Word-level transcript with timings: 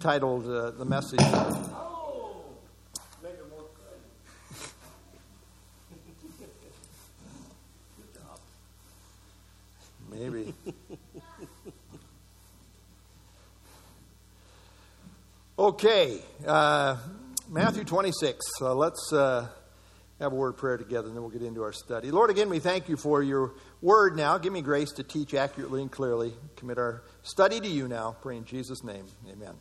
titled 0.00 0.48
uh, 0.48 0.70
the 0.72 0.84
message. 0.84 1.20
Maybe. 10.10 10.54
okay, 15.58 16.18
uh, 16.46 16.96
Matthew 17.50 17.84
26. 17.84 18.46
Uh, 18.62 18.74
let's 18.74 19.10
have 20.20 20.32
a 20.32 20.34
word 20.34 20.50
of 20.50 20.56
prayer 20.56 20.78
together, 20.78 21.08
and 21.08 21.16
then 21.16 21.22
we'll 21.22 21.30
get 21.30 21.42
into 21.42 21.62
our 21.62 21.72
study. 21.72 22.10
Lord, 22.10 22.30
again, 22.30 22.48
we 22.48 22.60
thank 22.60 22.88
you 22.88 22.96
for 22.96 23.22
your 23.22 23.52
word 23.82 24.16
now. 24.16 24.38
Give 24.38 24.52
me 24.52 24.62
grace 24.62 24.92
to 24.92 25.02
teach 25.02 25.34
accurately 25.34 25.82
and 25.82 25.90
clearly. 25.90 26.32
Commit 26.56 26.78
our 26.78 27.02
study 27.22 27.60
to 27.60 27.68
you 27.68 27.88
now. 27.88 28.16
Pray 28.22 28.38
in 28.38 28.44
Jesus' 28.44 28.82
name. 28.82 29.04
Amen. 29.30 29.54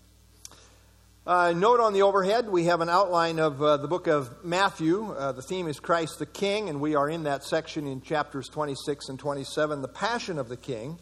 Uh, 1.28 1.54
note 1.54 1.80
on 1.80 1.94
the 1.94 2.04
overhead, 2.04 2.48
we 2.48 2.66
have 2.66 2.82
an 2.82 2.90
outline 2.90 3.40
of 3.40 3.60
uh, 3.60 3.78
the 3.78 3.88
book 3.88 4.06
of 4.06 4.46
Matthew. 4.46 5.12
Uh, 5.12 5.32
the 5.32 5.42
theme 5.42 5.68
is 5.68 5.80
Christ 5.80 6.20
the 6.20 6.28
King, 6.28 6.70
and 6.70 6.80
we 6.80 6.94
are 6.94 7.10
in 7.10 7.24
that 7.24 7.44
section 7.44 7.88
in 7.88 8.02
chapters 8.02 8.48
26 8.48 9.10
and 9.10 9.18
27, 9.18 9.82
the 9.82 9.88
Passion 9.88 10.38
of 10.38 10.50
the 10.50 10.56
King. 10.56 11.00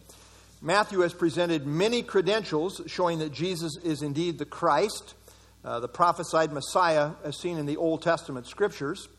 Matthew 0.61 1.01
has 1.01 1.13
presented 1.13 1.67
many 1.67 2.03
credentials 2.03 2.79
showing 2.87 3.19
that 3.19 3.33
Jesus 3.33 3.75
is 3.83 4.01
indeed 4.01 4.39
the 4.39 4.45
Christ, 4.45 5.13
uh, 5.65 5.81
the 5.81 5.89
prophesied 5.89 6.53
Messiah 6.53 7.11
as 7.25 7.37
seen 7.37 7.57
in 7.57 7.65
the 7.65 7.75
Old 7.75 8.01
Testament 8.01 8.47
scriptures. 8.47 9.09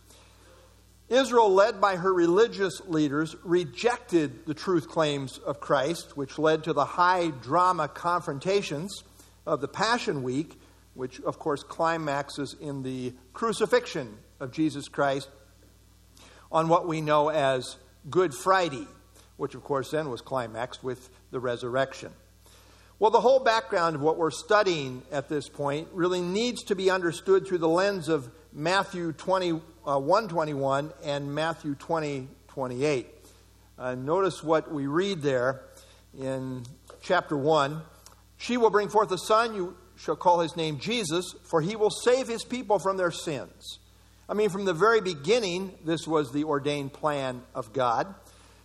Israel, 1.11 1.53
led 1.53 1.83
by 1.83 1.97
her 1.97 2.15
religious 2.15 2.81
leaders, 2.87 3.37
rejected 3.45 4.47
the 4.47 4.55
truth 4.55 4.89
claims 4.89 5.37
of 5.37 5.61
Christ, 5.61 6.17
which 6.17 6.39
led 6.39 6.65
to 6.65 6.73
the 6.73 6.87
high 6.87 7.29
drama 7.29 7.89
confrontations 7.89 9.05
of 9.47 9.61
the 9.61 9.69
Passion 9.69 10.23
Week 10.23 10.59
which 10.95 11.21
of 11.21 11.39
course 11.39 11.63
climaxes 11.63 12.57
in 12.61 12.83
the 12.83 13.13
crucifixion 13.33 14.17
of 14.41 14.53
Jesus 14.53 14.89
Christ 14.89 15.29
on 16.51 16.69
what 16.69 16.87
we 16.87 17.01
know 17.01 17.29
as 17.29 17.77
Good 18.09 18.35
Friday, 18.35 18.87
which 19.37 19.55
of 19.55 19.65
course 19.65 19.91
then 19.91 20.11
was 20.11 20.21
climaxed 20.21 20.85
with 20.85 21.11
the 21.31 21.41
resurrection. 21.41 22.13
Well, 23.01 23.11
the 23.11 23.21
whole 23.21 23.41
background 23.41 23.97
of 23.97 24.03
what 24.03 24.17
we're 24.17 24.31
studying 24.31 25.03
at 25.11 25.29
this 25.29 25.49
point 25.49 25.89
really 25.93 26.21
needs 26.21 26.63
to 26.65 26.77
be 26.77 26.91
understood 26.91 27.47
through 27.47 27.59
the 27.59 27.69
lens 27.69 28.09
of 28.09 28.31
Matthew 28.53 29.13
21 29.13 29.63
uh, 29.87 30.29
21 30.29 30.93
and 31.05 31.35
Matthew 31.35 31.75
20 31.75 32.29
28. 32.47 33.09
Uh, 33.77 33.95
notice 33.97 34.45
what 34.45 34.73
we 34.73 34.87
read 34.87 35.21
there 35.21 35.63
in 36.17 36.63
chapter 37.03 37.37
1. 37.37 37.83
She 38.37 38.57
will 38.57 38.71
bring 38.71 38.89
forth 38.89 39.11
a 39.11 39.19
son, 39.19 39.57
you 39.57 39.77
shall 40.05 40.17
call 40.17 40.41
his 40.41 40.57
name 40.57 40.79
Jesus, 40.79 41.35
for 41.45 41.61
he 41.61 41.77
will 41.77 41.91
save 41.91 42.29
his 42.29 42.45
people 42.45 42.79
from 42.79 42.97
their 42.97 43.11
sins. 43.11 43.79
I 44.29 44.35
mean, 44.35 44.51
from 44.51 44.65
the 44.65 44.75
very 44.75 45.01
beginning, 45.01 45.73
this 45.85 46.07
was 46.07 46.33
the 46.33 46.45
ordained 46.45 46.93
plan 46.93 47.43
of 47.55 47.73
God. 47.73 48.15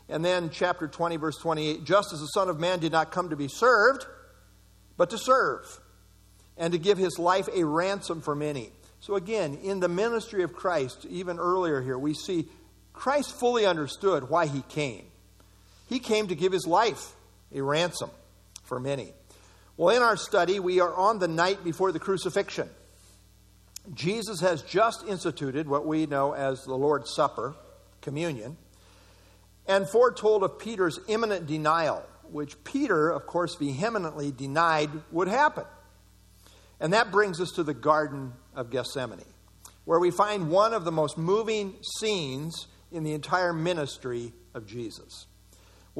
And 0.09 0.23
then, 0.23 0.49
chapter 0.49 0.87
20, 0.87 1.17
verse 1.17 1.37
28 1.37 1.83
just 1.83 2.13
as 2.13 2.19
the 2.19 2.27
Son 2.27 2.49
of 2.49 2.59
Man 2.59 2.79
did 2.79 2.91
not 2.91 3.11
come 3.11 3.29
to 3.29 3.35
be 3.35 3.47
served, 3.47 4.05
but 4.97 5.11
to 5.11 5.17
serve, 5.17 5.65
and 6.57 6.73
to 6.73 6.79
give 6.79 6.97
his 6.97 7.17
life 7.19 7.47
a 7.53 7.63
ransom 7.63 8.21
for 8.21 8.35
many. 8.35 8.71
So, 8.99 9.15
again, 9.15 9.59
in 9.63 9.79
the 9.79 9.87
ministry 9.87 10.43
of 10.43 10.53
Christ, 10.53 11.05
even 11.09 11.39
earlier 11.39 11.81
here, 11.81 11.97
we 11.97 12.13
see 12.13 12.47
Christ 12.91 13.39
fully 13.39 13.65
understood 13.65 14.29
why 14.29 14.47
he 14.47 14.61
came. 14.63 15.05
He 15.87 15.99
came 15.99 16.27
to 16.27 16.35
give 16.35 16.51
his 16.51 16.67
life 16.67 17.13
a 17.53 17.61
ransom 17.61 18.09
for 18.63 18.79
many. 18.79 19.13
Well, 19.79 19.95
in 19.95 20.03
our 20.03 20.17
study, 20.17 20.59
we 20.59 20.81
are 20.81 20.93
on 20.93 21.19
the 21.19 21.29
night 21.29 21.63
before 21.63 21.93
the 21.93 21.99
crucifixion. 21.99 22.69
Jesus 23.93 24.41
has 24.41 24.61
just 24.61 25.07
instituted 25.07 25.69
what 25.69 25.87
we 25.87 26.05
know 26.05 26.33
as 26.33 26.65
the 26.65 26.75
Lord's 26.75 27.15
Supper, 27.15 27.55
communion, 28.01 28.57
and 29.65 29.89
foretold 29.89 30.43
of 30.43 30.59
Peter's 30.59 30.99
imminent 31.07 31.47
denial, 31.47 32.03
which 32.29 32.61
Peter, 32.65 33.09
of 33.09 33.25
course, 33.25 33.55
vehemently 33.55 34.33
denied 34.33 34.89
would 35.13 35.29
happen. 35.29 35.63
And 36.81 36.91
that 36.91 37.09
brings 37.09 37.39
us 37.39 37.51
to 37.51 37.63
the 37.63 37.73
Garden 37.73 38.33
of 38.53 38.71
Gethsemane, 38.71 39.23
where 39.85 40.01
we 40.01 40.11
find 40.11 40.51
one 40.51 40.73
of 40.73 40.83
the 40.83 40.91
most 40.91 41.17
moving 41.17 41.73
scenes 42.01 42.67
in 42.91 43.05
the 43.05 43.13
entire 43.13 43.53
ministry 43.53 44.33
of 44.53 44.67
Jesus. 44.67 45.25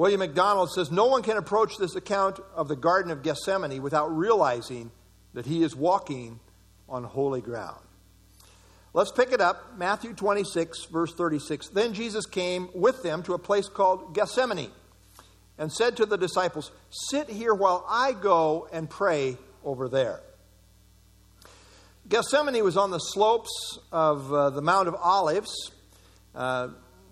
William 0.00 0.20
MacDonald 0.20 0.72
says 0.72 0.90
no 0.90 1.08
one 1.08 1.22
can 1.22 1.36
approach 1.36 1.76
this 1.76 1.94
account 1.94 2.40
of 2.54 2.68
the 2.68 2.74
Garden 2.74 3.12
of 3.12 3.22
Gethsemane 3.22 3.82
without 3.82 4.06
realizing 4.06 4.90
that 5.34 5.44
he 5.44 5.62
is 5.62 5.76
walking 5.76 6.40
on 6.88 7.04
holy 7.04 7.42
ground. 7.42 7.82
Let's 8.94 9.12
pick 9.12 9.30
it 9.30 9.42
up. 9.42 9.76
Matthew 9.76 10.14
26, 10.14 10.86
verse 10.86 11.12
36. 11.14 11.68
Then 11.68 11.92
Jesus 11.92 12.24
came 12.24 12.70
with 12.74 13.02
them 13.02 13.22
to 13.24 13.34
a 13.34 13.38
place 13.38 13.68
called 13.68 14.14
Gethsemane 14.14 14.70
and 15.58 15.70
said 15.70 15.98
to 15.98 16.06
the 16.06 16.16
disciples, 16.16 16.70
Sit 16.88 17.28
here 17.28 17.52
while 17.52 17.84
I 17.86 18.12
go 18.12 18.68
and 18.72 18.88
pray 18.88 19.36
over 19.62 19.86
there. 19.86 20.20
Gethsemane 22.08 22.64
was 22.64 22.78
on 22.78 22.90
the 22.90 23.00
slopes 23.00 23.78
of 23.92 24.32
uh, 24.32 24.48
the 24.48 24.62
Mount 24.62 24.88
of 24.88 24.94
Olives. 24.94 25.72
Uh, 26.34 26.68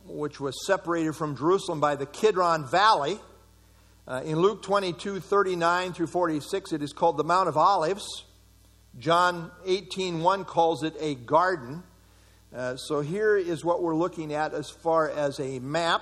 which 0.08 0.40
was 0.40 0.66
separated 0.66 1.14
from 1.14 1.36
Jerusalem 1.36 1.80
by 1.80 1.96
the 1.96 2.06
Kidron 2.06 2.66
Valley. 2.66 3.18
Uh, 4.06 4.22
in 4.24 4.38
Luke 4.38 4.62
22 4.62 5.20
39 5.20 5.92
through 5.92 6.06
46, 6.06 6.72
it 6.72 6.82
is 6.82 6.92
called 6.92 7.16
the 7.16 7.24
Mount 7.24 7.48
of 7.48 7.56
Olives. 7.56 8.06
John 8.98 9.50
18 9.66 10.20
1 10.20 10.44
calls 10.44 10.82
it 10.82 10.94
a 10.98 11.14
garden. 11.14 11.82
Uh, 12.54 12.76
so 12.76 13.00
here 13.00 13.36
is 13.36 13.64
what 13.64 13.82
we're 13.82 13.94
looking 13.94 14.32
at 14.32 14.54
as 14.54 14.70
far 14.70 15.10
as 15.10 15.38
a 15.38 15.58
map. 15.58 16.00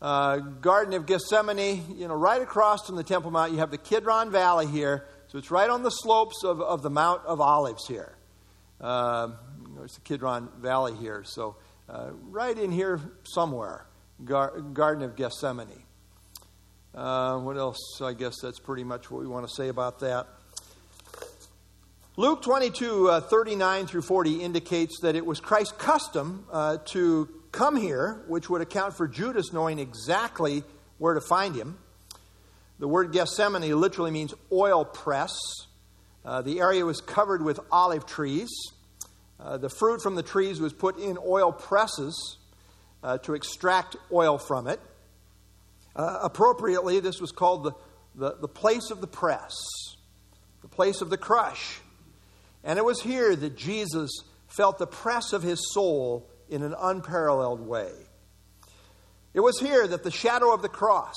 Uh, 0.00 0.36
garden 0.36 0.94
of 0.94 1.06
Gethsemane, 1.06 1.96
you 1.96 2.06
know, 2.06 2.14
right 2.14 2.40
across 2.40 2.86
from 2.86 2.94
the 2.94 3.02
Temple 3.02 3.32
Mount, 3.32 3.50
you 3.50 3.58
have 3.58 3.72
the 3.72 3.78
Kidron 3.78 4.30
Valley 4.30 4.68
here. 4.68 5.04
So 5.26 5.38
it's 5.38 5.50
right 5.50 5.68
on 5.68 5.82
the 5.82 5.90
slopes 5.90 6.44
of, 6.44 6.60
of 6.60 6.82
the 6.82 6.90
Mount 6.90 7.26
of 7.26 7.40
Olives 7.40 7.86
here. 7.88 8.14
Uh, 8.80 9.30
there's 9.76 9.94
the 9.94 10.00
Kidron 10.02 10.48
Valley 10.60 10.94
here. 10.94 11.24
So 11.24 11.56
uh, 11.88 12.10
right 12.28 12.56
in 12.56 12.70
here 12.70 13.00
somewhere, 13.24 13.86
Gar- 14.24 14.60
Garden 14.60 15.02
of 15.02 15.16
Gethsemane. 15.16 15.84
Uh, 16.94 17.38
what 17.38 17.56
else? 17.56 18.00
I 18.02 18.12
guess 18.12 18.34
that's 18.42 18.58
pretty 18.58 18.84
much 18.84 19.10
what 19.10 19.20
we 19.20 19.26
want 19.26 19.48
to 19.48 19.54
say 19.54 19.68
about 19.68 20.00
that. 20.00 20.26
Luke 22.16 22.42
22, 22.42 23.08
uh, 23.08 23.20
39 23.20 23.86
through 23.86 24.02
40 24.02 24.42
indicates 24.42 25.00
that 25.02 25.14
it 25.14 25.24
was 25.24 25.38
Christ's 25.38 25.72
custom 25.72 26.46
uh, 26.50 26.78
to 26.86 27.28
come 27.52 27.76
here, 27.76 28.24
which 28.26 28.50
would 28.50 28.60
account 28.60 28.96
for 28.96 29.06
Judas 29.06 29.52
knowing 29.52 29.78
exactly 29.78 30.64
where 30.98 31.14
to 31.14 31.20
find 31.20 31.54
him. 31.54 31.78
The 32.80 32.88
word 32.88 33.12
Gethsemane 33.12 33.74
literally 33.80 34.10
means 34.10 34.34
oil 34.52 34.84
press. 34.84 35.38
Uh, 36.24 36.42
the 36.42 36.60
area 36.60 36.84
was 36.84 37.00
covered 37.00 37.42
with 37.42 37.60
olive 37.70 38.04
trees. 38.04 38.50
Uh, 39.40 39.56
the 39.56 39.68
fruit 39.68 40.02
from 40.02 40.16
the 40.16 40.22
trees 40.22 40.60
was 40.60 40.72
put 40.72 40.98
in 40.98 41.16
oil 41.24 41.52
presses 41.52 42.38
uh, 43.02 43.18
to 43.18 43.34
extract 43.34 43.96
oil 44.12 44.38
from 44.38 44.66
it. 44.66 44.80
Uh, 45.94 46.18
appropriately, 46.22 47.00
this 47.00 47.20
was 47.20 47.30
called 47.30 47.64
the, 47.64 47.72
the, 48.14 48.36
the 48.40 48.48
place 48.48 48.90
of 48.90 49.00
the 49.00 49.06
press, 49.06 49.54
the 50.62 50.68
place 50.68 51.00
of 51.00 51.10
the 51.10 51.16
crush. 51.16 51.80
And 52.64 52.78
it 52.78 52.84
was 52.84 53.00
here 53.00 53.34
that 53.36 53.56
Jesus 53.56 54.10
felt 54.48 54.78
the 54.78 54.86
press 54.86 55.32
of 55.32 55.42
his 55.42 55.72
soul 55.72 56.28
in 56.48 56.62
an 56.62 56.74
unparalleled 56.78 57.60
way. 57.60 57.92
It 59.34 59.40
was 59.40 59.60
here 59.60 59.86
that 59.86 60.02
the 60.02 60.10
shadow 60.10 60.52
of 60.52 60.62
the 60.62 60.68
cross 60.68 61.16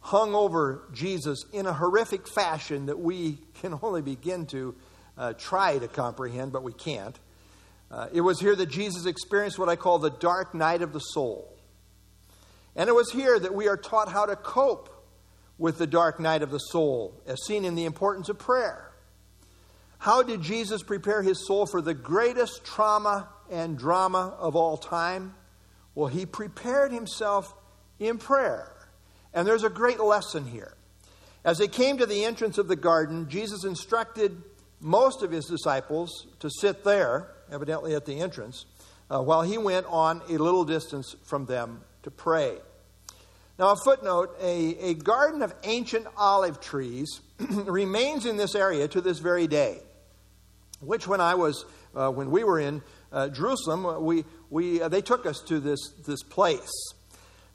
hung 0.00 0.34
over 0.34 0.88
Jesus 0.92 1.44
in 1.52 1.66
a 1.66 1.72
horrific 1.72 2.28
fashion 2.28 2.86
that 2.86 2.98
we 2.98 3.38
can 3.54 3.76
only 3.82 4.02
begin 4.02 4.46
to 4.46 4.76
uh, 5.18 5.32
try 5.32 5.78
to 5.78 5.88
comprehend, 5.88 6.52
but 6.52 6.62
we 6.62 6.72
can't. 6.72 7.18
Uh, 7.90 8.08
it 8.12 8.20
was 8.20 8.40
here 8.40 8.56
that 8.56 8.66
Jesus 8.66 9.06
experienced 9.06 9.58
what 9.58 9.68
I 9.68 9.76
call 9.76 9.98
the 9.98 10.10
dark 10.10 10.54
night 10.54 10.82
of 10.82 10.92
the 10.92 10.98
soul. 10.98 11.56
And 12.74 12.88
it 12.88 12.94
was 12.94 13.10
here 13.10 13.38
that 13.38 13.54
we 13.54 13.68
are 13.68 13.76
taught 13.76 14.10
how 14.10 14.26
to 14.26 14.36
cope 14.36 14.92
with 15.58 15.78
the 15.78 15.86
dark 15.86 16.20
night 16.20 16.42
of 16.42 16.50
the 16.50 16.58
soul, 16.58 17.22
as 17.26 17.44
seen 17.46 17.64
in 17.64 17.74
the 17.74 17.84
importance 17.84 18.28
of 18.28 18.38
prayer. 18.38 18.92
How 19.98 20.22
did 20.22 20.42
Jesus 20.42 20.82
prepare 20.82 21.22
his 21.22 21.46
soul 21.46 21.66
for 21.66 21.80
the 21.80 21.94
greatest 21.94 22.64
trauma 22.64 23.28
and 23.50 23.78
drama 23.78 24.36
of 24.38 24.54
all 24.54 24.76
time? 24.76 25.34
Well, 25.94 26.08
he 26.08 26.26
prepared 26.26 26.92
himself 26.92 27.54
in 27.98 28.18
prayer. 28.18 28.72
And 29.32 29.46
there's 29.46 29.64
a 29.64 29.70
great 29.70 30.00
lesson 30.00 30.44
here. 30.46 30.74
As 31.44 31.58
they 31.58 31.68
came 31.68 31.98
to 31.98 32.06
the 32.06 32.24
entrance 32.24 32.58
of 32.58 32.68
the 32.68 32.76
garden, 32.76 33.28
Jesus 33.28 33.64
instructed 33.64 34.42
most 34.80 35.22
of 35.22 35.30
his 35.30 35.46
disciples 35.46 36.26
to 36.40 36.50
sit 36.50 36.84
there 36.84 37.35
evidently 37.50 37.94
at 37.94 38.06
the 38.06 38.20
entrance, 38.20 38.66
uh, 39.10 39.20
while 39.20 39.42
he 39.42 39.58
went 39.58 39.86
on 39.86 40.22
a 40.28 40.36
little 40.38 40.64
distance 40.64 41.14
from 41.24 41.46
them 41.46 41.82
to 42.02 42.10
pray. 42.10 42.58
Now, 43.58 43.70
a 43.70 43.76
footnote 43.76 44.36
a, 44.40 44.76
a 44.90 44.94
garden 44.94 45.42
of 45.42 45.54
ancient 45.64 46.06
olive 46.16 46.60
trees 46.60 47.20
remains 47.38 48.26
in 48.26 48.36
this 48.36 48.54
area 48.54 48.86
to 48.88 49.00
this 49.00 49.18
very 49.18 49.46
day. 49.46 49.78
Which, 50.80 51.06
when 51.06 51.22
I 51.22 51.36
was, 51.36 51.64
uh, 51.94 52.10
when 52.10 52.30
we 52.30 52.44
were 52.44 52.60
in 52.60 52.82
uh, 53.10 53.28
Jerusalem, 53.28 54.04
we, 54.04 54.24
we, 54.50 54.82
uh, 54.82 54.88
they 54.88 55.00
took 55.00 55.24
us 55.24 55.40
to 55.48 55.58
this, 55.58 55.80
this 56.06 56.22
place, 56.22 56.70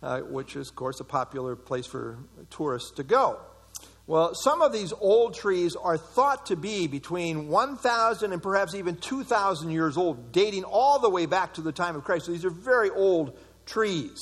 uh, 0.02 0.22
which 0.22 0.56
is, 0.56 0.70
of 0.70 0.76
course, 0.76 1.00
a 1.00 1.04
popular 1.04 1.56
place 1.56 1.86
for 1.86 2.18
tourists 2.50 2.92
to 2.96 3.04
go. 3.04 3.40
Well, 4.08 4.34
some 4.34 4.62
of 4.62 4.74
these 4.74 4.94
old 5.00 5.36
trees 5.36 5.76
are 5.76 5.98
thought 5.98 6.48
to 6.48 6.56
be 6.56 6.88
between 6.88 7.48
1,000 7.48 8.34
and 8.34 8.42
perhaps 8.42 8.76
even 8.76 8.98
2,000 8.98 9.70
years 9.70 9.96
old, 9.96 10.32
dating 10.32 10.64
all 10.64 11.00
the 11.00 11.10
way 11.10 11.26
back 11.28 11.54
to 11.54 11.62
the 11.62 11.72
time 11.72 11.96
of 11.96 12.04
Christ. 12.04 12.26
So 12.26 12.32
these 12.32 12.46
are 12.46 12.50
very 12.50 12.90
old 12.90 13.38
trees. 13.66 14.20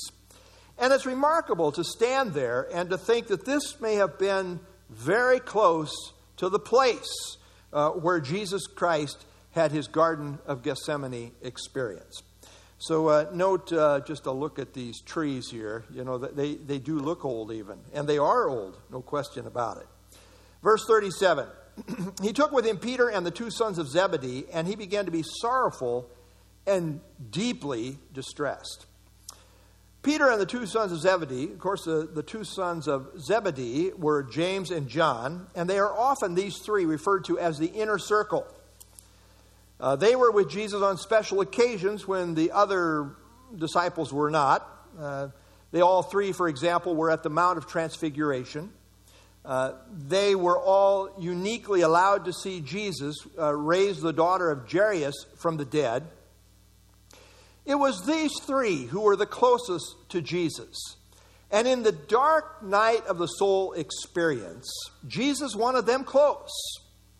And 0.78 0.92
it's 0.92 1.06
remarkable 1.06 1.72
to 1.72 1.84
stand 1.84 2.32
there 2.32 2.68
and 2.72 2.90
to 2.90 2.98
think 2.98 3.28
that 3.28 3.44
this 3.44 3.80
may 3.80 3.96
have 3.96 4.18
been 4.18 4.60
very 4.88 5.40
close 5.40 5.92
to 6.36 6.48
the 6.48 6.58
place 6.58 7.36
uh, 7.72 7.90
where 7.90 8.20
Jesus 8.20 8.66
Christ 8.66 9.24
had 9.52 9.72
his 9.72 9.88
Garden 9.88 10.38
of 10.46 10.62
Gethsemane 10.62 11.32
experience. 11.42 12.22
So, 12.82 13.08
uh, 13.08 13.26
note 13.34 13.70
uh, 13.74 14.00
just 14.00 14.24
a 14.24 14.32
look 14.32 14.58
at 14.58 14.72
these 14.72 15.02
trees 15.02 15.50
here. 15.50 15.84
You 15.92 16.02
know, 16.02 16.16
they, 16.16 16.54
they 16.54 16.78
do 16.78 16.98
look 16.98 17.26
old, 17.26 17.52
even. 17.52 17.78
And 17.92 18.08
they 18.08 18.16
are 18.16 18.48
old, 18.48 18.78
no 18.90 19.02
question 19.02 19.46
about 19.46 19.76
it. 19.76 19.86
Verse 20.62 20.86
37 20.86 21.46
He 22.22 22.32
took 22.32 22.52
with 22.52 22.64
him 22.64 22.78
Peter 22.78 23.08
and 23.08 23.26
the 23.26 23.30
two 23.30 23.50
sons 23.50 23.76
of 23.76 23.86
Zebedee, 23.86 24.46
and 24.50 24.66
he 24.66 24.76
began 24.76 25.04
to 25.04 25.10
be 25.10 25.22
sorrowful 25.22 26.08
and 26.66 27.00
deeply 27.30 27.98
distressed. 28.14 28.86
Peter 30.02 30.30
and 30.30 30.40
the 30.40 30.46
two 30.46 30.64
sons 30.64 30.90
of 30.90 31.00
Zebedee, 31.00 31.52
of 31.52 31.58
course, 31.58 31.84
the, 31.84 32.08
the 32.10 32.22
two 32.22 32.44
sons 32.44 32.88
of 32.88 33.10
Zebedee 33.20 33.92
were 33.98 34.22
James 34.22 34.70
and 34.70 34.88
John, 34.88 35.48
and 35.54 35.68
they 35.68 35.78
are 35.78 35.92
often, 35.92 36.34
these 36.34 36.56
three, 36.64 36.86
referred 36.86 37.26
to 37.26 37.38
as 37.38 37.58
the 37.58 37.66
inner 37.66 37.98
circle. 37.98 38.46
Uh, 39.80 39.96
they 39.96 40.14
were 40.14 40.30
with 40.30 40.50
Jesus 40.50 40.82
on 40.82 40.98
special 40.98 41.40
occasions 41.40 42.06
when 42.06 42.34
the 42.34 42.52
other 42.52 43.12
disciples 43.56 44.12
were 44.12 44.30
not. 44.30 44.66
Uh, 44.98 45.28
they 45.72 45.80
all 45.80 46.02
three, 46.02 46.32
for 46.32 46.48
example, 46.48 46.94
were 46.94 47.10
at 47.10 47.22
the 47.22 47.30
Mount 47.30 47.56
of 47.56 47.66
Transfiguration. 47.66 48.70
Uh, 49.42 49.72
they 49.90 50.34
were 50.34 50.58
all 50.58 51.10
uniquely 51.18 51.80
allowed 51.80 52.26
to 52.26 52.32
see 52.32 52.60
Jesus 52.60 53.16
uh, 53.38 53.54
raise 53.54 54.02
the 54.02 54.12
daughter 54.12 54.50
of 54.50 54.70
Jairus 54.70 55.14
from 55.38 55.56
the 55.56 55.64
dead. 55.64 56.04
It 57.64 57.76
was 57.76 58.04
these 58.04 58.32
three 58.42 58.84
who 58.84 59.00
were 59.00 59.16
the 59.16 59.26
closest 59.26 59.96
to 60.10 60.20
Jesus. 60.20 60.96
And 61.50 61.66
in 61.66 61.82
the 61.82 61.92
dark 61.92 62.62
night 62.62 63.06
of 63.06 63.16
the 63.16 63.26
soul 63.26 63.72
experience, 63.72 64.70
Jesus 65.06 65.56
wanted 65.56 65.86
them 65.86 66.04
close. 66.04 66.50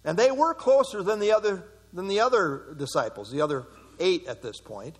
And 0.04 0.18
they 0.18 0.30
were 0.30 0.54
closer 0.54 1.02
than 1.02 1.20
the 1.20 1.32
other 1.32 1.64
than 1.92 2.08
the 2.08 2.20
other 2.20 2.74
disciples, 2.76 3.30
the 3.30 3.40
other 3.40 3.66
eight 3.98 4.26
at 4.26 4.42
this 4.42 4.60
point. 4.60 4.96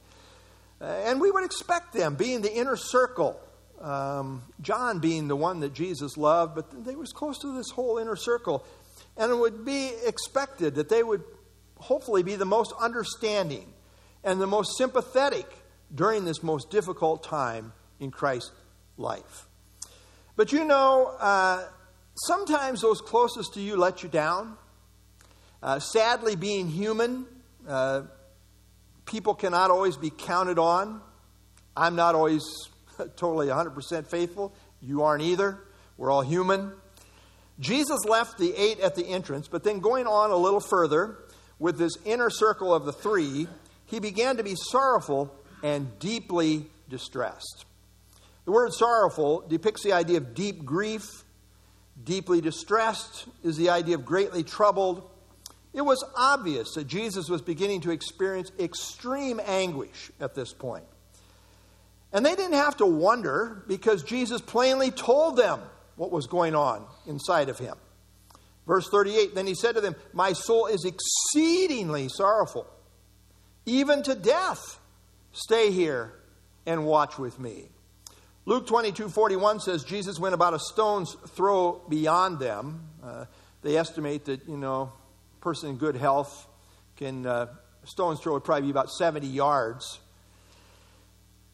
Uh, 0.81 0.85
and 0.85 1.21
we 1.21 1.31
would 1.31 1.45
expect 1.45 1.93
them 1.93 2.15
being 2.15 2.41
the 2.41 2.53
inner 2.53 2.77
circle, 2.77 3.39
um, 3.81 4.43
John 4.61 4.99
being 4.99 5.29
the 5.29 5.37
one 5.37 5.61
that 5.61 5.75
Jesus 5.75 6.17
loved, 6.17 6.55
but 6.55 6.85
they 6.85 6.97
was 6.97 7.13
close 7.13 7.39
to 7.41 7.55
this 7.55 7.71
whole 7.71 7.99
inner 7.99 8.17
circle. 8.17 8.65
And 9.17 9.31
it 9.31 9.35
would 9.35 9.65
be 9.65 9.91
expected 10.07 10.77
that 10.77 10.89
they 10.89 11.03
would 11.03 11.23
hopefully 11.77 12.23
be 12.23 12.37
the 12.37 12.47
most 12.47 12.73
understanding 12.81 13.73
and 14.25 14.41
the 14.41 14.47
most 14.47 14.77
sympathetic 14.77 15.47
during 15.95 16.25
this 16.25 16.43
most 16.43 16.71
difficult 16.71 17.23
time 17.23 17.73
in 17.99 18.11
Christ's 18.11 18.53
life. 18.97 19.47
But 20.37 20.53
you 20.53 20.65
know, 20.65 21.15
uh, 21.19 21.65
sometimes 22.15 22.81
those 22.81 23.01
closest 23.01 23.55
to 23.55 23.61
you 23.61 23.77
let 23.77 24.03
you 24.03 24.09
down. 24.09 24.57
Uh, 25.63 25.79
sadly, 25.79 26.37
being 26.37 26.69
human, 26.69 27.27
uh, 27.69 28.03
people 29.05 29.35
cannot 29.35 29.71
always 29.71 29.97
be 29.97 30.11
counted 30.11 30.59
on. 30.59 31.03
I'm 31.77 31.97
not 31.97 32.15
always 32.15 32.43
totally 33.17 33.49
100% 33.49 34.07
faithful. 34.07 34.55
You 34.81 35.03
aren't 35.03 35.23
either. 35.23 35.59
We're 35.99 36.11
all 36.11 36.23
human. 36.23 36.73
Jesus 37.59 38.07
left 38.07 38.39
the 38.39 38.55
eight 38.57 38.81
at 38.81 38.95
the 38.95 39.07
entrance, 39.07 39.49
but 39.49 39.63
then 39.63 39.81
going 39.81 40.07
on 40.07 40.31
a 40.31 40.37
little 40.37 40.61
further 40.61 41.19
with 41.59 41.77
this 41.77 41.93
inner 42.07 42.31
circle 42.31 42.75
of 42.75 42.87
the 42.87 42.93
three, 42.93 43.47
he 43.85 44.01
began 44.01 44.39
to 44.39 44.43
be 44.43 44.55
sorrowful 44.55 45.35
and 45.63 45.99
deeply 45.99 46.65
distressed. 46.89 47.67
The 48.47 48.53
word 48.53 48.73
sorrowful 48.73 49.45
depicts 49.47 49.83
the 49.83 49.93
idea 49.93 50.17
of 50.17 50.35
deep 50.35 50.65
grief. 50.65 51.05
Deeply 52.03 52.41
distressed 52.41 53.27
is 53.45 53.59
the 53.59 53.69
idea 53.69 53.97
of 53.97 54.07
greatly 54.07 54.43
troubled. 54.43 55.10
It 55.73 55.83
was 55.83 56.05
obvious 56.17 56.75
that 56.75 56.87
Jesus 56.87 57.29
was 57.29 57.43
beginning 57.43 57.83
to 57.83 57.91
experience 57.91 58.51
extreme 58.59 59.41
anguish 59.45 60.11
at 60.21 60.35
this 60.35 60.53
point. 60.53 60.85
And 62.13 62.27
they 62.27 62.35
didn't 62.35 62.55
have 62.55 62.77
to 62.79 62.87
wonder 62.87 63.63
because 63.69 64.03
Jesus 64.03 64.41
plainly 64.41 64.91
told 64.91 65.37
them 65.37 65.61
what 65.97 66.11
was 66.11 66.27
going 66.27 66.57
on 66.57 66.85
inside 67.07 67.49
of 67.49 67.59
him. 67.59 67.77
Verse 68.67 68.89
38 68.89 69.35
Then 69.35 69.47
he 69.47 69.55
said 69.55 69.77
to 69.77 69.81
them, 69.81 69.95
My 70.13 70.33
soul 70.33 70.67
is 70.67 70.85
exceedingly 70.85 72.09
sorrowful, 72.09 72.67
even 73.65 74.03
to 74.03 74.15
death. 74.15 74.79
Stay 75.33 75.71
here 75.71 76.13
and 76.67 76.85
watch 76.85 77.19
with 77.19 77.39
me. 77.39 77.69
Luke 78.45 78.67
22 78.67 79.09
41 79.09 79.61
says 79.61 79.85
Jesus 79.85 80.19
went 80.19 80.35
about 80.35 80.55
a 80.55 80.59
stone's 80.59 81.15
throw 81.29 81.83
beyond 81.89 82.41
them. 82.41 82.89
Uh, 83.03 83.27
they 83.63 83.77
estimate 83.77 84.25
that, 84.25 84.49
you 84.49 84.57
know, 84.57 84.93
person 85.41 85.71
in 85.71 85.77
good 85.77 85.97
health 85.97 86.47
can, 86.97 87.27
uh, 87.27 87.47
stone's 87.85 88.21
throw 88.21 88.35
would 88.35 88.45
probably 88.45 88.65
be 88.65 88.71
about 88.71 88.91
70 88.91 89.27
yards. 89.27 90.01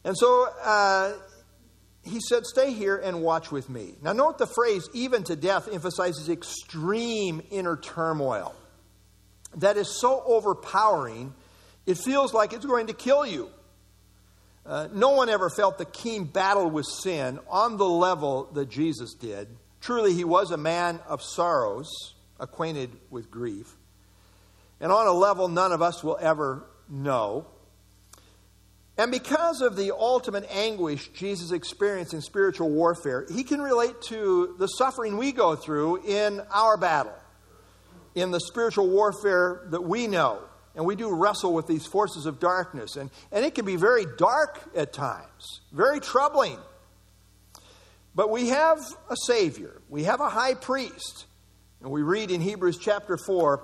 And 0.03 0.15
so 0.17 0.47
uh, 0.63 1.13
he 2.03 2.19
said, 2.19 2.45
Stay 2.45 2.73
here 2.73 2.97
and 2.97 3.21
watch 3.21 3.51
with 3.51 3.69
me. 3.69 3.95
Now, 4.01 4.13
note 4.13 4.37
the 4.37 4.47
phrase, 4.47 4.87
even 4.93 5.23
to 5.23 5.35
death, 5.35 5.67
emphasizes 5.71 6.29
extreme 6.29 7.41
inner 7.51 7.77
turmoil 7.77 8.55
that 9.57 9.77
is 9.77 9.99
so 9.99 10.21
overpowering, 10.25 11.33
it 11.85 11.97
feels 11.97 12.33
like 12.33 12.53
it's 12.53 12.65
going 12.65 12.87
to 12.87 12.93
kill 12.93 13.25
you. 13.25 13.49
Uh, 14.65 14.89
no 14.93 15.11
one 15.11 15.29
ever 15.29 15.49
felt 15.49 15.77
the 15.77 15.85
keen 15.85 16.25
battle 16.25 16.69
with 16.69 16.85
sin 16.85 17.39
on 17.49 17.77
the 17.77 17.85
level 17.85 18.49
that 18.53 18.69
Jesus 18.69 19.13
did. 19.13 19.47
Truly, 19.79 20.13
he 20.13 20.25
was 20.25 20.51
a 20.51 20.57
man 20.57 20.99
of 21.07 21.21
sorrows, 21.21 21.89
acquainted 22.37 22.91
with 23.09 23.31
grief 23.31 23.76
and 24.79 24.91
on 24.91 25.07
a 25.07 25.13
level 25.13 25.47
none 25.47 25.71
of 25.71 25.81
us 25.81 26.03
will 26.03 26.17
ever 26.19 26.65
know. 26.89 27.47
And 28.97 29.11
because 29.11 29.61
of 29.61 29.75
the 29.75 29.95
ultimate 29.95 30.47
anguish 30.51 31.09
Jesus 31.09 31.51
experienced 31.51 32.13
in 32.13 32.21
spiritual 32.21 32.69
warfare, 32.69 33.27
he 33.31 33.43
can 33.43 33.61
relate 33.61 34.01
to 34.09 34.55
the 34.57 34.67
suffering 34.67 35.17
we 35.17 35.31
go 35.31 35.55
through 35.55 36.03
in 36.07 36.41
our 36.51 36.77
battle, 36.77 37.13
in 38.15 38.31
the 38.31 38.39
spiritual 38.39 38.89
warfare 38.89 39.67
that 39.69 39.83
we 39.83 40.07
know. 40.07 40.41
And 40.75 40.85
we 40.85 40.95
do 40.95 41.13
wrestle 41.13 41.53
with 41.53 41.67
these 41.67 41.85
forces 41.85 42.25
of 42.25 42.39
darkness. 42.39 42.97
And, 42.97 43.09
and 43.31 43.45
it 43.45 43.55
can 43.55 43.65
be 43.65 43.75
very 43.75 44.05
dark 44.17 44.61
at 44.75 44.93
times, 44.93 45.61
very 45.71 45.99
troubling. 45.99 46.59
But 48.15 48.31
we 48.31 48.49
have 48.49 48.79
a 49.09 49.15
Savior, 49.25 49.81
we 49.89 50.05
have 50.05 50.21
a 50.21 50.29
high 50.29 50.55
priest. 50.55 51.25
And 51.81 51.91
we 51.91 52.01
read 52.01 52.31
in 52.31 52.41
Hebrews 52.41 52.79
chapter 52.79 53.17
4 53.17 53.63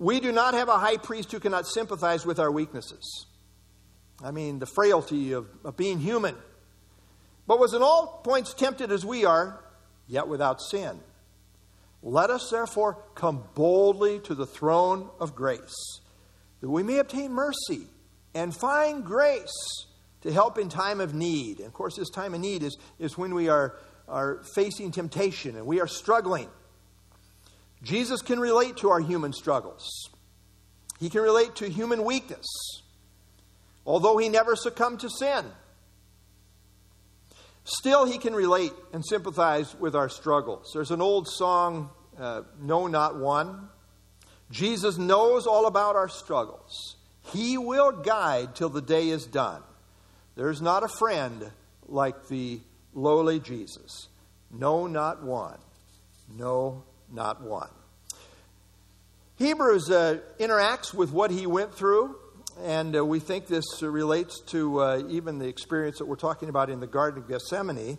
we 0.00 0.18
do 0.18 0.32
not 0.32 0.54
have 0.54 0.68
a 0.68 0.78
high 0.78 0.96
priest 0.96 1.30
who 1.30 1.38
cannot 1.38 1.66
sympathize 1.66 2.24
with 2.24 2.40
our 2.40 2.50
weaknesses. 2.50 3.26
I 4.24 4.30
mean, 4.30 4.58
the 4.58 4.66
frailty 4.66 5.32
of, 5.32 5.46
of 5.62 5.76
being 5.76 6.00
human. 6.00 6.34
But 7.46 7.60
was 7.60 7.74
in 7.74 7.82
all 7.82 8.22
points 8.24 8.54
tempted 8.54 8.90
as 8.90 9.04
we 9.04 9.26
are, 9.26 9.62
yet 10.06 10.26
without 10.26 10.62
sin. 10.62 10.98
Let 12.02 12.30
us 12.30 12.48
therefore 12.50 13.02
come 13.14 13.44
boldly 13.54 14.20
to 14.20 14.34
the 14.34 14.46
throne 14.46 15.10
of 15.20 15.34
grace, 15.34 16.00
that 16.62 16.70
we 16.70 16.82
may 16.82 16.96
obtain 16.96 17.32
mercy 17.32 17.82
and 18.34 18.56
find 18.56 19.04
grace 19.04 19.52
to 20.22 20.32
help 20.32 20.56
in 20.56 20.70
time 20.70 21.00
of 21.00 21.12
need. 21.12 21.58
And 21.58 21.66
of 21.66 21.74
course, 21.74 21.96
this 21.96 22.08
time 22.08 22.32
of 22.32 22.40
need 22.40 22.62
is, 22.62 22.78
is 22.98 23.18
when 23.18 23.34
we 23.34 23.50
are, 23.50 23.76
are 24.08 24.42
facing 24.54 24.92
temptation 24.92 25.56
and 25.56 25.66
we 25.66 25.78
are 25.78 25.86
struggling. 25.86 26.48
Jesus 27.82 28.22
can 28.22 28.38
relate 28.38 28.76
to 28.78 28.90
our 28.90 29.00
human 29.00 29.32
struggles. 29.32 30.10
He 30.98 31.08
can 31.08 31.22
relate 31.22 31.56
to 31.56 31.68
human 31.68 32.04
weakness, 32.04 32.46
although 33.86 34.18
he 34.18 34.28
never 34.28 34.54
succumbed 34.54 35.00
to 35.00 35.10
sin. 35.10 35.46
Still, 37.64 38.04
he 38.04 38.18
can 38.18 38.34
relate 38.34 38.72
and 38.92 39.04
sympathize 39.04 39.74
with 39.76 39.94
our 39.94 40.08
struggles. 40.08 40.70
There's 40.74 40.90
an 40.90 41.00
old 41.00 41.28
song, 41.28 41.90
uh, 42.18 42.42
No 42.60 42.86
Not 42.86 43.18
One. 43.18 43.68
Jesus 44.50 44.98
knows 44.98 45.46
all 45.46 45.66
about 45.66 45.96
our 45.96 46.08
struggles. 46.08 46.96
He 47.32 47.56
will 47.56 47.92
guide 47.92 48.54
till 48.56 48.68
the 48.68 48.82
day 48.82 49.08
is 49.08 49.26
done. 49.26 49.62
There's 50.34 50.60
not 50.60 50.82
a 50.82 50.88
friend 50.88 51.50
like 51.86 52.28
the 52.28 52.60
lowly 52.94 53.40
Jesus. 53.40 54.08
No, 54.50 54.86
not 54.86 55.22
one. 55.22 55.58
No, 56.36 56.82
not 57.12 57.42
one. 57.42 57.70
Hebrews 59.36 59.90
uh, 59.90 60.18
interacts 60.38 60.92
with 60.92 61.12
what 61.12 61.30
he 61.30 61.46
went 61.46 61.74
through, 61.74 62.16
and 62.62 62.94
uh, 62.94 63.04
we 63.04 63.20
think 63.20 63.46
this 63.46 63.64
relates 63.82 64.40
to 64.48 64.80
uh, 64.80 65.02
even 65.08 65.38
the 65.38 65.48
experience 65.48 65.98
that 65.98 66.06
we're 66.06 66.16
talking 66.16 66.48
about 66.48 66.68
in 66.68 66.80
the 66.80 66.86
Garden 66.86 67.22
of 67.22 67.28
Gethsemane. 67.28 67.98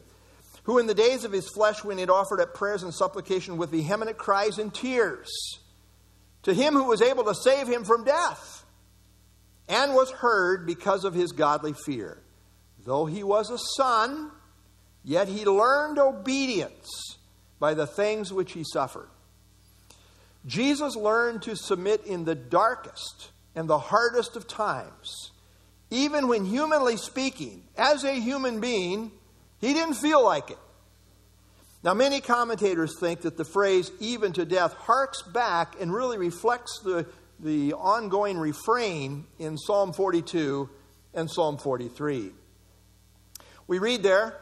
Who, 0.66 0.78
in 0.78 0.86
the 0.86 0.94
days 0.94 1.24
of 1.24 1.32
his 1.32 1.50
flesh, 1.50 1.84
when 1.84 1.98
he 1.98 2.02
had 2.02 2.12
offered 2.12 2.40
up 2.40 2.54
prayers 2.54 2.84
and 2.84 2.94
supplication 2.94 3.58
with 3.58 3.72
vehement 3.72 4.16
cries 4.20 4.60
and 4.60 4.72
tears, 4.72 5.32
to 6.44 6.54
him 6.54 6.76
who 6.76 6.84
was 6.84 7.02
able 7.02 7.24
to 7.24 7.34
save 7.34 7.68
him 7.68 7.84
from 7.84 8.04
death, 8.04 8.64
and 9.68 9.96
was 9.96 10.12
heard 10.12 10.68
because 10.68 11.04
of 11.04 11.16
his 11.16 11.32
godly 11.32 11.74
fear. 11.74 12.22
Though 12.86 13.08
he 13.08 13.24
was 13.24 13.50
a 13.50 13.58
son, 13.78 14.32
yet 15.04 15.28
he 15.28 15.46
learned 15.46 15.98
obedience 15.98 17.18
by 17.62 17.76
the 17.76 17.86
things 17.86 18.34
which 18.34 18.54
he 18.54 18.64
suffered. 18.66 19.08
Jesus 20.48 20.96
learned 20.96 21.44
to 21.44 21.56
submit 21.56 22.04
in 22.06 22.26
the 22.26 22.34
darkest 22.34 23.30
and 23.56 23.70
the 23.70 23.78
hardest 23.78 24.36
of 24.36 24.48
times, 24.48 25.32
even 25.92 26.28
when, 26.28 26.44
humanly 26.44 26.98
speaking, 26.98 27.64
as 27.78 28.04
a 28.04 28.16
human 28.16 28.60
being, 28.60 29.12
he 29.60 29.74
didn't 29.74 29.94
feel 29.94 30.24
like 30.24 30.50
it. 30.50 30.58
Now, 31.84 31.94
many 31.94 32.20
commentators 32.20 33.00
think 33.00 33.22
that 33.22 33.38
the 33.38 33.46
phrase 33.46 33.92
even 34.00 34.34
to 34.34 34.46
death 34.46 34.74
harks 34.74 35.22
back 35.22 35.76
and 35.80 35.94
really 35.94 36.18
reflects 36.18 36.80
the, 36.84 37.06
the 37.40 37.74
ongoing 37.74 38.40
refrain 38.40 39.26
in 39.38 39.58
Psalm 39.58 39.94
42 39.94 40.68
and 41.14 41.30
Psalm 41.30 41.58
43. 41.58 42.32
We 43.68 43.80
read 43.80 44.02
there, 44.02 44.41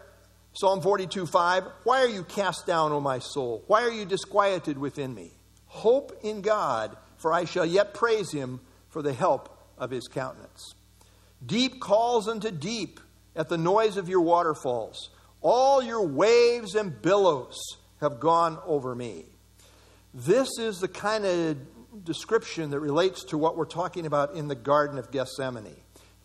Psalm 0.60 0.82
42 0.82 1.26
5, 1.26 1.64
Why 1.86 2.02
are 2.02 2.10
you 2.10 2.26
cast 2.26 2.66
down, 2.66 2.92
O 2.92 3.00
my 3.00 3.20
soul? 3.20 3.64
Why 3.68 3.84
are 3.84 3.92
you 3.92 4.04
disquieted 4.04 4.78
within 4.78 5.16
me? 5.16 5.32
Hope 5.68 6.20
in 6.22 6.42
God, 6.42 6.98
for 7.16 7.32
I 7.32 7.46
shall 7.46 7.66
yet 7.66 7.94
praise 7.94 8.30
him 8.34 8.60
for 8.90 9.02
the 9.02 9.14
help 9.14 9.58
of 9.78 9.90
his 9.90 10.10
countenance. 10.10 10.76
Deep 11.46 11.80
calls 11.80 12.28
unto 12.28 12.52
deep 12.52 13.00
at 13.38 13.48
the 13.48 13.58
noise 13.58 13.96
of 13.96 14.10
your 14.10 14.20
waterfalls. 14.20 15.12
All 15.40 15.82
your 15.82 16.06
waves 16.06 16.76
and 16.76 17.02
billows 17.02 17.58
have 18.02 18.20
gone 18.20 18.60
over 18.66 18.94
me. 18.94 19.28
This 20.14 20.50
is 20.60 20.80
the 20.80 20.90
kind 20.90 21.24
of 21.24 22.04
description 22.04 22.72
that 22.72 22.82
relates 22.82 23.24
to 23.28 23.38
what 23.38 23.56
we're 23.56 23.64
talking 23.64 24.06
about 24.06 24.34
in 24.34 24.50
the 24.50 24.56
Garden 24.56 24.98
of 24.98 25.10
Gethsemane. 25.10 25.78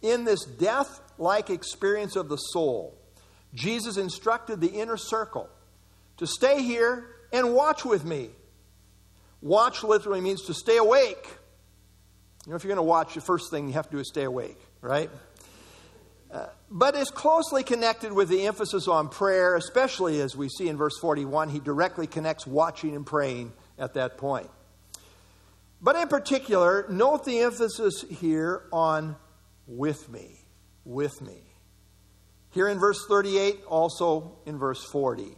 In 0.03 0.25
this 0.25 0.45
death 0.45 1.01
like 1.19 1.51
experience 1.51 2.17
of 2.17 2.29
the 2.29 2.37
soul, 2.37 2.99
Jesus 3.55 3.97
instructed 3.97 4.61
the 4.61 4.69
inner 4.69 4.97
circle 4.97 5.49
to 6.17 6.27
stay 6.27 6.63
here 6.63 7.07
and 7.33 7.55
watch 7.55 7.85
with 7.85 8.05
me. 8.05 8.31
Watch 9.41 9.85
literally 9.85 10.21
means 10.21 10.43
to 10.47 10.55
stay 10.55 10.77
awake. 10.77 11.29
You 12.47 12.51
know, 12.51 12.57
if 12.57 12.65
you're 12.65 12.75
going 12.75 12.77
to 12.77 12.83
watch, 12.83 13.15
the 13.15 13.21
first 13.21 13.51
thing 13.51 13.69
you 13.69 13.75
have 13.75 13.87
to 13.87 13.93
do 13.93 13.99
is 13.99 14.09
stay 14.09 14.25
awake, 14.25 14.59
right? 14.81 15.11
Uh, 16.33 16.47
but 16.71 16.97
is 16.97 17.11
closely 17.11 17.63
connected 17.63 18.13
with 18.13 18.29
the 18.29 18.47
emphasis 18.47 18.89
on 18.89 19.09
prayer, 19.09 19.55
especially 19.55 20.21
as 20.21 20.35
we 20.35 20.49
see 20.49 20.69
in 20.69 20.77
verse 20.77 20.99
41. 20.99 21.49
He 21.49 21.61
directly 21.61 22.07
connects 22.07 22.47
watching 22.47 22.97
and 22.97 23.07
praying 23.07 23.53
at 23.79 23.95
that 23.95 24.19
point. 24.19 24.51
But 25.81 25.97
in 25.97 26.09
particular, 26.09 26.87
note 26.89 27.25
the 27.25 27.41
emphasis 27.41 28.05
here 28.11 28.63
on 28.73 29.17
with 29.67 30.09
me. 30.09 30.41
With 30.85 31.23
me. 31.23 31.44
Here 32.55 32.69
in 32.69 32.79
verse 32.79 33.05
38, 33.09 33.65
also 33.67 34.39
in 34.47 34.59
verse 34.59 34.83
40. 34.85 35.37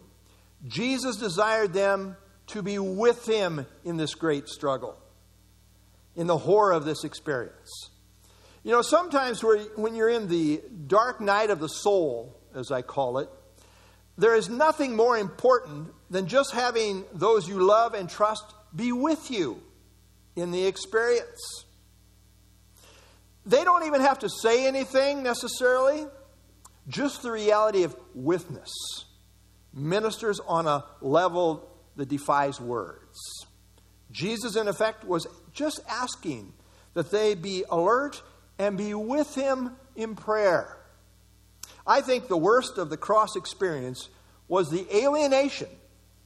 Jesus 0.66 1.16
desired 1.16 1.73
them 1.73 2.16
to 2.49 2.62
be 2.62 2.78
with 2.78 3.26
him 3.26 3.66
in 3.85 3.96
this 3.96 4.14
great 4.14 4.49
struggle, 4.49 4.99
in 6.14 6.26
the 6.26 6.37
horror 6.37 6.73
of 6.73 6.85
this 6.85 7.04
experience. 7.04 7.90
You 8.62 8.73
know, 8.73 8.82
sometimes 8.82 9.42
when 9.42 9.94
you're 9.94 10.11
in 10.11 10.28
the 10.28 10.61
dark 10.87 11.20
night 11.23 11.49
of 11.49 11.58
the 11.58 11.68
soul, 11.68 12.38
as 12.54 12.70
I 12.70 12.82
call 12.82 13.18
it, 13.18 13.30
there 14.18 14.35
is 14.35 14.49
nothing 14.50 14.94
more 14.94 15.16
important 15.16 15.88
than 16.11 16.26
just 16.26 16.52
having 16.52 17.04
those 17.14 17.49
you 17.49 17.61
love 17.61 17.94
and 17.94 18.11
trust 18.11 18.44
be 18.75 18.92
with 18.92 19.30
you 19.30 19.62
in 20.35 20.50
the 20.50 20.66
experience. 20.66 21.64
They 23.46 23.64
don't 23.64 23.87
even 23.87 24.02
have 24.02 24.18
to 24.18 24.28
say 24.28 24.66
anything 24.66 25.23
necessarily, 25.23 26.06
just 26.88 27.23
the 27.23 27.31
reality 27.31 27.83
of 27.83 27.97
witness 28.14 28.73
ministers 29.76 30.40
on 30.40 30.66
a 30.66 30.85
level 31.00 31.69
that 31.97 32.09
defies 32.09 32.61
words. 32.61 33.19
Jesus, 34.11 34.57
in 34.57 34.69
effect, 34.69 35.05
was 35.05 35.26
just 35.52 35.81
asking 35.88 36.52
that 36.95 37.11
they 37.11 37.35
be 37.35 37.64
alert 37.69 38.23
and 38.59 38.78
be 38.78 38.95
with 38.95 39.35
him 39.35 39.73
in 39.95 40.14
prayer. 40.16 40.78
I 41.87 42.00
think 42.00 42.28
the 42.28 42.37
worst 42.37 42.78
of 42.78 42.88
the 42.88 42.97
cross 42.97 43.37
experience 43.37 44.09
was 44.49 44.71
the 44.71 44.87
alienation 44.97 45.69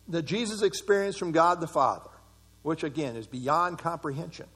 that 0.08 0.22
Jesus 0.22 0.62
experienced 0.62 1.18
from 1.18 1.32
God 1.32 1.60
the 1.60 1.66
Father, 1.66 2.10
which 2.62 2.84
again 2.84 3.16
is 3.16 3.26
beyond 3.26 3.78
comprehension. 3.78 4.46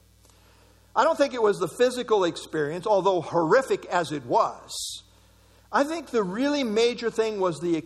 I 0.95 1.03
don't 1.03 1.17
think 1.17 1.33
it 1.33 1.41
was 1.41 1.59
the 1.59 1.67
physical 1.67 2.23
experience, 2.23 2.87
although 2.87 3.19
horrific 3.19 3.85
as 3.87 4.13
it 4.13 4.25
was. 4.25 5.03
I 5.75 5.83
think 5.83 6.07
the 6.07 6.23
really 6.23 6.63
major 6.63 7.11
thing 7.11 7.37
was 7.37 7.59
the, 7.59 7.83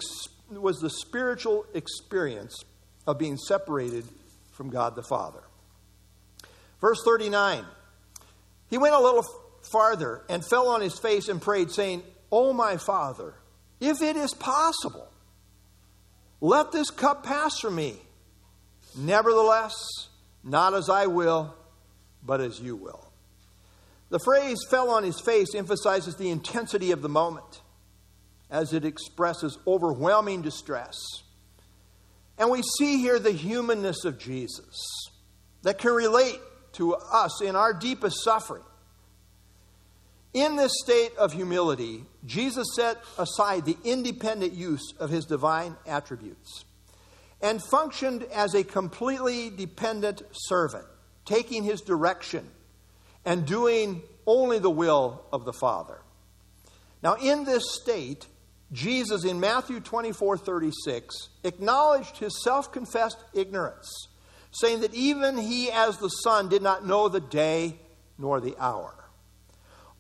was 0.52 0.78
the 0.78 0.92
spiritual 0.92 1.66
experience 1.74 2.56
of 3.08 3.18
being 3.18 3.36
separated 3.36 4.06
from 4.52 4.70
God 4.70 4.96
the 4.96 5.02
Father. 5.02 5.42
Verse 6.80 7.02
39 7.04 7.66
He 8.70 8.78
went 8.78 8.94
a 8.94 9.00
little 9.00 9.26
farther 9.72 10.22
and 10.30 10.46
fell 10.46 10.68
on 10.68 10.82
his 10.82 11.00
face 11.00 11.30
and 11.30 11.42
prayed, 11.42 11.72
saying, 11.72 12.04
O 12.32 12.54
my 12.54 12.78
Father, 12.78 13.34
if 13.80 14.04
it 14.04 14.16
is 14.16 14.36
possible, 14.36 15.10
let 16.42 16.72
this 16.72 16.92
cup 16.92 17.24
pass 17.24 17.58
from 17.60 17.74
me. 17.74 17.96
Nevertheless, 18.96 19.74
not 20.44 20.76
as 20.76 20.92
I 20.92 21.08
will, 21.08 21.56
but 22.24 22.40
as 22.40 22.60
you 22.60 22.76
will. 22.76 23.12
The 24.12 24.20
phrase 24.20 24.60
fell 24.70 24.92
on 24.92 25.04
his 25.04 25.20
face 25.20 25.56
emphasizes 25.56 26.18
the 26.18 26.30
intensity 26.30 26.92
of 26.92 27.02
the 27.02 27.10
moment 27.10 27.62
as 28.50 28.74
it 28.74 28.86
expresses 28.86 29.58
overwhelming 29.68 30.42
distress. 30.42 30.96
And 32.38 32.50
we 32.50 32.62
see 32.62 32.98
here 32.98 33.20
the 33.20 33.32
humanness 33.32 34.06
of 34.06 34.18
Jesus 34.18 35.10
that 35.64 35.78
can 35.78 35.92
relate 35.92 36.40
to 36.74 36.96
us 36.96 37.42
in 37.42 37.56
our 37.56 37.74
deepest 37.74 38.24
suffering. 38.24 38.64
In 40.34 40.56
this 40.56 40.72
state 40.84 41.16
of 41.18 41.34
humility, 41.34 42.06
Jesus 42.26 42.68
set 42.76 42.98
aside 43.18 43.66
the 43.66 43.78
independent 43.84 44.54
use 44.54 44.94
of 45.00 45.10
his 45.10 45.26
divine 45.26 45.76
attributes 45.88 46.66
and 47.42 47.64
functioned 47.64 48.24
as 48.34 48.54
a 48.54 48.64
completely 48.64 49.50
dependent 49.50 50.22
servant, 50.32 50.86
taking 51.26 51.64
his 51.64 51.82
direction 51.82 52.48
and 53.26 53.46
doing 53.46 54.02
only 54.28 54.60
the 54.60 54.70
will 54.70 55.24
of 55.34 55.46
the 55.46 55.54
Father. 55.54 56.00
Now, 57.02 57.16
in 57.16 57.46
this 57.46 57.64
state, 57.82 58.28
Jesus 58.72 59.26
in 59.26 59.40
Matthew 59.40 59.80
24 59.80 60.38
36 60.38 61.30
acknowledged 61.44 62.18
his 62.18 62.44
self 62.44 62.72
confessed 62.72 63.18
ignorance, 63.34 64.08
saying 64.52 64.82
that 64.82 64.94
even 64.94 65.38
he, 65.38 65.72
as 65.72 65.98
the 65.98 66.10
Son, 66.10 66.50
did 66.50 66.62
not 66.62 66.86
know 66.86 67.10
the 67.10 67.20
day 67.20 67.76
nor 68.18 68.40
the 68.40 68.56
hour. 68.60 68.94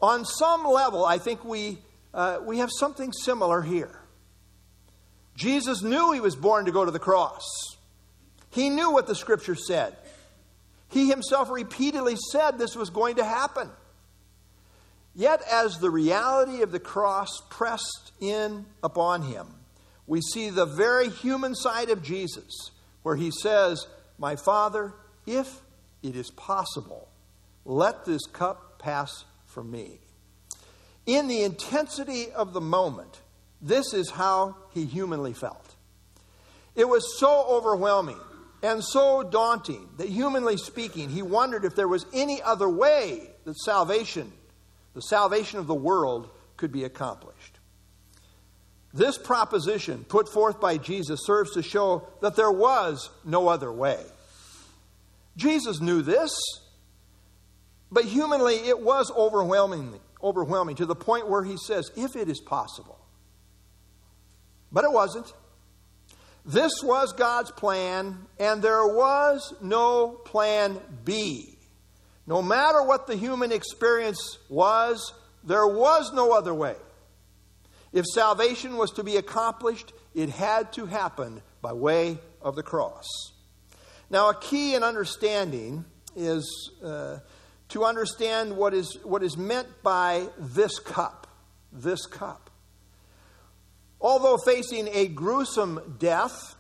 On 0.01 0.23
some 0.23 0.65
level, 0.65 1.03
I 1.03 1.17
think 1.17 1.43
we, 1.43 1.79
uh, 2.13 2.39
we 2.43 2.59
have 2.59 2.69
something 2.71 3.11
similar 3.11 3.61
here. 3.61 3.99
Jesus 5.35 5.81
knew 5.81 6.11
he 6.11 6.19
was 6.19 6.35
born 6.35 6.65
to 6.65 6.71
go 6.71 6.85
to 6.85 6.91
the 6.91 6.99
cross, 6.99 7.43
he 8.51 8.69
knew 8.69 8.91
what 8.91 9.07
the 9.07 9.15
scripture 9.15 9.55
said. 9.55 9.95
He 10.91 11.07
himself 11.07 11.51
repeatedly 11.51 12.15
said 12.31 12.57
this 12.57 12.75
was 12.75 12.89
going 12.89 13.17
to 13.17 13.23
happen. 13.23 13.69
Yet, 15.19 15.41
as 15.51 15.79
the 15.79 15.89
reality 15.89 16.61
of 16.61 16.71
the 16.71 16.79
cross 16.79 17.41
pressed 17.49 18.13
in 18.21 18.65
upon 18.81 19.23
him, 19.23 19.47
we 20.07 20.21
see 20.21 20.49
the 20.49 20.65
very 20.65 21.09
human 21.09 21.55
side 21.55 21.89
of 21.89 22.01
Jesus, 22.01 22.71
where 23.03 23.17
he 23.17 23.29
says, 23.29 23.85
My 24.17 24.37
Father, 24.37 24.93
if 25.27 25.59
it 26.01 26.15
is 26.15 26.31
possible, 26.31 27.09
let 27.65 28.05
this 28.05 28.25
cup 28.27 28.79
pass 28.79 29.25
from 29.45 29.69
me. 29.69 29.99
In 31.05 31.27
the 31.27 31.43
intensity 31.43 32.31
of 32.31 32.53
the 32.53 32.61
moment, 32.61 33.19
this 33.61 33.93
is 33.93 34.11
how 34.11 34.55
he 34.69 34.85
humanly 34.85 35.33
felt. 35.33 35.75
It 36.77 36.87
was 36.87 37.19
so 37.19 37.45
overwhelming 37.49 38.21
and 38.63 38.81
so 38.81 39.23
daunting 39.23 39.89
that, 39.97 40.07
humanly 40.07 40.55
speaking, 40.55 41.09
he 41.09 41.23
wondered 41.23 41.65
if 41.65 41.75
there 41.75 41.89
was 41.89 42.05
any 42.13 42.41
other 42.41 42.69
way 42.69 43.31
that 43.43 43.57
salvation, 43.57 44.31
the 44.99 45.03
salvation 45.03 45.59
of 45.59 45.67
the 45.67 45.73
world, 45.73 46.29
could 46.57 46.73
be 46.73 46.83
accomplished. 46.83 47.57
This 48.93 49.17
proposition 49.17 50.03
put 50.03 50.27
forth 50.27 50.59
by 50.59 50.77
Jesus 50.77 51.21
serves 51.23 51.53
to 51.53 51.63
show 51.63 52.05
that 52.21 52.35
there 52.35 52.51
was 52.51 53.09
no 53.23 53.47
other 53.47 53.71
way. 53.71 54.03
Jesus 55.37 55.79
knew 55.79 56.01
this, 56.01 56.35
but 57.89 58.03
humanly 58.03 58.55
it 58.55 58.81
was 58.81 59.09
overwhelming, 59.15 59.97
overwhelming 60.21 60.75
to 60.75 60.85
the 60.85 60.95
point 60.95 61.29
where 61.29 61.45
he 61.45 61.55
says, 61.55 61.89
if 61.95 62.17
it 62.17 62.27
is 62.27 62.41
possible. 62.41 62.99
But 64.69 64.83
it 64.83 64.91
wasn't. 64.91 65.31
This 66.45 66.83
was 66.83 67.13
God's 67.13 67.51
plan, 67.51 68.17
and 68.37 68.61
there 68.61 68.85
was 68.85 69.53
no 69.61 70.09
plan 70.09 70.77
B. 71.05 71.58
No 72.29 72.43
matter 72.43 72.83
what 72.83 73.07
the 73.07 73.15
human 73.15 73.51
experience 73.51 74.37
was, 74.49 75.15
there 75.43 75.65
was 75.65 76.13
no 76.13 76.31
other 76.31 76.53
way. 76.53 76.75
If 77.91 78.05
salvation 78.05 78.77
was 78.77 78.91
to 78.91 79.03
be 79.03 79.17
accomplished, 79.17 79.93
it 80.13 80.29
had 80.29 80.71
to 80.73 80.85
happen 80.85 81.41
by 81.63 81.73
way 81.73 82.19
of 82.39 82.55
the 82.55 82.61
cross. 82.61 83.07
Now, 84.11 84.29
a 84.29 84.35
key 84.35 84.75
in 84.75 84.83
understanding 84.83 85.85
is 86.15 86.71
uh, 86.85 87.17
to 87.69 87.83
understand 87.83 88.55
what 88.55 88.75
is, 88.75 88.99
what 89.03 89.23
is 89.23 89.35
meant 89.35 89.67
by 89.81 90.27
this 90.37 90.77
cup. 90.77 91.25
This 91.73 92.05
cup. 92.05 92.51
Although 93.99 94.37
facing 94.37 94.87
a 94.89 95.07
gruesome 95.07 95.95
death 95.97 96.53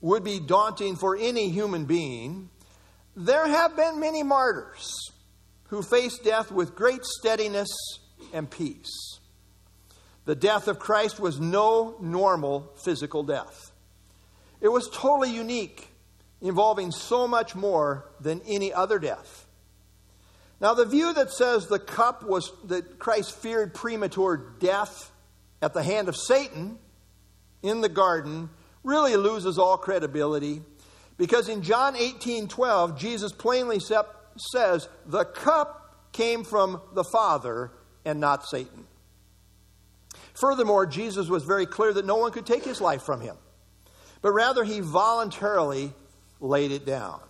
would 0.00 0.22
be 0.22 0.38
daunting 0.38 0.94
for 0.94 1.16
any 1.16 1.50
human 1.50 1.86
being, 1.86 2.50
there 3.18 3.48
have 3.48 3.74
been 3.74 3.98
many 3.98 4.22
martyrs 4.22 5.10
who 5.70 5.82
faced 5.82 6.22
death 6.22 6.52
with 6.52 6.76
great 6.76 7.04
steadiness 7.04 7.68
and 8.32 8.48
peace. 8.48 9.18
The 10.24 10.36
death 10.36 10.68
of 10.68 10.78
Christ 10.78 11.18
was 11.18 11.40
no 11.40 11.96
normal 12.00 12.72
physical 12.84 13.24
death. 13.24 13.72
It 14.60 14.68
was 14.68 14.88
totally 14.92 15.34
unique, 15.34 15.88
involving 16.40 16.92
so 16.92 17.26
much 17.26 17.56
more 17.56 18.08
than 18.20 18.40
any 18.46 18.72
other 18.72 19.00
death. 19.00 19.46
Now, 20.60 20.74
the 20.74 20.84
view 20.84 21.12
that 21.12 21.32
says 21.32 21.66
the 21.66 21.78
cup 21.80 22.22
was 22.22 22.52
that 22.64 23.00
Christ 23.00 23.36
feared 23.36 23.74
premature 23.74 24.36
death 24.60 25.10
at 25.60 25.74
the 25.74 25.82
hand 25.82 26.08
of 26.08 26.16
Satan 26.16 26.78
in 27.62 27.80
the 27.80 27.88
garden 27.88 28.50
really 28.84 29.16
loses 29.16 29.58
all 29.58 29.76
credibility 29.76 30.62
because 31.18 31.48
in 31.48 31.62
John 31.62 31.96
18 31.96 32.48
12, 32.48 32.98
Jesus 32.98 33.32
plainly 33.32 33.80
says, 33.80 34.88
The 35.06 35.24
cup 35.24 36.12
came 36.12 36.44
from 36.44 36.80
the 36.94 37.04
Father 37.04 37.70
and 38.04 38.20
not 38.20 38.46
Satan. 38.48 38.86
Furthermore, 40.34 40.86
Jesus 40.86 41.28
was 41.28 41.42
very 41.44 41.66
clear 41.66 41.92
that 41.92 42.06
no 42.06 42.16
one 42.16 42.30
could 42.30 42.46
take 42.46 42.64
his 42.64 42.80
life 42.80 43.02
from 43.02 43.20
him, 43.20 43.36
but 44.22 44.32
rather 44.32 44.64
he 44.64 44.80
voluntarily 44.80 45.92
laid 46.40 46.70
it 46.70 46.86
down. 46.86 47.20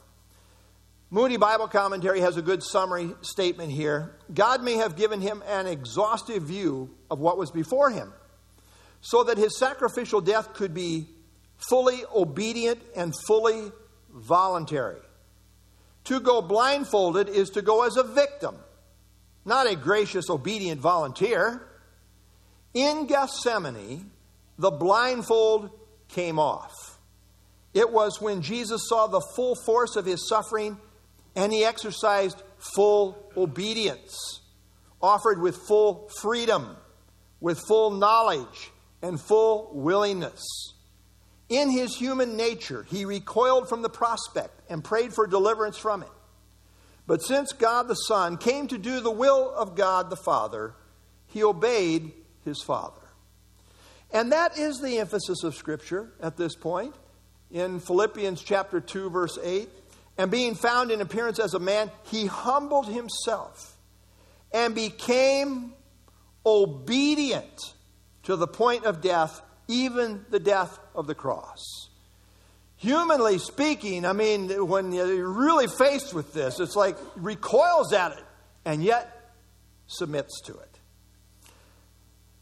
Moody 1.10 1.38
Bible 1.38 1.68
Commentary 1.68 2.20
has 2.20 2.36
a 2.36 2.42
good 2.42 2.62
summary 2.62 3.14
statement 3.22 3.72
here. 3.72 4.14
God 4.32 4.62
may 4.62 4.74
have 4.74 4.94
given 4.94 5.22
him 5.22 5.42
an 5.48 5.66
exhaustive 5.66 6.42
view 6.42 6.94
of 7.10 7.18
what 7.18 7.38
was 7.38 7.50
before 7.50 7.88
him 7.88 8.12
so 9.00 9.24
that 9.24 9.38
his 9.38 9.56
sacrificial 9.58 10.20
death 10.20 10.52
could 10.52 10.74
be 10.74 11.08
fully 11.58 12.02
obedient 12.14 12.80
and 12.96 13.12
fully 13.26 13.72
voluntary. 14.10 15.00
To 16.04 16.20
go 16.20 16.40
blindfolded 16.40 17.28
is 17.28 17.50
to 17.50 17.62
go 17.62 17.86
as 17.86 17.96
a 17.96 18.02
victim, 18.02 18.56
not 19.44 19.66
a 19.66 19.76
gracious, 19.76 20.30
obedient 20.30 20.80
volunteer. 20.80 21.62
In 22.72 23.06
Gethsemane, 23.06 24.10
the 24.58 24.70
blindfold 24.70 25.70
came 26.08 26.38
off. 26.38 26.98
It 27.74 27.92
was 27.92 28.20
when 28.20 28.42
Jesus 28.42 28.88
saw 28.88 29.06
the 29.06 29.20
full 29.36 29.54
force 29.66 29.96
of 29.96 30.06
his 30.06 30.28
suffering 30.28 30.78
and 31.36 31.52
he 31.52 31.64
exercised 31.64 32.42
full 32.74 33.30
obedience, 33.36 34.40
offered 35.00 35.40
with 35.40 35.56
full 35.56 36.08
freedom, 36.20 36.76
with 37.40 37.60
full 37.68 37.90
knowledge, 37.90 38.72
and 39.02 39.20
full 39.20 39.70
willingness. 39.72 40.42
In 41.48 41.70
his 41.70 41.96
human 41.96 42.36
nature, 42.36 42.84
he 42.90 43.04
recoiled 43.04 43.68
from 43.68 43.82
the 43.82 43.88
prospect 43.88 44.60
and 44.68 44.84
prayed 44.84 45.14
for 45.14 45.26
deliverance 45.26 45.78
from 45.78 46.02
it. 46.02 46.08
But 47.06 47.22
since 47.22 47.52
God 47.52 47.88
the 47.88 47.94
Son 47.94 48.36
came 48.36 48.68
to 48.68 48.76
do 48.76 49.00
the 49.00 49.10
will 49.10 49.50
of 49.54 49.74
God 49.74 50.10
the 50.10 50.16
Father, 50.16 50.74
he 51.26 51.42
obeyed 51.42 52.12
his 52.44 52.62
Father. 52.62 53.00
And 54.12 54.32
that 54.32 54.58
is 54.58 54.80
the 54.80 54.98
emphasis 54.98 55.42
of 55.42 55.54
Scripture 55.54 56.12
at 56.20 56.36
this 56.36 56.54
point. 56.54 56.94
In 57.50 57.80
Philippians 57.80 58.42
chapter 58.42 58.80
2, 58.80 59.08
verse 59.08 59.38
8, 59.42 59.70
and 60.18 60.30
being 60.30 60.54
found 60.54 60.90
in 60.90 61.00
appearance 61.00 61.38
as 61.38 61.54
a 61.54 61.58
man, 61.58 61.90
he 62.04 62.26
humbled 62.26 62.88
himself 62.88 63.78
and 64.52 64.74
became 64.74 65.72
obedient 66.44 67.74
to 68.24 68.36
the 68.36 68.46
point 68.46 68.84
of 68.84 69.00
death, 69.00 69.40
even 69.68 70.24
the 70.30 70.40
death 70.40 70.78
of 70.94 71.06
the 71.06 71.14
cross. 71.14 71.88
Humanly 72.76 73.38
speaking, 73.38 74.04
I 74.04 74.12
mean, 74.12 74.66
when 74.66 74.92
you're 74.92 75.28
really 75.28 75.66
faced 75.66 76.14
with 76.14 76.32
this, 76.32 76.60
it's 76.60 76.76
like 76.76 76.96
recoils 77.16 77.92
at 77.92 78.12
it 78.12 78.24
and 78.64 78.82
yet 78.82 79.32
submits 79.86 80.40
to 80.42 80.52
it. 80.52 80.78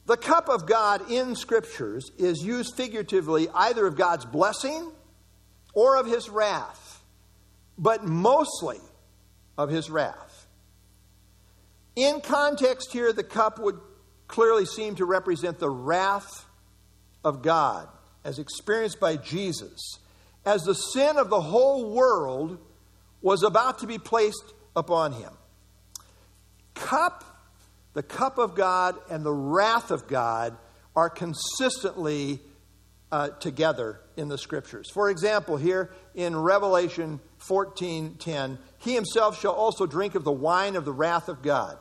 The 0.06 0.16
cup 0.16 0.48
of 0.48 0.66
God 0.66 1.10
in 1.10 1.34
scriptures 1.34 2.10
is 2.16 2.42
used 2.42 2.76
figuratively 2.76 3.48
either 3.52 3.86
of 3.86 3.96
God's 3.96 4.24
blessing 4.24 4.92
or 5.74 5.96
of 5.96 6.06
his 6.06 6.28
wrath 6.28 6.86
but 7.78 8.04
mostly 8.04 8.80
of 9.58 9.68
his 9.68 9.90
wrath. 9.90 10.46
In 11.94 12.20
context 12.20 12.92
here, 12.92 13.12
the 13.12 13.24
cup 13.24 13.58
would 13.58 13.78
clearly 14.28 14.66
seem 14.66 14.96
to 14.96 15.04
represent 15.04 15.58
the 15.58 15.70
wrath 15.70 16.45
of 17.26 17.42
God 17.42 17.88
as 18.24 18.38
experienced 18.38 19.00
by 19.00 19.16
Jesus, 19.16 19.98
as 20.44 20.62
the 20.62 20.74
sin 20.74 21.16
of 21.16 21.28
the 21.28 21.40
whole 21.40 21.90
world 21.90 22.58
was 23.20 23.42
about 23.42 23.80
to 23.80 23.86
be 23.86 23.98
placed 23.98 24.54
upon 24.76 25.12
him. 25.12 25.32
Cup, 26.74 27.24
the 27.94 28.02
cup 28.02 28.38
of 28.38 28.54
God, 28.54 28.94
and 29.10 29.26
the 29.26 29.32
wrath 29.32 29.90
of 29.90 30.06
God 30.06 30.56
are 30.94 31.10
consistently 31.10 32.40
uh, 33.10 33.30
together 33.40 34.00
in 34.16 34.28
the 34.28 34.38
scriptures. 34.38 34.88
For 34.92 35.10
example, 35.10 35.56
here 35.56 35.90
in 36.14 36.36
Revelation 36.36 37.18
14:10, 37.40 38.58
he 38.78 38.94
himself 38.94 39.40
shall 39.40 39.52
also 39.52 39.84
drink 39.84 40.14
of 40.14 40.22
the 40.22 40.32
wine 40.32 40.76
of 40.76 40.84
the 40.84 40.92
wrath 40.92 41.28
of 41.28 41.42
God, 41.42 41.76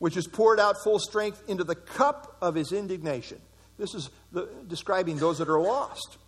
which 0.00 0.16
is 0.16 0.26
poured 0.26 0.58
out 0.58 0.82
full 0.82 0.98
strength 0.98 1.42
into 1.46 1.62
the 1.62 1.76
cup 1.76 2.36
of 2.42 2.56
his 2.56 2.72
indignation. 2.72 3.40
This 3.80 3.94
is 3.94 4.10
the, 4.30 4.48
describing 4.68 5.16
those 5.16 5.38
that 5.38 5.48
are 5.48 5.60
lost. 5.60 6.18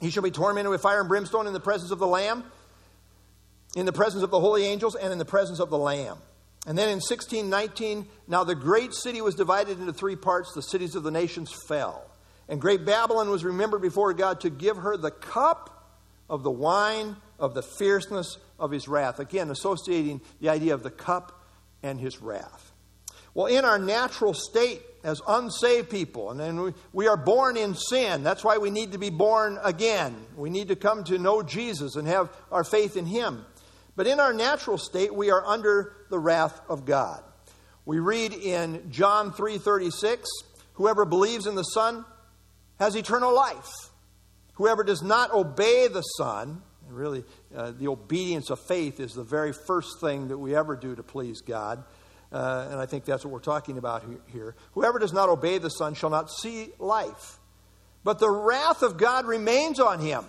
He 0.00 0.10
shall 0.10 0.22
be 0.22 0.30
tormented 0.30 0.70
with 0.70 0.82
fire 0.82 1.00
and 1.00 1.08
brimstone 1.08 1.46
in 1.46 1.54
the 1.54 1.60
presence 1.60 1.90
of 1.90 1.98
the 1.98 2.06
Lamb, 2.06 2.44
in 3.74 3.86
the 3.86 3.92
presence 3.92 4.22
of 4.22 4.30
the 4.30 4.38
holy 4.38 4.66
angels, 4.66 4.94
and 4.94 5.10
in 5.10 5.18
the 5.18 5.24
presence 5.24 5.60
of 5.60 5.70
the 5.70 5.78
Lamb. 5.78 6.18
And 6.66 6.76
then 6.76 6.88
in 6.88 6.96
1619, 6.96 8.06
now 8.28 8.44
the 8.44 8.54
great 8.54 8.92
city 8.94 9.20
was 9.22 9.34
divided 9.34 9.80
into 9.80 9.92
three 9.92 10.16
parts. 10.16 10.52
The 10.54 10.62
cities 10.62 10.94
of 10.94 11.02
the 11.02 11.10
nations 11.10 11.50
fell. 11.68 12.04
And 12.48 12.60
great 12.60 12.84
Babylon 12.84 13.30
was 13.30 13.44
remembered 13.44 13.80
before 13.80 14.12
God 14.12 14.40
to 14.40 14.50
give 14.50 14.76
her 14.76 14.96
the 14.96 15.10
cup 15.10 15.88
of 16.28 16.42
the 16.42 16.50
wine 16.50 17.16
of 17.38 17.54
the 17.54 17.62
fierceness 17.62 18.36
of 18.58 18.70
his 18.70 18.88
wrath. 18.88 19.18
Again, 19.18 19.50
associating 19.50 20.20
the 20.40 20.50
idea 20.50 20.74
of 20.74 20.82
the 20.82 20.90
cup 20.90 21.40
and 21.82 21.98
his 21.98 22.20
wrath. 22.20 22.73
Well, 23.34 23.46
in 23.46 23.64
our 23.64 23.78
natural 23.78 24.32
state 24.32 24.82
as 25.02 25.20
unsaved 25.28 25.90
people, 25.90 26.30
and 26.30 26.40
then 26.40 26.74
we, 26.92 27.08
are 27.08 27.16
born 27.16 27.56
in 27.56 27.74
sin. 27.74 28.22
That's 28.22 28.42
why 28.42 28.56
we 28.56 28.70
need 28.70 28.92
to 28.92 28.98
be 28.98 29.10
born 29.10 29.58
again. 29.62 30.16
We 30.36 30.48
need 30.48 30.68
to 30.68 30.76
come 30.76 31.04
to 31.04 31.18
know 31.18 31.42
Jesus 31.42 31.96
and 31.96 32.08
have 32.08 32.30
our 32.50 32.64
faith 32.64 32.96
in 32.96 33.04
him. 33.04 33.44
But 33.96 34.06
in 34.06 34.18
our 34.18 34.32
natural 34.32 34.78
state, 34.78 35.14
we 35.14 35.30
are 35.30 35.44
under 35.44 35.94
the 36.10 36.18
wrath 36.18 36.60
of 36.68 36.86
God. 36.86 37.22
We 37.84 37.98
read 37.98 38.32
in 38.32 38.90
John 38.90 39.32
3:36, 39.32 40.24
whoever 40.74 41.04
believes 41.04 41.46
in 41.46 41.54
the 41.54 41.62
Son 41.62 42.04
has 42.78 42.96
eternal 42.96 43.34
life. 43.34 43.70
Whoever 44.54 44.84
does 44.84 45.02
not 45.02 45.32
obey 45.32 45.88
the 45.88 46.02
Son, 46.02 46.62
and 46.86 46.96
really 46.96 47.24
uh, 47.54 47.72
the 47.72 47.88
obedience 47.88 48.50
of 48.50 48.58
faith 48.60 49.00
is 49.00 49.12
the 49.12 49.22
very 49.22 49.52
first 49.52 50.00
thing 50.00 50.28
that 50.28 50.38
we 50.38 50.56
ever 50.56 50.76
do 50.76 50.94
to 50.94 51.02
please 51.02 51.40
God. 51.40 51.84
Uh, 52.34 52.66
and 52.72 52.80
I 52.80 52.86
think 52.86 53.04
that's 53.04 53.24
what 53.24 53.32
we're 53.32 53.38
talking 53.38 53.78
about 53.78 54.02
here. 54.26 54.56
Whoever 54.72 54.98
does 54.98 55.12
not 55.12 55.28
obey 55.28 55.58
the 55.58 55.68
Son 55.68 55.94
shall 55.94 56.10
not 56.10 56.32
see 56.32 56.70
life, 56.80 57.38
but 58.02 58.18
the 58.18 58.28
wrath 58.28 58.82
of 58.82 58.96
God 58.96 59.24
remains 59.24 59.78
on 59.78 60.00
him. 60.00 60.24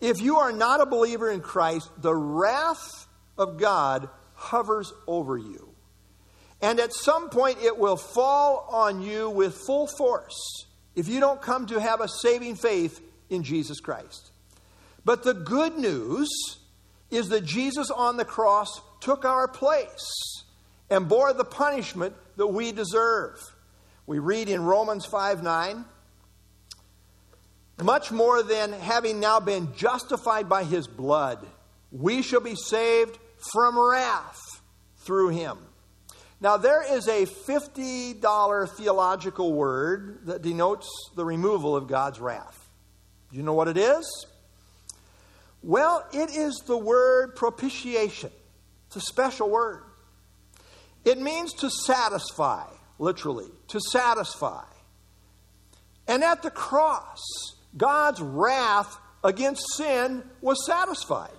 If 0.00 0.22
you 0.22 0.36
are 0.36 0.52
not 0.52 0.80
a 0.80 0.86
believer 0.86 1.30
in 1.30 1.42
Christ, 1.42 1.90
the 2.00 2.14
wrath 2.14 3.06
of 3.36 3.58
God 3.58 4.08
hovers 4.36 4.90
over 5.06 5.36
you. 5.36 5.74
And 6.62 6.80
at 6.80 6.94
some 6.94 7.28
point, 7.28 7.58
it 7.62 7.76
will 7.76 7.98
fall 7.98 8.66
on 8.70 9.02
you 9.02 9.28
with 9.28 9.54
full 9.66 9.88
force 9.98 10.64
if 10.94 11.08
you 11.08 11.20
don't 11.20 11.42
come 11.42 11.66
to 11.66 11.78
have 11.78 12.00
a 12.00 12.08
saving 12.08 12.56
faith 12.56 13.02
in 13.28 13.42
Jesus 13.42 13.80
Christ. 13.80 14.30
But 15.04 15.24
the 15.24 15.34
good 15.34 15.76
news 15.76 16.30
is 17.10 17.28
that 17.28 17.44
Jesus 17.44 17.90
on 17.90 18.16
the 18.16 18.24
cross 18.24 18.80
took 19.00 19.26
our 19.26 19.46
place 19.46 20.44
and 20.90 21.08
bore 21.08 21.32
the 21.32 21.44
punishment 21.44 22.14
that 22.36 22.46
we 22.46 22.72
deserve. 22.72 23.38
We 24.06 24.18
read 24.18 24.48
in 24.48 24.62
Romans 24.62 25.04
5 25.04 25.42
9, 25.42 25.84
much 27.82 28.10
more 28.10 28.42
than 28.42 28.72
having 28.72 29.20
now 29.20 29.40
been 29.40 29.74
justified 29.74 30.48
by 30.48 30.64
his 30.64 30.86
blood, 30.86 31.44
we 31.90 32.22
shall 32.22 32.40
be 32.40 32.54
saved 32.54 33.18
from 33.52 33.78
wrath 33.78 34.40
through 34.98 35.30
him. 35.30 35.58
Now, 36.40 36.56
there 36.58 36.82
is 36.94 37.08
a 37.08 37.24
$50 37.26 38.68
theological 38.76 39.52
word 39.52 40.26
that 40.26 40.42
denotes 40.42 40.88
the 41.14 41.24
removal 41.24 41.74
of 41.74 41.86
God's 41.86 42.20
wrath. 42.20 42.68
Do 43.30 43.38
you 43.38 43.42
know 43.42 43.54
what 43.54 43.68
it 43.68 43.78
is? 43.78 44.26
Well, 45.62 46.06
it 46.12 46.30
is 46.36 46.62
the 46.66 46.76
word 46.76 47.36
propitiation. 47.36 48.30
It's 48.88 48.96
a 48.96 49.00
special 49.00 49.48
word. 49.48 49.82
It 51.06 51.18
means 51.18 51.54
to 51.54 51.70
satisfy, 51.70 52.66
literally, 52.98 53.46
to 53.68 53.80
satisfy. 53.80 54.64
And 56.08 56.24
at 56.24 56.42
the 56.42 56.50
cross, 56.50 57.22
God's 57.76 58.20
wrath 58.20 58.98
against 59.22 59.76
sin 59.76 60.24
was 60.40 60.66
satisfied. 60.66 61.30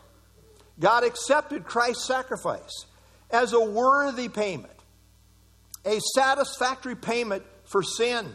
God 0.80 1.04
accepted 1.04 1.66
Christ's 1.66 2.06
sacrifice 2.06 2.86
as 3.30 3.52
a 3.52 3.60
worthy 3.60 4.30
payment, 4.30 4.74
a 5.86 6.00
satisfactory 6.16 6.96
payment 6.96 7.44
for 7.66 7.84
sin. 7.84 8.26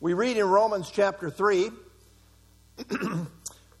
We 0.00 0.14
read 0.14 0.36
in 0.36 0.46
Romans 0.46 0.90
chapter 0.90 1.30
3 1.30 1.70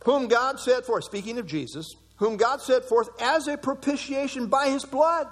whom 0.04 0.28
God 0.28 0.60
set 0.60 0.86
forth, 0.86 1.04
speaking 1.04 1.38
of 1.38 1.46
Jesus, 1.46 1.86
whom 2.16 2.36
God 2.36 2.60
set 2.60 2.84
forth 2.84 3.08
as 3.20 3.48
a 3.48 3.56
propitiation 3.56 4.46
by 4.46 4.68
his 4.68 4.84
blood, 4.84 5.28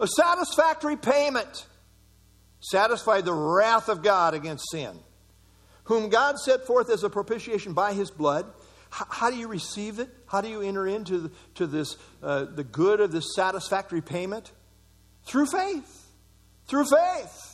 a 0.00 0.06
satisfactory 0.06 0.96
payment, 0.96 1.66
satisfied 2.60 3.24
the 3.24 3.32
wrath 3.32 3.88
of 3.88 4.02
God 4.02 4.34
against 4.34 4.70
sin. 4.70 4.98
Whom 5.84 6.08
God 6.08 6.38
set 6.38 6.66
forth 6.66 6.90
as 6.90 7.04
a 7.04 7.10
propitiation 7.10 7.72
by 7.72 7.92
his 7.92 8.10
blood. 8.10 8.46
H- 8.94 9.06
how 9.08 9.30
do 9.30 9.36
you 9.36 9.48
receive 9.48 9.98
it? 9.98 10.08
How 10.26 10.40
do 10.40 10.48
you 10.48 10.62
enter 10.62 10.86
into 10.86 11.18
the, 11.18 11.30
to 11.56 11.66
this, 11.66 11.96
uh, 12.22 12.44
the 12.44 12.64
good 12.64 13.00
of 13.00 13.12
this 13.12 13.34
satisfactory 13.34 14.00
payment? 14.00 14.52
Through 15.24 15.46
faith. 15.46 16.06
Through 16.66 16.86
faith 16.86 17.50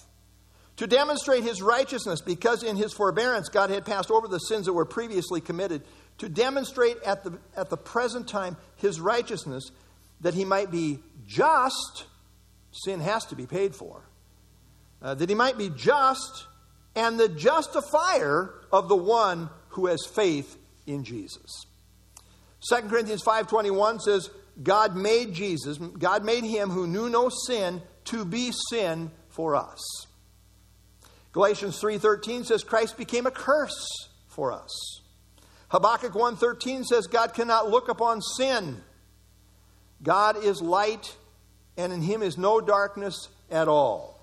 to 0.76 0.86
demonstrate 0.86 1.42
his 1.42 1.62
righteousness, 1.62 2.20
because 2.20 2.62
in 2.62 2.76
his 2.76 2.92
forbearance 2.92 3.48
God 3.48 3.70
had 3.70 3.84
passed 3.84 4.10
over 4.10 4.28
the 4.28 4.38
sins 4.38 4.66
that 4.66 4.72
were 4.72 4.84
previously 4.84 5.40
committed, 5.40 5.82
to 6.18 6.28
demonstrate 6.28 6.96
at 7.02 7.24
the, 7.24 7.38
at 7.56 7.70
the 7.70 7.76
present 7.76 8.28
time 8.28 8.56
his 8.76 9.00
righteousness, 9.00 9.70
that 10.20 10.34
he 10.34 10.44
might 10.44 10.70
be 10.70 10.98
just, 11.26 12.04
sin 12.84 13.00
has 13.00 13.24
to 13.26 13.36
be 13.36 13.46
paid 13.46 13.74
for, 13.74 14.02
uh, 15.02 15.14
that 15.14 15.28
he 15.28 15.34
might 15.34 15.58
be 15.58 15.70
just 15.70 16.46
and 16.96 17.20
the 17.20 17.28
justifier 17.28 18.54
of 18.72 18.88
the 18.88 18.96
one 18.96 19.50
who 19.70 19.86
has 19.86 20.04
faith 20.06 20.56
in 20.86 21.04
Jesus. 21.04 21.66
2 22.68 22.88
Corinthians 22.88 23.22
5:21 23.22 24.00
says 24.00 24.30
God 24.62 24.96
made 24.96 25.34
Jesus, 25.34 25.76
God 25.76 26.24
made 26.24 26.44
him 26.44 26.70
who 26.70 26.86
knew 26.86 27.10
no 27.10 27.28
sin 27.28 27.82
to 28.06 28.24
be 28.24 28.52
sin 28.70 29.10
for 29.28 29.54
us. 29.54 30.06
Galatians 31.32 31.78
3:13 31.78 32.44
says 32.44 32.64
Christ 32.64 32.96
became 32.96 33.26
a 33.26 33.30
curse 33.30 34.08
for 34.26 34.50
us. 34.50 35.02
Habakkuk 35.68 36.14
1:13 36.14 36.84
says 36.84 37.06
God 37.06 37.34
cannot 37.34 37.68
look 37.68 37.88
upon 37.88 38.22
sin. 38.22 38.82
God 40.02 40.42
is 40.42 40.62
light 40.62 41.16
and 41.76 41.92
in 41.92 42.02
him 42.02 42.22
is 42.22 42.38
no 42.38 42.60
darkness 42.60 43.28
at 43.50 43.68
all. 43.68 44.16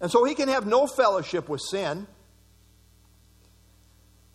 And 0.00 0.10
so 0.10 0.24
he 0.24 0.34
can 0.34 0.48
have 0.48 0.66
no 0.66 0.86
fellowship 0.86 1.48
with 1.48 1.60
sin. 1.60 2.06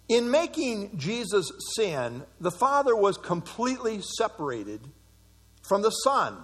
In 0.10 0.30
making 0.30 0.98
Jesus 0.98 1.50
sin, 1.76 2.24
the 2.40 2.52
Father 2.52 2.96
was 2.96 3.18
completely 3.18 4.02
separated 4.02 4.82
from 5.62 5.82
the 5.82 5.90
Son, 5.90 6.38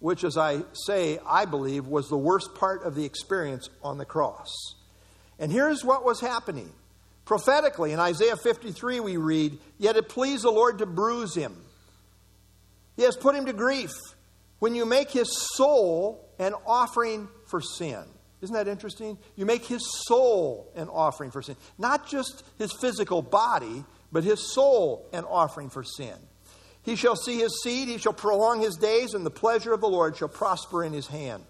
which, 0.00 0.24
as 0.24 0.36
I 0.36 0.62
say, 0.86 1.20
I 1.24 1.44
believe 1.44 1.86
was 1.86 2.08
the 2.08 2.18
worst 2.18 2.54
part 2.56 2.82
of 2.82 2.96
the 2.96 3.04
experience 3.04 3.68
on 3.82 3.98
the 3.98 4.04
cross. 4.04 4.52
And 5.38 5.52
here's 5.52 5.84
what 5.84 6.04
was 6.04 6.20
happening. 6.20 6.72
Prophetically, 7.24 7.92
in 7.92 8.00
Isaiah 8.00 8.36
53, 8.36 8.98
we 8.98 9.16
read, 9.16 9.58
Yet 9.78 9.96
it 9.96 10.08
pleased 10.08 10.42
the 10.42 10.50
Lord 10.50 10.78
to 10.78 10.86
bruise 10.86 11.34
him. 11.36 11.56
He 12.96 13.02
has 13.04 13.16
put 13.16 13.36
him 13.36 13.46
to 13.46 13.52
grief 13.52 13.92
when 14.60 14.74
you 14.74 14.86
make 14.86 15.10
his 15.10 15.28
soul 15.56 16.30
an 16.38 16.54
offering 16.66 17.28
for 17.46 17.60
sin. 17.60 18.04
Isn't 18.40 18.54
that 18.54 18.68
interesting? 18.68 19.18
You 19.36 19.44
make 19.44 19.66
his 19.66 19.82
soul 20.06 20.72
an 20.74 20.88
offering 20.88 21.30
for 21.30 21.42
sin. 21.42 21.56
Not 21.76 22.08
just 22.08 22.44
his 22.58 22.72
physical 22.72 23.20
body, 23.20 23.84
but 24.12 24.24
his 24.24 24.54
soul 24.54 25.08
an 25.12 25.24
offering 25.24 25.68
for 25.68 25.82
sin. 25.82 26.14
He 26.82 26.96
shall 26.96 27.16
see 27.16 27.38
his 27.38 27.60
seed, 27.62 27.88
he 27.88 27.98
shall 27.98 28.14
prolong 28.14 28.60
his 28.60 28.76
days, 28.76 29.12
and 29.12 29.26
the 29.26 29.30
pleasure 29.30 29.72
of 29.72 29.80
the 29.80 29.88
Lord 29.88 30.16
shall 30.16 30.28
prosper 30.28 30.82
in 30.82 30.92
his 30.92 31.06
hand. 31.06 31.44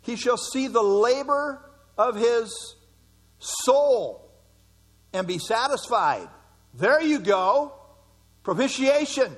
He 0.00 0.16
shall 0.16 0.38
see 0.38 0.68
the 0.68 0.82
labor 0.82 1.60
of 1.98 2.16
his 2.16 2.76
soul 3.38 4.30
and 5.12 5.26
be 5.26 5.38
satisfied. 5.38 6.28
There 6.74 7.02
you 7.02 7.18
go. 7.18 7.74
Propitiation. 8.42 9.36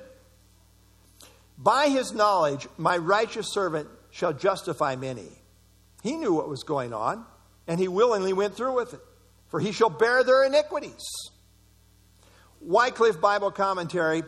By 1.58 1.88
his 1.88 2.12
knowledge, 2.12 2.66
my 2.76 2.96
righteous 2.96 3.52
servant 3.52 3.88
shall 4.10 4.32
justify 4.32 4.96
many. 4.96 5.28
He 6.02 6.16
knew 6.16 6.32
what 6.32 6.48
was 6.48 6.64
going 6.64 6.92
on, 6.92 7.24
and 7.66 7.78
he 7.78 7.88
willingly 7.88 8.32
went 8.32 8.54
through 8.54 8.74
with 8.74 8.94
it, 8.94 9.00
for 9.48 9.60
he 9.60 9.72
shall 9.72 9.90
bear 9.90 10.24
their 10.24 10.44
iniquities. 10.44 11.06
Wycliffe 12.60 13.20
Bible 13.20 13.50
Commentary. 13.50 14.22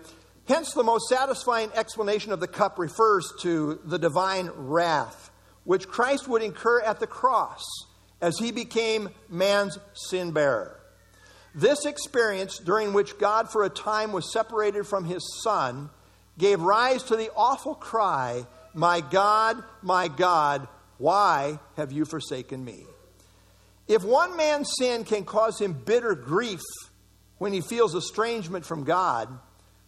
Hence, 0.47 0.73
the 0.73 0.85
most 0.85 1.09
satisfying 1.09 1.71
explanation 1.75 2.33
of 2.33 2.41
the 2.41 2.49
cup 2.49 2.79
refers 2.79 3.33
to 3.41 3.81
the 3.85 3.99
divine 3.99 4.51
wrath, 4.55 5.31
which 5.65 5.89
Christ 5.89 6.29
would 6.29 6.43
incur 6.43 6.81
at 6.81 7.01
the 7.01 7.07
cross 7.07 7.65
as 8.21 8.39
he 8.39 8.53
became 8.53 9.11
man's 9.29 9.79
sin 9.95 10.33
bearer. 10.33 10.81
This 11.55 11.87
experience, 11.87 12.59
during 12.59 12.93
which 12.93 13.19
God 13.19 13.51
for 13.51 13.65
a 13.65 13.71
time 13.71 14.13
was 14.13 14.33
separated 14.33 14.87
from 14.87 15.05
his 15.05 15.23
Son, 15.43 15.91
gave 16.39 16.61
rise 16.61 17.03
to 17.05 17.17
the 17.17 17.31
awful 17.37 17.75
cry, 17.75 18.47
My 18.73 19.01
God, 19.01 19.63
my 19.83 20.09
God, 20.09 20.67
why 20.99 21.59
have 21.77 21.93
you 21.93 22.05
forsaken 22.05 22.65
me? 22.65 22.85
If 23.87 24.03
one 24.03 24.37
man's 24.37 24.73
sin 24.79 25.05
can 25.05 25.25
cause 25.25 25.61
him 25.61 25.73
bitter 25.73 26.15
grief 26.15 26.63
when 27.39 27.53
he 27.53 27.61
feels 27.61 27.95
estrangement 27.95 28.65
from 28.65 28.85
God, 28.85 29.29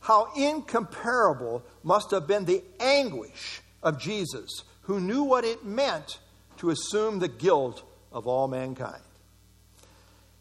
how 0.00 0.28
incomparable 0.36 1.64
must 1.82 2.10
have 2.10 2.26
been 2.26 2.44
the 2.44 2.62
anguish 2.78 3.62
of 3.82 3.98
Jesus, 3.98 4.62
who 4.82 5.00
knew 5.00 5.22
what 5.22 5.44
it 5.44 5.64
meant 5.64 6.18
to 6.58 6.70
assume 6.70 7.18
the 7.18 7.28
guilt 7.28 7.82
of 8.12 8.26
all 8.26 8.48
mankind. 8.48 9.02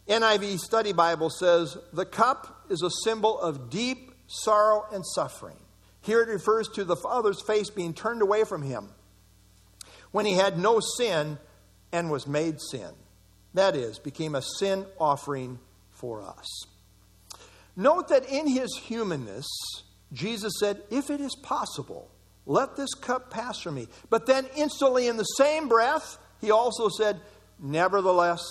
NIV 0.07 0.59
Study 0.59 0.93
Bible 0.93 1.29
says 1.29 1.77
the 1.93 2.05
cup 2.05 2.65
is 2.69 2.83
a 2.83 2.91
symbol 3.03 3.39
of 3.39 3.69
deep 3.69 4.11
sorrow 4.27 4.85
and 4.91 5.03
suffering. 5.05 5.57
Here 6.05 6.21
it 6.21 6.29
refers 6.29 6.67
to 6.75 6.83
the 6.83 6.95
Father's 6.95 7.41
face 7.41 7.71
being 7.71 7.95
turned 7.95 8.21
away 8.21 8.43
from 8.43 8.61
him 8.61 8.89
when 10.11 10.27
he 10.27 10.33
had 10.33 10.59
no 10.59 10.79
sin 10.79 11.39
and 11.91 12.11
was 12.11 12.27
made 12.27 12.61
sin. 12.61 12.91
That 13.55 13.75
is, 13.75 13.97
became 13.97 14.35
a 14.35 14.43
sin 14.59 14.85
offering 14.99 15.57
for 15.89 16.21
us. 16.21 16.65
Note 17.75 18.09
that 18.09 18.29
in 18.29 18.47
his 18.47 18.77
humanness, 18.83 19.47
Jesus 20.13 20.53
said, 20.59 20.81
If 20.91 21.09
it 21.09 21.21
is 21.21 21.35
possible, 21.41 22.11
let 22.45 22.75
this 22.75 22.93
cup 22.93 23.31
pass 23.31 23.59
from 23.59 23.73
me. 23.73 23.87
But 24.11 24.27
then, 24.27 24.45
instantly, 24.55 25.07
in 25.07 25.17
the 25.17 25.23
same 25.23 25.67
breath, 25.67 26.19
he 26.39 26.51
also 26.51 26.87
said, 26.87 27.19
Nevertheless, 27.59 28.43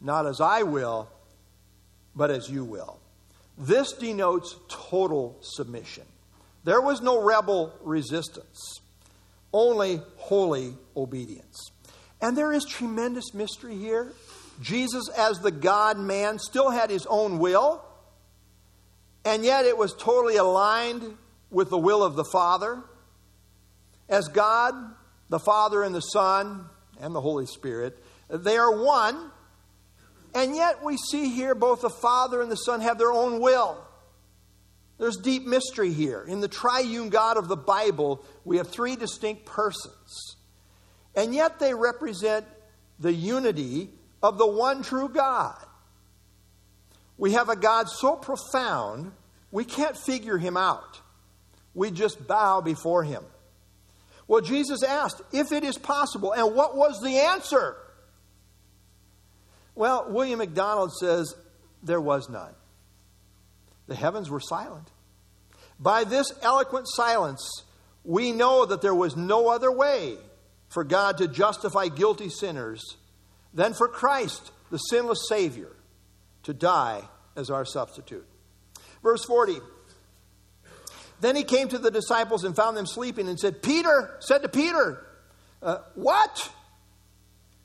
not 0.00 0.26
as 0.26 0.40
I 0.40 0.64
will, 0.64 1.08
but 2.16 2.32
as 2.32 2.50
you 2.50 2.64
will. 2.64 2.98
This 3.56 3.92
denotes 3.92 4.56
total 4.68 5.38
submission. 5.40 6.04
There 6.66 6.80
was 6.80 7.00
no 7.00 7.22
rebel 7.22 7.72
resistance, 7.80 8.80
only 9.52 10.02
holy 10.16 10.74
obedience. 10.96 11.70
And 12.20 12.36
there 12.36 12.52
is 12.52 12.64
tremendous 12.64 13.32
mystery 13.32 13.76
here. 13.76 14.12
Jesus, 14.60 15.08
as 15.16 15.38
the 15.38 15.52
God 15.52 15.96
man, 15.96 16.40
still 16.40 16.70
had 16.70 16.90
his 16.90 17.06
own 17.06 17.38
will, 17.38 17.84
and 19.24 19.44
yet 19.44 19.64
it 19.64 19.78
was 19.78 19.94
totally 19.94 20.38
aligned 20.38 21.16
with 21.52 21.70
the 21.70 21.78
will 21.78 22.02
of 22.02 22.16
the 22.16 22.24
Father. 22.32 22.82
As 24.08 24.26
God, 24.26 24.74
the 25.28 25.38
Father, 25.38 25.84
and 25.84 25.94
the 25.94 26.00
Son, 26.00 26.64
and 27.00 27.14
the 27.14 27.20
Holy 27.20 27.46
Spirit 27.46 27.96
they 28.28 28.56
are 28.56 28.76
one, 28.76 29.30
and 30.34 30.56
yet 30.56 30.82
we 30.82 30.96
see 30.96 31.30
here 31.30 31.54
both 31.54 31.82
the 31.82 31.90
Father 31.90 32.42
and 32.42 32.50
the 32.50 32.56
Son 32.56 32.80
have 32.80 32.98
their 32.98 33.12
own 33.12 33.40
will. 33.40 33.85
There's 34.98 35.16
deep 35.16 35.44
mystery 35.44 35.92
here. 35.92 36.22
In 36.22 36.40
the 36.40 36.48
triune 36.48 37.10
God 37.10 37.36
of 37.36 37.48
the 37.48 37.56
Bible, 37.56 38.24
we 38.44 38.56
have 38.56 38.68
three 38.68 38.96
distinct 38.96 39.44
persons. 39.44 40.36
And 41.14 41.34
yet 41.34 41.58
they 41.58 41.74
represent 41.74 42.46
the 42.98 43.12
unity 43.12 43.90
of 44.22 44.38
the 44.38 44.46
one 44.46 44.82
true 44.82 45.08
God. 45.08 45.56
We 47.18 47.32
have 47.32 47.48
a 47.48 47.56
God 47.56 47.88
so 47.88 48.16
profound, 48.16 49.12
we 49.50 49.64
can't 49.64 49.96
figure 49.96 50.38
him 50.38 50.56
out. 50.56 51.00
We 51.74 51.90
just 51.90 52.26
bow 52.26 52.60
before 52.60 53.04
him. 53.04 53.22
Well, 54.28 54.40
Jesus 54.40 54.82
asked 54.82 55.22
if 55.32 55.52
it 55.52 55.62
is 55.62 55.78
possible, 55.78 56.32
and 56.32 56.54
what 56.54 56.76
was 56.76 57.00
the 57.00 57.18
answer? 57.18 57.76
Well, 59.74 60.06
William 60.10 60.38
MacDonald 60.38 60.92
says 60.92 61.34
there 61.82 62.00
was 62.00 62.28
none. 62.28 62.54
The 63.86 63.94
heavens 63.94 64.30
were 64.30 64.40
silent. 64.40 64.88
By 65.78 66.04
this 66.04 66.32
eloquent 66.42 66.86
silence, 66.88 67.64
we 68.04 68.32
know 68.32 68.66
that 68.66 68.82
there 68.82 68.94
was 68.94 69.16
no 69.16 69.48
other 69.48 69.70
way 69.70 70.16
for 70.68 70.84
God 70.84 71.18
to 71.18 71.28
justify 71.28 71.88
guilty 71.88 72.28
sinners 72.28 72.96
than 73.52 73.74
for 73.74 73.88
Christ, 73.88 74.52
the 74.70 74.78
sinless 74.78 75.28
Savior, 75.28 75.70
to 76.44 76.54
die 76.54 77.02
as 77.36 77.50
our 77.50 77.64
substitute. 77.64 78.26
Verse 79.02 79.24
40. 79.24 79.58
Then 81.20 81.36
he 81.36 81.44
came 81.44 81.68
to 81.68 81.78
the 81.78 81.90
disciples 81.90 82.44
and 82.44 82.54
found 82.54 82.76
them 82.76 82.86
sleeping 82.86 83.28
and 83.28 83.38
said, 83.38 83.62
Peter, 83.62 84.16
said 84.20 84.42
to 84.42 84.48
Peter, 84.48 85.06
uh, 85.62 85.78
What? 85.94 86.50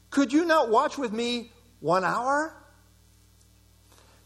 Could 0.09 0.33
you 0.33 0.45
not 0.45 0.69
watch 0.69 0.97
with 0.97 1.11
me 1.11 1.51
one 1.79 2.03
hour? 2.03 2.53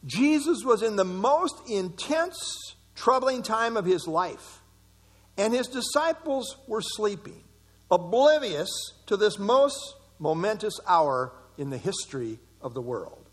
Jesus 0.06 0.64
was 0.64 0.84
in 0.84 0.96
the 0.96 1.06
most 1.06 1.56
intense, 1.70 2.76
troubling 2.96 3.42
time 3.42 3.76
of 3.76 3.86
his 3.86 4.08
life, 4.08 4.62
and 5.38 5.54
his 5.54 5.68
disciples 5.68 6.58
were 6.68 6.82
sleeping, 6.82 7.44
oblivious 7.90 8.70
to 9.08 9.18
this 9.18 9.40
most 9.40 9.96
momentous 10.20 10.80
hour 10.88 11.34
in 11.58 11.70
the 11.70 11.78
history 11.78 12.40
of 12.62 12.74
the 12.74 12.82
world. 12.82 13.26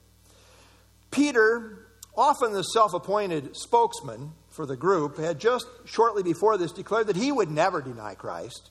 Peter, 1.10 1.86
often 2.16 2.52
the 2.52 2.62
self 2.62 2.94
appointed 2.94 3.56
spokesman 3.56 4.32
for 4.48 4.66
the 4.66 4.76
group, 4.76 5.18
had 5.18 5.38
just 5.38 5.66
shortly 5.84 6.22
before 6.22 6.56
this 6.56 6.72
declared 6.72 7.06
that 7.06 7.16
he 7.16 7.30
would 7.30 7.50
never 7.50 7.82
deny 7.82 8.14
Christ. 8.14 8.70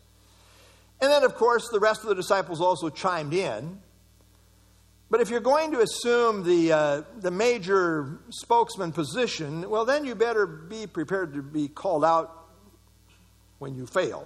And 0.99 1.11
then, 1.11 1.23
of 1.23 1.35
course, 1.35 1.67
the 1.69 1.79
rest 1.79 2.01
of 2.01 2.09
the 2.09 2.15
disciples 2.15 2.61
also 2.61 2.89
chimed 2.89 3.33
in. 3.33 3.79
But 5.12 5.19
if 5.19 5.30
you're 5.30 5.41
going 5.41 5.74
to 5.74 5.82
assume 5.82 6.45
the, 6.45 6.71
uh, 6.71 7.02
the 7.19 7.32
major 7.32 8.21
spokesman 8.30 8.93
position, 8.93 9.69
well, 9.69 9.84
then 9.84 10.06
you 10.06 10.15
better 10.15 10.45
be 10.47 10.88
prepared 10.88 11.34
to 11.34 11.41
be 11.41 11.67
called 11.67 12.06
out 12.06 12.47
when 13.60 13.76
you 13.76 13.86
fail. 13.86 14.26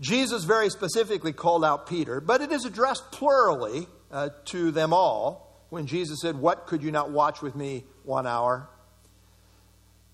Jesus 0.00 0.44
very 0.44 0.68
specifically 0.68 1.32
called 1.32 1.64
out 1.64 1.86
Peter, 1.86 2.20
but 2.20 2.42
it 2.42 2.52
is 2.52 2.66
addressed 2.66 3.10
plurally 3.10 3.86
uh, 4.12 4.28
to 4.46 4.70
them 4.70 4.92
all 4.92 5.64
when 5.70 5.86
Jesus 5.86 6.20
said, 6.20 6.36
What 6.36 6.66
could 6.66 6.82
you 6.82 6.92
not 6.92 7.10
watch 7.10 7.40
with 7.40 7.56
me 7.56 7.84
one 8.02 8.26
hour? 8.26 8.68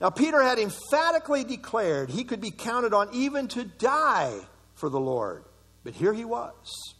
Now, 0.00 0.10
Peter 0.10 0.40
had 0.40 0.60
emphatically 0.60 1.42
declared 1.42 2.08
he 2.08 2.22
could 2.22 2.40
be 2.40 2.52
counted 2.52 2.94
on 2.94 3.08
even 3.12 3.48
to 3.48 3.64
die 3.64 4.38
for 4.74 4.88
the 4.88 5.00
Lord. 5.00 5.44
But 5.82 5.94
here 5.94 6.12
he 6.12 6.24
was, 6.24 6.94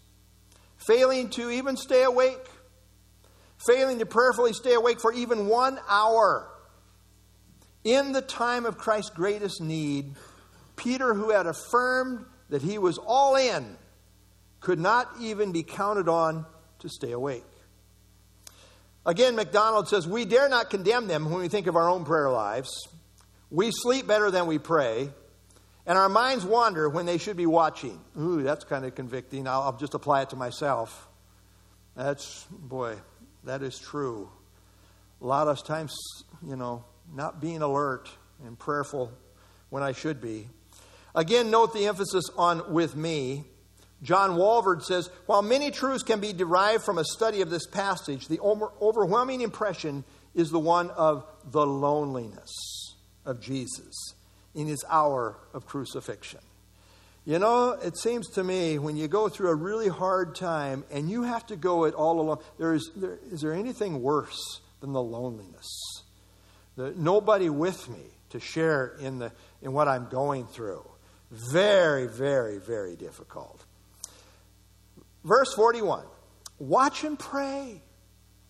failing 0.90 1.30
to 1.30 1.50
even 1.50 1.76
stay 1.76 2.02
awake, 2.02 2.48
failing 3.64 4.00
to 4.00 4.06
prayerfully 4.06 4.52
stay 4.52 4.74
awake 4.74 5.00
for 5.00 5.12
even 5.12 5.46
one 5.46 5.78
hour. 5.88 6.48
In 7.84 8.12
the 8.12 8.22
time 8.22 8.66
of 8.66 8.76
Christ's 8.76 9.10
greatest 9.10 9.60
need, 9.60 10.14
Peter, 10.76 11.14
who 11.14 11.30
had 11.30 11.46
affirmed 11.46 12.24
that 12.48 12.62
he 12.62 12.76
was 12.78 12.98
all 12.98 13.36
in, 13.36 13.76
could 14.60 14.80
not 14.80 15.08
even 15.20 15.52
be 15.52 15.62
counted 15.62 16.08
on 16.08 16.44
to 16.80 16.88
stay 16.88 17.12
awake. 17.12 17.44
Again, 19.06 19.36
MacDonald 19.36 19.88
says, 19.88 20.08
We 20.08 20.24
dare 20.24 20.48
not 20.48 20.70
condemn 20.70 21.06
them 21.06 21.30
when 21.30 21.40
we 21.40 21.48
think 21.48 21.66
of 21.68 21.76
our 21.76 21.88
own 21.88 22.04
prayer 22.04 22.30
lives. 22.30 22.70
We 23.50 23.70
sleep 23.70 24.06
better 24.06 24.30
than 24.30 24.46
we 24.46 24.58
pray, 24.58 25.10
and 25.86 25.96
our 25.96 26.08
minds 26.08 26.44
wander 26.44 26.88
when 26.88 27.06
they 27.06 27.18
should 27.18 27.36
be 27.36 27.46
watching. 27.46 28.00
Ooh, 28.18 28.42
that's 28.42 28.64
kind 28.64 28.84
of 28.84 28.94
convicting. 28.94 29.46
I'll, 29.46 29.62
I'll 29.62 29.76
just 29.76 29.94
apply 29.94 30.22
it 30.22 30.30
to 30.30 30.36
myself. 30.36 31.08
That's, 31.96 32.44
boy, 32.50 32.96
that 33.44 33.62
is 33.62 33.78
true. 33.78 34.30
A 35.20 35.26
lot 35.26 35.48
of 35.48 35.64
times, 35.64 35.94
you 36.46 36.56
know, 36.56 36.84
not 37.12 37.40
being 37.40 37.62
alert 37.62 38.08
and 38.44 38.58
prayerful 38.58 39.12
when 39.70 39.82
I 39.82 39.92
should 39.92 40.20
be. 40.20 40.48
Again, 41.14 41.50
note 41.50 41.74
the 41.74 41.86
emphasis 41.86 42.24
on 42.36 42.72
with 42.72 42.94
me. 42.94 43.44
John 44.02 44.30
Walvoord 44.30 44.82
says 44.82 45.10
While 45.26 45.42
many 45.42 45.70
truths 45.70 46.02
can 46.02 46.20
be 46.20 46.32
derived 46.32 46.84
from 46.84 46.98
a 46.98 47.04
study 47.04 47.42
of 47.42 47.50
this 47.50 47.66
passage, 47.66 48.28
the 48.28 48.40
overwhelming 48.40 49.40
impression 49.40 50.04
is 50.34 50.50
the 50.50 50.60
one 50.60 50.90
of 50.90 51.26
the 51.44 51.66
loneliness 51.66 52.94
of 53.26 53.40
Jesus 53.40 54.14
in 54.54 54.66
his 54.66 54.84
hour 54.88 55.36
of 55.54 55.66
crucifixion. 55.66 56.40
You 57.24 57.38
know, 57.38 57.72
it 57.72 57.98
seems 57.98 58.28
to 58.30 58.44
me 58.44 58.78
when 58.78 58.96
you 58.96 59.06
go 59.06 59.28
through 59.28 59.50
a 59.50 59.54
really 59.54 59.88
hard 59.88 60.34
time 60.34 60.84
and 60.90 61.10
you 61.10 61.22
have 61.24 61.46
to 61.48 61.56
go 61.56 61.84
it 61.84 61.94
all 61.94 62.20
alone, 62.20 62.38
there 62.58 62.74
is, 62.74 62.90
there, 62.96 63.18
is 63.30 63.42
there 63.42 63.52
anything 63.52 64.02
worse 64.02 64.60
than 64.80 64.92
the 64.92 65.02
loneliness? 65.02 65.68
The, 66.76 66.94
nobody 66.96 67.50
with 67.50 67.88
me 67.88 68.02
to 68.30 68.40
share 68.40 68.96
in, 69.00 69.18
the, 69.18 69.32
in 69.60 69.72
what 69.72 69.86
I'm 69.86 70.08
going 70.08 70.46
through. 70.46 70.84
Very, 71.30 72.06
very, 72.06 72.58
very 72.58 72.96
difficult. 72.96 73.64
Verse 75.24 75.52
41 75.54 76.04
Watch 76.58 77.04
and 77.04 77.18
pray, 77.18 77.82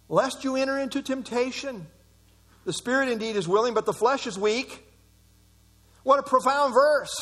lest 0.08 0.44
you 0.44 0.56
enter 0.56 0.78
into 0.78 1.02
temptation. 1.02 1.86
The 2.64 2.72
spirit 2.72 3.08
indeed 3.08 3.36
is 3.36 3.48
willing, 3.48 3.74
but 3.74 3.86
the 3.86 3.92
flesh 3.92 4.26
is 4.26 4.38
weak. 4.38 4.86
What 6.02 6.18
a 6.18 6.22
profound 6.22 6.74
verse. 6.74 7.14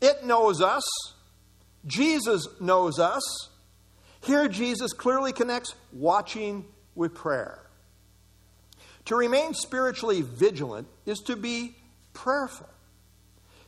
It 0.00 0.24
knows 0.24 0.60
us. 0.60 0.84
Jesus 1.86 2.46
knows 2.60 2.98
us. 2.98 3.22
Here, 4.22 4.48
Jesus 4.48 4.92
clearly 4.92 5.32
connects 5.32 5.74
watching 5.92 6.64
with 6.94 7.14
prayer. 7.14 7.58
To 9.06 9.16
remain 9.16 9.54
spiritually 9.54 10.22
vigilant 10.22 10.86
is 11.06 11.20
to 11.20 11.36
be 11.36 11.74
prayerful. 12.12 12.68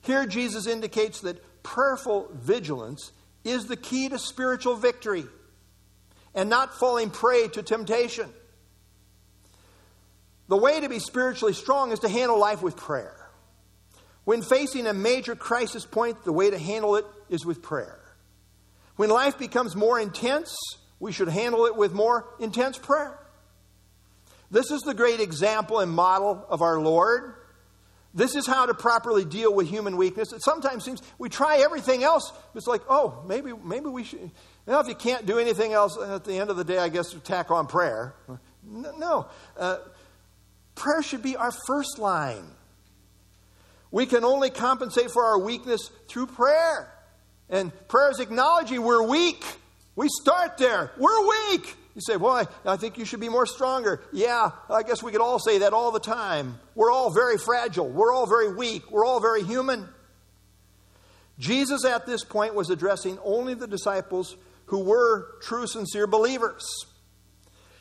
Here, 0.02 0.26
Jesus 0.26 0.66
indicates 0.66 1.20
that 1.20 1.42
prayerful 1.62 2.30
vigilance 2.34 3.12
is 3.44 3.66
the 3.66 3.76
key 3.76 4.08
to 4.08 4.18
spiritual 4.18 4.76
victory 4.76 5.24
and 6.34 6.48
not 6.48 6.74
falling 6.74 7.10
prey 7.10 7.48
to 7.48 7.62
temptation. 7.62 8.28
The 10.48 10.56
way 10.56 10.80
to 10.80 10.88
be 10.88 10.98
spiritually 10.98 11.54
strong 11.54 11.92
is 11.92 12.00
to 12.00 12.08
handle 12.08 12.38
life 12.38 12.62
with 12.62 12.76
prayer. 12.76 13.21
When 14.24 14.42
facing 14.42 14.86
a 14.86 14.94
major 14.94 15.34
crisis 15.34 15.84
point, 15.84 16.24
the 16.24 16.32
way 16.32 16.50
to 16.50 16.58
handle 16.58 16.96
it 16.96 17.04
is 17.28 17.44
with 17.44 17.62
prayer. 17.62 17.98
When 18.96 19.10
life 19.10 19.38
becomes 19.38 19.74
more 19.74 19.98
intense, 19.98 20.54
we 21.00 21.12
should 21.12 21.28
handle 21.28 21.66
it 21.66 21.76
with 21.76 21.92
more 21.92 22.28
intense 22.38 22.78
prayer. 22.78 23.18
This 24.50 24.70
is 24.70 24.82
the 24.82 24.94
great 24.94 25.18
example 25.18 25.80
and 25.80 25.90
model 25.90 26.44
of 26.48 26.62
our 26.62 26.78
Lord. 26.78 27.34
This 28.14 28.36
is 28.36 28.46
how 28.46 28.66
to 28.66 28.74
properly 28.74 29.24
deal 29.24 29.52
with 29.52 29.68
human 29.68 29.96
weakness. 29.96 30.32
It 30.32 30.42
sometimes 30.44 30.84
seems 30.84 31.02
we 31.18 31.30
try 31.30 31.58
everything 31.58 32.04
else. 32.04 32.30
It's 32.54 32.66
like, 32.66 32.82
oh, 32.88 33.24
maybe, 33.26 33.52
maybe 33.64 33.86
we 33.86 34.04
should. 34.04 34.30
Now, 34.66 34.80
if 34.80 34.86
you 34.86 34.94
can't 34.94 35.24
do 35.24 35.38
anything 35.38 35.72
else 35.72 35.98
at 35.98 36.24
the 36.24 36.38
end 36.38 36.50
of 36.50 36.56
the 36.56 36.64
day, 36.64 36.78
I 36.78 36.90
guess 36.90 37.14
tack 37.24 37.50
on 37.50 37.66
prayer. 37.66 38.14
No. 38.62 39.26
Uh, 39.58 39.78
prayer 40.74 41.02
should 41.02 41.22
be 41.22 41.36
our 41.36 41.52
first 41.66 41.98
line. 41.98 42.44
We 43.92 44.06
can 44.06 44.24
only 44.24 44.50
compensate 44.50 45.10
for 45.12 45.24
our 45.24 45.38
weakness 45.38 45.90
through 46.08 46.26
prayer. 46.26 46.92
And 47.48 47.70
prayer 47.88 48.10
is 48.10 48.18
acknowledging 48.18 48.82
we're 48.82 49.06
weak. 49.06 49.44
We 49.94 50.08
start 50.08 50.56
there. 50.56 50.90
We're 50.98 51.28
weak. 51.28 51.76
You 51.94 52.00
say, 52.00 52.16
Boy, 52.16 52.44
I 52.64 52.76
think 52.78 52.96
you 52.96 53.04
should 53.04 53.20
be 53.20 53.28
more 53.28 53.44
stronger. 53.44 54.02
Yeah, 54.10 54.50
I 54.70 54.82
guess 54.82 55.02
we 55.02 55.12
could 55.12 55.20
all 55.20 55.38
say 55.38 55.58
that 55.58 55.74
all 55.74 55.92
the 55.92 56.00
time. 56.00 56.58
We're 56.74 56.90
all 56.90 57.12
very 57.12 57.36
fragile. 57.36 57.86
We're 57.86 58.12
all 58.12 58.26
very 58.26 58.54
weak. 58.54 58.90
We're 58.90 59.04
all 59.04 59.20
very 59.20 59.42
human. 59.42 59.86
Jesus 61.38 61.84
at 61.84 62.06
this 62.06 62.24
point 62.24 62.54
was 62.54 62.70
addressing 62.70 63.18
only 63.22 63.52
the 63.52 63.66
disciples 63.66 64.36
who 64.66 64.84
were 64.84 65.34
true, 65.42 65.66
sincere 65.66 66.06
believers. 66.06 66.64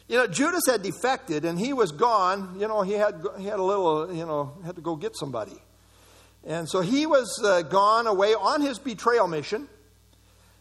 You 0.10 0.17
know, 0.17 0.28
Judas 0.28 0.63
had 0.67 0.84
defected 0.84 1.45
and 1.45 1.58
he 1.58 1.71
was 1.71 1.93
gone. 1.93 2.58
You 2.60 2.67
know, 2.67 2.82
he 2.82 2.93
had, 2.93 3.21
he 3.38 3.45
had 3.45 3.60
a 3.60 3.63
little, 3.63 4.13
you 4.13 4.26
know, 4.26 4.58
had 4.65 4.76
to 4.76 4.82
go 4.82 4.97
get 4.97 5.15
somebody. 5.15 5.58
And 6.46 6.68
so 6.68 6.82
he 6.82 7.06
was 7.06 7.40
uh, 7.44 7.62
gone 7.62 8.08
away 8.08 8.34
on 8.34 8.62
his 8.62 8.80
betrayal 8.80 9.28
mission. 9.28 9.68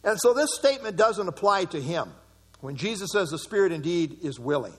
And 0.04 0.18
so 0.20 0.34
this 0.34 0.50
statement 0.54 0.96
doesn't 0.96 1.28
apply 1.28 1.66
to 1.66 1.80
him 1.80 2.12
when 2.60 2.76
Jesus 2.76 3.10
says 3.12 3.30
the 3.30 3.38
Spirit 3.38 3.72
indeed 3.72 4.18
is 4.22 4.38
willing. 4.38 4.76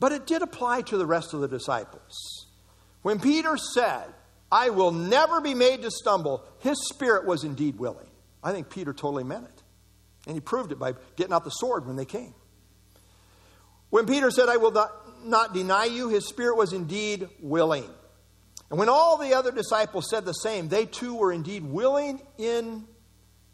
But 0.00 0.12
it 0.12 0.26
did 0.26 0.42
apply 0.42 0.82
to 0.82 0.96
the 0.96 1.06
rest 1.06 1.34
of 1.34 1.40
the 1.40 1.48
disciples. 1.48 2.46
When 3.02 3.20
Peter 3.20 3.56
said, 3.56 4.04
I 4.50 4.70
will 4.70 4.92
never 4.92 5.40
be 5.40 5.54
made 5.54 5.82
to 5.82 5.90
stumble, 5.90 6.44
his 6.60 6.78
spirit 6.88 7.26
was 7.26 7.44
indeed 7.44 7.78
willing. 7.78 8.06
I 8.42 8.52
think 8.52 8.70
Peter 8.70 8.92
totally 8.92 9.24
meant 9.24 9.44
it. 9.44 9.62
And 10.26 10.34
he 10.34 10.40
proved 10.40 10.72
it 10.72 10.78
by 10.78 10.94
getting 11.16 11.32
out 11.32 11.44
the 11.44 11.50
sword 11.50 11.86
when 11.86 11.96
they 11.96 12.04
came. 12.04 12.34
When 13.90 14.06
Peter 14.06 14.30
said, 14.30 14.48
I 14.48 14.58
will 14.58 14.70
not, 14.70 15.26
not 15.26 15.54
deny 15.54 15.86
you, 15.86 16.08
his 16.08 16.26
spirit 16.26 16.56
was 16.56 16.72
indeed 16.72 17.28
willing. 17.40 17.88
And 18.70 18.78
when 18.78 18.88
all 18.88 19.16
the 19.16 19.34
other 19.34 19.50
disciples 19.50 20.08
said 20.10 20.24
the 20.24 20.32
same, 20.32 20.68
they 20.68 20.84
too 20.84 21.14
were 21.14 21.32
indeed 21.32 21.64
willing 21.64 22.20
in 22.36 22.84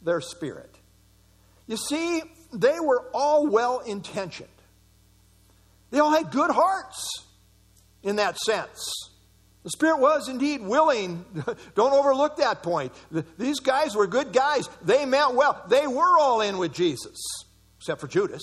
their 0.02 0.20
spirit. 0.20 0.74
You 1.66 1.76
see, 1.76 2.22
they 2.52 2.80
were 2.80 3.04
all 3.14 3.46
well 3.46 3.78
intentioned. 3.80 4.48
They 5.90 6.00
all 6.00 6.10
had 6.10 6.30
good 6.30 6.50
hearts 6.50 7.26
in 8.02 8.16
that 8.16 8.36
sense. 8.38 9.10
The 9.62 9.70
Spirit 9.70 9.98
was 9.98 10.28
indeed 10.28 10.60
willing. 10.60 11.24
Don't 11.74 11.92
overlook 11.92 12.36
that 12.36 12.62
point. 12.62 12.92
These 13.38 13.60
guys 13.60 13.96
were 13.96 14.06
good 14.06 14.32
guys. 14.32 14.68
They 14.82 15.06
meant 15.06 15.34
well. 15.34 15.64
They 15.68 15.86
were 15.86 16.18
all 16.18 16.42
in 16.42 16.58
with 16.58 16.74
Jesus, 16.74 17.16
except 17.78 18.00
for 18.00 18.06
Judas. 18.06 18.42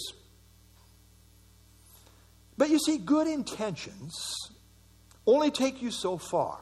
But 2.57 2.69
you 2.69 2.79
see, 2.79 2.97
good 2.97 3.27
intentions 3.27 4.50
only 5.25 5.51
take 5.51 5.81
you 5.81 5.91
so 5.91 6.17
far. 6.17 6.60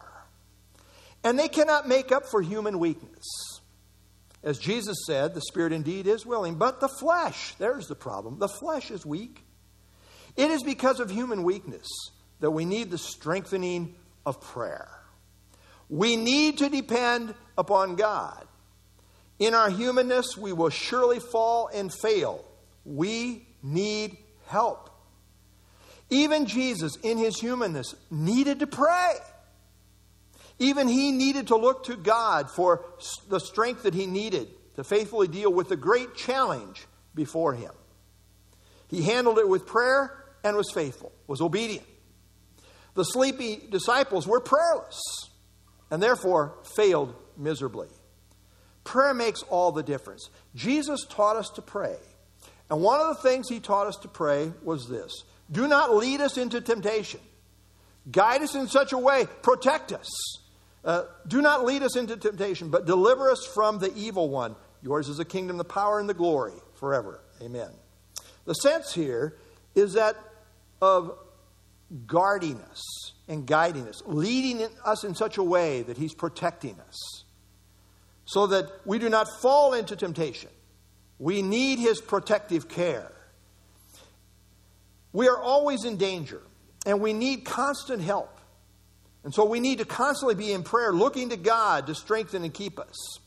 And 1.24 1.38
they 1.38 1.48
cannot 1.48 1.88
make 1.88 2.12
up 2.12 2.26
for 2.26 2.42
human 2.42 2.80
weakness. 2.80 3.26
As 4.42 4.58
Jesus 4.58 4.98
said, 5.06 5.34
the 5.34 5.42
Spirit 5.42 5.74
indeed 5.74 6.08
is 6.08 6.26
willing, 6.26 6.56
but 6.56 6.80
the 6.80 6.88
flesh, 6.88 7.56
there's 7.56 7.88
the 7.88 7.96
problem. 7.96 8.40
The 8.40 8.48
flesh 8.48 8.90
is 8.90 9.06
weak. 9.06 9.44
It 10.38 10.50
is 10.52 10.64
because 10.64 11.02
of 11.02 11.10
human 11.10 11.44
weakness 11.44 11.88
that 12.40 12.52
we 12.52 12.64
need 12.64 12.90
the 12.90 12.98
strengthening 12.98 13.96
of 14.26 14.40
prayer. 14.40 14.90
We 15.90 16.16
need 16.16 16.60
to 16.60 16.70
depend 16.70 17.34
upon 17.58 17.96
God. 17.96 18.48
In 19.40 19.54
our 19.54 19.70
humanness, 19.70 20.38
we 20.38 20.54
will 20.54 20.70
surely 20.70 21.20
fall 21.20 21.70
and 21.74 21.92
fail. 21.94 22.46
We 22.86 23.48
need 23.64 24.18
help. 24.48 24.89
Even 26.10 26.46
Jesus, 26.46 26.96
in 27.04 27.18
his 27.18 27.40
humanness, 27.40 27.94
needed 28.10 28.60
to 28.60 28.68
pray. 28.68 29.14
Even 30.58 30.88
he 30.88 31.12
needed 31.12 31.48
to 31.48 31.56
look 31.56 31.86
to 31.86 31.96
God 31.96 32.50
for 32.50 32.84
the 33.30 33.40
strength 33.40 33.84
that 33.84 33.94
he 33.94 34.06
needed 34.06 34.50
to 34.76 34.84
faithfully 34.84 35.28
deal 35.28 35.52
with 35.52 35.70
the 35.70 35.78
great 35.78 36.16
challenge 36.16 36.86
before 37.16 37.54
him. 37.54 37.72
He 38.88 39.04
handled 39.04 39.38
it 39.38 39.48
with 39.48 39.68
prayer 39.68 40.26
and 40.44 40.58
was 40.58 40.72
faithful, 40.72 41.12
was 41.28 41.42
obedient. 41.42 41.86
The 42.96 43.04
sleepy 43.04 43.62
disciples 43.70 44.28
were 44.28 44.40
prayerless 44.40 45.02
and 45.92 46.02
therefore 46.02 46.56
failed 46.76 47.16
miserably. 47.38 47.88
Prayer 48.84 49.14
makes 49.14 49.44
all 49.44 49.72
the 49.72 49.84
difference. 49.84 50.30
Jesus 50.56 51.06
taught 51.10 51.36
us 51.36 51.50
to 51.52 51.62
pray. 51.62 51.98
And 52.70 52.82
one 52.82 53.00
of 53.00 53.08
the 53.08 53.22
things 53.22 53.48
he 53.48 53.60
taught 53.60 53.88
us 53.88 53.98
to 53.98 54.08
pray 54.08 54.52
was 54.64 54.88
this 54.88 55.24
Do 55.52 55.68
not 55.68 55.96
lead 55.96 56.22
us 56.22 56.38
into 56.38 56.62
temptation. 56.62 57.20
Guide 58.12 58.42
us 58.42 58.56
in 58.56 58.68
such 58.68 58.94
a 58.94 58.98
way, 58.98 59.28
protect 59.42 59.92
us. 59.92 60.10
Uh, 60.84 61.04
do 61.28 61.42
not 61.42 61.66
lead 61.66 61.84
us 61.84 61.98
into 61.98 62.16
temptation, 62.16 62.70
but 62.70 62.86
deliver 62.86 63.30
us 63.30 63.46
from 63.54 63.80
the 63.80 63.94
evil 63.96 64.30
one. 64.30 64.56
Yours 64.82 65.10
is 65.10 65.18
the 65.18 65.26
kingdom, 65.26 65.58
the 65.58 65.66
power, 65.66 66.00
and 66.00 66.08
the 66.08 66.14
glory 66.14 66.54
forever. 66.76 67.22
Amen. 67.42 67.70
The 68.46 68.54
sense 68.54 68.94
here 68.94 69.38
is 69.76 69.94
that 69.94 70.16
of 70.82 71.18
guarding 72.08 72.62
us 72.62 73.14
and 73.28 73.46
guiding 73.46 73.88
us, 73.88 74.02
leading 74.06 74.68
us 74.86 75.04
in 75.04 75.16
such 75.16 75.38
a 75.38 75.44
way 75.44 75.82
that 75.84 75.98
He's 75.98 76.14
protecting 76.14 76.80
us 76.80 77.26
so 78.26 78.48
that 78.48 78.72
we 78.86 79.00
do 79.00 79.10
not 79.10 79.28
fall 79.42 79.74
into 79.74 79.96
temptation. 79.96 80.50
We 81.18 81.42
need 81.42 81.80
His 81.80 82.00
protective 82.00 82.70
care. 82.70 83.12
We 85.12 85.28
are 85.28 85.42
always 85.42 85.86
in 85.86 85.98
danger, 85.98 86.42
and 86.86 87.02
we 87.02 87.14
need 87.14 87.46
constant 87.46 88.02
help. 88.02 88.40
And 89.24 89.34
so 89.34 89.46
we 89.46 89.60
need 89.60 89.80
to 89.80 89.86
constantly 89.86 90.36
be 90.36 90.54
in 90.54 90.64
prayer, 90.64 90.94
looking 90.94 91.30
to 91.30 91.38
God 91.38 91.88
to 91.88 91.96
strengthen 91.96 92.44
and 92.44 92.54
keep 92.54 92.80
us. 92.80 93.20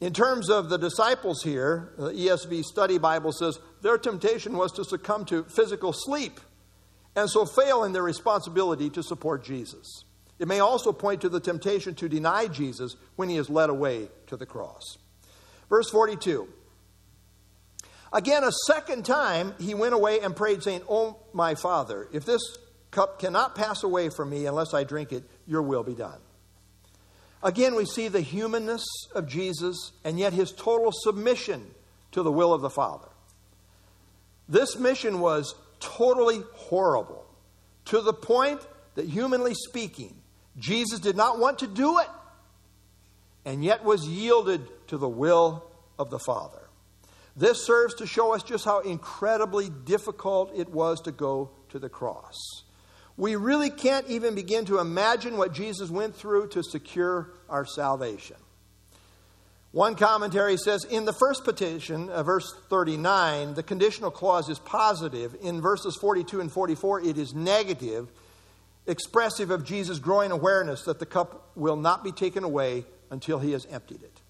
In 0.00 0.12
terms 0.12 0.50
of 0.50 0.68
the 0.68 0.76
disciples 0.76 1.42
here, 1.42 1.92
the 1.96 2.10
ESV 2.10 2.62
Study 2.64 2.98
Bible 2.98 3.32
says 3.32 3.58
their 3.80 3.96
temptation 3.96 4.56
was 4.56 4.70
to 4.72 4.84
succumb 4.84 5.24
to 5.26 5.44
physical 5.44 5.92
sleep 5.94 6.38
and 7.16 7.30
so 7.30 7.46
fail 7.46 7.82
in 7.82 7.92
their 7.92 8.02
responsibility 8.02 8.90
to 8.90 9.02
support 9.02 9.42
Jesus. 9.42 10.04
It 10.38 10.48
may 10.48 10.60
also 10.60 10.92
point 10.92 11.22
to 11.22 11.30
the 11.30 11.40
temptation 11.40 11.94
to 11.94 12.10
deny 12.10 12.46
Jesus 12.46 12.96
when 13.16 13.30
he 13.30 13.38
is 13.38 13.48
led 13.48 13.70
away 13.70 14.08
to 14.26 14.36
the 14.36 14.44
cross. 14.44 14.98
Verse 15.70 15.88
42. 15.88 16.46
Again, 18.12 18.44
a 18.44 18.52
second 18.66 19.04
time 19.04 19.54
he 19.58 19.74
went 19.74 19.94
away 19.94 20.20
and 20.20 20.34
prayed, 20.34 20.62
saying, 20.62 20.82
Oh, 20.88 21.18
my 21.32 21.54
Father, 21.54 22.08
if 22.12 22.24
this 22.24 22.40
cup 22.90 23.18
cannot 23.18 23.54
pass 23.54 23.82
away 23.82 24.08
from 24.08 24.30
me 24.30 24.46
unless 24.46 24.72
I 24.72 24.84
drink 24.84 25.12
it, 25.12 25.24
your 25.46 25.62
will 25.62 25.82
be 25.82 25.94
done. 25.94 26.20
Again, 27.42 27.74
we 27.74 27.84
see 27.84 28.08
the 28.08 28.20
humanness 28.20 28.84
of 29.14 29.28
Jesus 29.28 29.92
and 30.04 30.18
yet 30.18 30.32
his 30.32 30.52
total 30.52 30.90
submission 30.92 31.74
to 32.12 32.22
the 32.22 32.32
will 32.32 32.52
of 32.52 32.62
the 32.62 32.70
Father. 32.70 33.08
This 34.48 34.76
mission 34.76 35.20
was 35.20 35.54
totally 35.80 36.42
horrible 36.54 37.26
to 37.86 38.00
the 38.00 38.12
point 38.12 38.60
that, 38.94 39.06
humanly 39.06 39.54
speaking, 39.54 40.14
Jesus 40.58 41.00
did 41.00 41.16
not 41.16 41.38
want 41.38 41.58
to 41.60 41.66
do 41.66 41.98
it 41.98 42.08
and 43.44 43.64
yet 43.64 43.84
was 43.84 44.06
yielded 44.06 44.66
to 44.88 44.96
the 44.96 45.08
will 45.08 45.70
of 45.98 46.10
the 46.10 46.18
Father. 46.18 46.65
This 47.36 47.66
serves 47.66 47.94
to 47.96 48.06
show 48.06 48.34
us 48.34 48.42
just 48.42 48.64
how 48.64 48.80
incredibly 48.80 49.68
difficult 49.68 50.52
it 50.56 50.70
was 50.70 51.02
to 51.02 51.12
go 51.12 51.50
to 51.68 51.78
the 51.78 51.90
cross. 51.90 52.34
We 53.18 53.36
really 53.36 53.70
can't 53.70 54.08
even 54.08 54.34
begin 54.34 54.64
to 54.66 54.78
imagine 54.78 55.36
what 55.36 55.52
Jesus 55.52 55.90
went 55.90 56.16
through 56.16 56.48
to 56.48 56.62
secure 56.62 57.30
our 57.48 57.66
salvation. 57.66 58.36
One 59.72 59.94
commentary 59.94 60.56
says 60.56 60.84
in 60.84 61.04
the 61.04 61.12
first 61.12 61.44
petition, 61.44 62.08
uh, 62.08 62.22
verse 62.22 62.54
39, 62.70 63.54
the 63.54 63.62
conditional 63.62 64.10
clause 64.10 64.48
is 64.48 64.58
positive. 64.58 65.36
In 65.42 65.60
verses 65.60 65.96
42 66.00 66.40
and 66.40 66.50
44, 66.50 67.02
it 67.02 67.18
is 67.18 67.34
negative, 67.34 68.10
expressive 68.86 69.50
of 69.50 69.64
Jesus' 69.64 69.98
growing 69.98 70.30
awareness 70.30 70.84
that 70.84 70.98
the 70.98 71.04
cup 71.04 71.50
will 71.54 71.76
not 71.76 72.02
be 72.02 72.12
taken 72.12 72.42
away 72.42 72.86
until 73.10 73.38
he 73.38 73.52
has 73.52 73.66
emptied 73.66 74.02
it. 74.02 74.22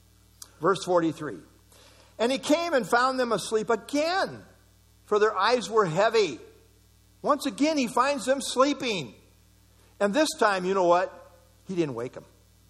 Verse 0.61 0.85
43 0.85 1.37
And 2.18 2.33
he 2.33 2.38
came 2.38 2.72
and 2.72 2.88
found 2.88 3.20
them 3.20 3.33
asleep 3.33 3.70
again, 3.70 4.42
for 5.05 5.18
their 5.18 5.37
eyes 5.37 5.68
were 5.68 5.85
heavy. 5.85 6.38
Once 7.22 7.46
again, 7.46 7.76
he 7.76 7.87
finds 7.87 8.24
them 8.24 8.40
sleeping. 8.40 9.14
And 10.00 10.14
this 10.14 10.29
time, 10.38 10.64
you 10.64 10.74
know 10.74 10.85
what? 10.87 11.12
He 11.66 11.74
didn't 11.74 11.94
wake 11.94 12.12
them. 12.12 12.24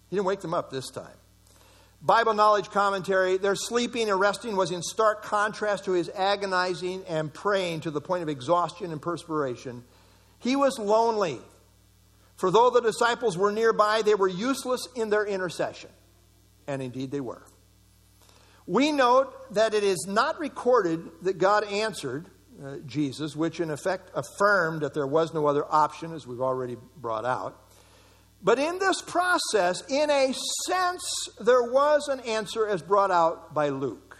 He 0.09 0.15
didn't 0.15 0.25
wake 0.25 0.41
them 0.41 0.53
up 0.53 0.71
this 0.71 0.89
time. 0.89 1.15
Bible 2.01 2.33
Knowledge 2.33 2.69
Commentary, 2.69 3.37
their 3.37 3.55
sleeping 3.55 4.09
and 4.09 4.19
resting 4.19 4.55
was 4.55 4.71
in 4.71 4.81
stark 4.83 5.23
contrast 5.23 5.85
to 5.85 5.93
his 5.93 6.09
agonizing 6.09 7.03
and 7.07 7.33
praying 7.33 7.81
to 7.81 7.91
the 7.91 8.01
point 8.01 8.23
of 8.23 8.29
exhaustion 8.29 8.91
and 8.91 9.01
perspiration. 9.01 9.83
He 10.39 10.55
was 10.55 10.77
lonely. 10.77 11.39
For 12.35 12.51
though 12.51 12.69
the 12.69 12.81
disciples 12.81 13.35
were 13.35 13.51
nearby, 13.51 14.03
they 14.03 14.13
were 14.13 14.27
useless 14.27 14.87
in 14.95 15.09
their 15.09 15.25
intercession. 15.25 15.89
And 16.67 16.83
indeed 16.83 17.09
they 17.09 17.21
were. 17.21 17.41
We 18.67 18.91
note 18.91 19.53
that 19.53 19.73
it 19.73 19.83
is 19.83 20.05
not 20.07 20.39
recorded 20.39 21.09
that 21.23 21.37
God 21.37 21.63
answered 21.63 22.27
uh, 22.63 22.77
Jesus, 22.85 23.35
which 23.35 23.59
in 23.59 23.71
effect 23.71 24.11
affirmed 24.13 24.81
that 24.81 24.93
there 24.93 25.07
was 25.07 25.33
no 25.33 25.47
other 25.47 25.63
option, 25.69 26.13
as 26.13 26.27
we've 26.27 26.41
already 26.41 26.75
brought 26.97 27.23
out. 27.23 27.63
But 28.43 28.59
in 28.59 28.77
this 28.77 29.01
process, 29.01 29.83
in 29.89 30.09
a 30.09 30.33
sense, 30.65 31.29
there 31.39 31.63
was 31.63 32.07
an 32.07 32.19
answer 32.21 32.67
as 32.67 32.81
brought 32.81 33.09
out 33.09 33.53
by 33.53 33.69
Luke. 33.69 34.17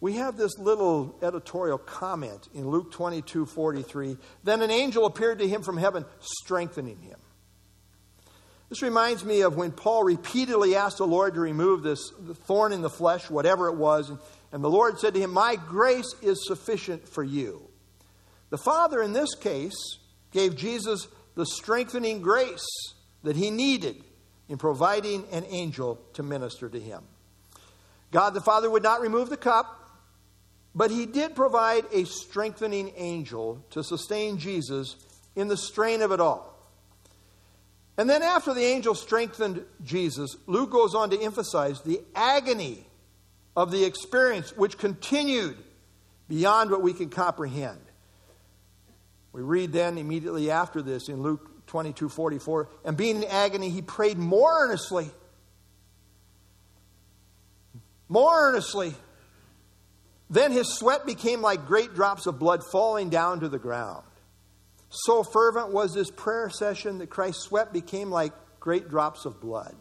We 0.00 0.14
have 0.14 0.36
this 0.36 0.58
little 0.58 1.16
editorial 1.22 1.78
comment 1.78 2.48
in 2.54 2.68
Luke 2.68 2.90
22 2.90 3.46
43. 3.46 4.16
Then 4.42 4.62
an 4.62 4.70
angel 4.70 5.06
appeared 5.06 5.38
to 5.38 5.48
him 5.48 5.62
from 5.62 5.76
heaven, 5.76 6.04
strengthening 6.20 7.00
him. 7.00 7.18
This 8.74 8.82
reminds 8.82 9.24
me 9.24 9.42
of 9.42 9.54
when 9.54 9.70
Paul 9.70 10.02
repeatedly 10.02 10.74
asked 10.74 10.98
the 10.98 11.06
Lord 11.06 11.34
to 11.34 11.40
remove 11.40 11.84
this 11.84 12.10
thorn 12.46 12.72
in 12.72 12.82
the 12.82 12.90
flesh, 12.90 13.30
whatever 13.30 13.68
it 13.68 13.76
was, 13.76 14.10
and, 14.10 14.18
and 14.50 14.64
the 14.64 14.68
Lord 14.68 14.98
said 14.98 15.14
to 15.14 15.20
him, 15.20 15.32
My 15.32 15.54
grace 15.54 16.12
is 16.20 16.44
sufficient 16.44 17.08
for 17.08 17.22
you. 17.22 17.68
The 18.50 18.58
Father, 18.58 19.00
in 19.00 19.12
this 19.12 19.36
case, 19.36 19.76
gave 20.32 20.56
Jesus 20.56 21.06
the 21.36 21.46
strengthening 21.46 22.20
grace 22.20 22.66
that 23.22 23.36
he 23.36 23.52
needed 23.52 24.02
in 24.48 24.58
providing 24.58 25.24
an 25.30 25.44
angel 25.50 26.00
to 26.14 26.24
minister 26.24 26.68
to 26.68 26.80
him. 26.80 27.04
God 28.10 28.30
the 28.30 28.40
Father 28.40 28.68
would 28.68 28.82
not 28.82 29.00
remove 29.00 29.30
the 29.30 29.36
cup, 29.36 29.88
but 30.74 30.90
he 30.90 31.06
did 31.06 31.36
provide 31.36 31.84
a 31.92 32.06
strengthening 32.06 32.92
angel 32.96 33.64
to 33.70 33.84
sustain 33.84 34.36
Jesus 34.36 34.96
in 35.36 35.46
the 35.46 35.56
strain 35.56 36.02
of 36.02 36.10
it 36.10 36.18
all. 36.18 36.53
And 37.96 38.10
then, 38.10 38.22
after 38.22 38.52
the 38.52 38.64
angel 38.64 38.94
strengthened 38.94 39.64
Jesus, 39.84 40.36
Luke 40.46 40.70
goes 40.70 40.94
on 40.94 41.10
to 41.10 41.20
emphasize 41.20 41.80
the 41.82 42.00
agony 42.14 42.86
of 43.56 43.70
the 43.70 43.84
experience, 43.84 44.56
which 44.56 44.78
continued 44.78 45.56
beyond 46.28 46.70
what 46.70 46.82
we 46.82 46.92
can 46.92 47.08
comprehend. 47.08 47.78
We 49.32 49.42
read 49.42 49.72
then 49.72 49.98
immediately 49.98 50.50
after 50.50 50.82
this 50.82 51.08
in 51.08 51.22
Luke 51.22 51.66
22 51.66 52.08
44, 52.08 52.68
and 52.84 52.96
being 52.96 53.16
in 53.16 53.24
agony, 53.24 53.70
he 53.70 53.82
prayed 53.82 54.18
more 54.18 54.50
earnestly. 54.64 55.08
More 58.08 58.48
earnestly. 58.48 58.94
Then 60.30 60.52
his 60.52 60.76
sweat 60.78 61.06
became 61.06 61.42
like 61.42 61.66
great 61.66 61.94
drops 61.94 62.26
of 62.26 62.38
blood 62.38 62.62
falling 62.70 63.08
down 63.08 63.40
to 63.40 63.48
the 63.48 63.58
ground. 63.58 64.04
So 64.96 65.24
fervent 65.24 65.72
was 65.72 65.92
this 65.92 66.08
prayer 66.08 66.48
session 66.48 66.98
that 66.98 67.10
Christ's 67.10 67.42
sweat 67.42 67.72
became 67.72 68.10
like 68.10 68.32
great 68.60 68.88
drops 68.88 69.24
of 69.24 69.40
blood. 69.40 69.74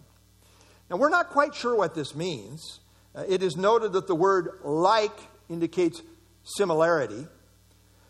Now, 0.89 0.97
we're 0.97 1.09
not 1.09 1.29
quite 1.29 1.53
sure 1.53 1.75
what 1.75 1.93
this 1.93 2.15
means. 2.15 2.79
Uh, 3.13 3.23
it 3.29 3.43
is 3.43 3.55
noted 3.55 3.93
that 3.93 4.07
the 4.07 4.15
word 4.15 4.59
like 4.63 5.15
indicates 5.49 6.01
similarity. 6.43 7.27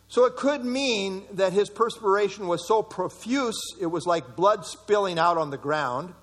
So 0.07 0.25
it 0.25 0.37
could 0.37 0.63
mean 0.63 1.23
that 1.33 1.51
his 1.51 1.69
perspiration 1.69 2.47
was 2.47 2.65
so 2.67 2.81
profuse 2.81 3.59
it 3.81 3.87
was 3.87 4.05
like 4.05 4.37
blood 4.37 4.65
spilling 4.65 5.19
out 5.19 5.37
on 5.37 5.49
the 5.49 5.57
ground, 5.57 6.13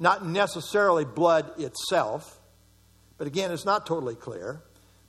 not 0.00 0.26
necessarily 0.26 1.04
blood 1.04 1.60
itself. 1.60 2.40
But 3.18 3.28
again, 3.28 3.52
it's 3.52 3.64
not 3.64 3.86
totally 3.86 4.16
clear. 4.16 4.62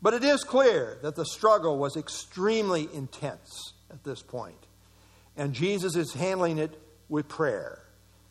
But 0.03 0.13
it 0.13 0.23
is 0.23 0.43
clear 0.43 0.99
that 1.01 1.15
the 1.15 1.25
struggle 1.25 1.79
was 1.79 1.97
extremely 1.97 2.87
intense 2.93 3.73
at 3.91 4.03
this 4.03 4.21
point 4.21 4.67
and 5.39 5.53
Jesus 5.53 5.95
is 5.95 6.13
handling 6.13 6.57
it 6.57 6.77
with 7.07 7.29
prayer. 7.29 7.81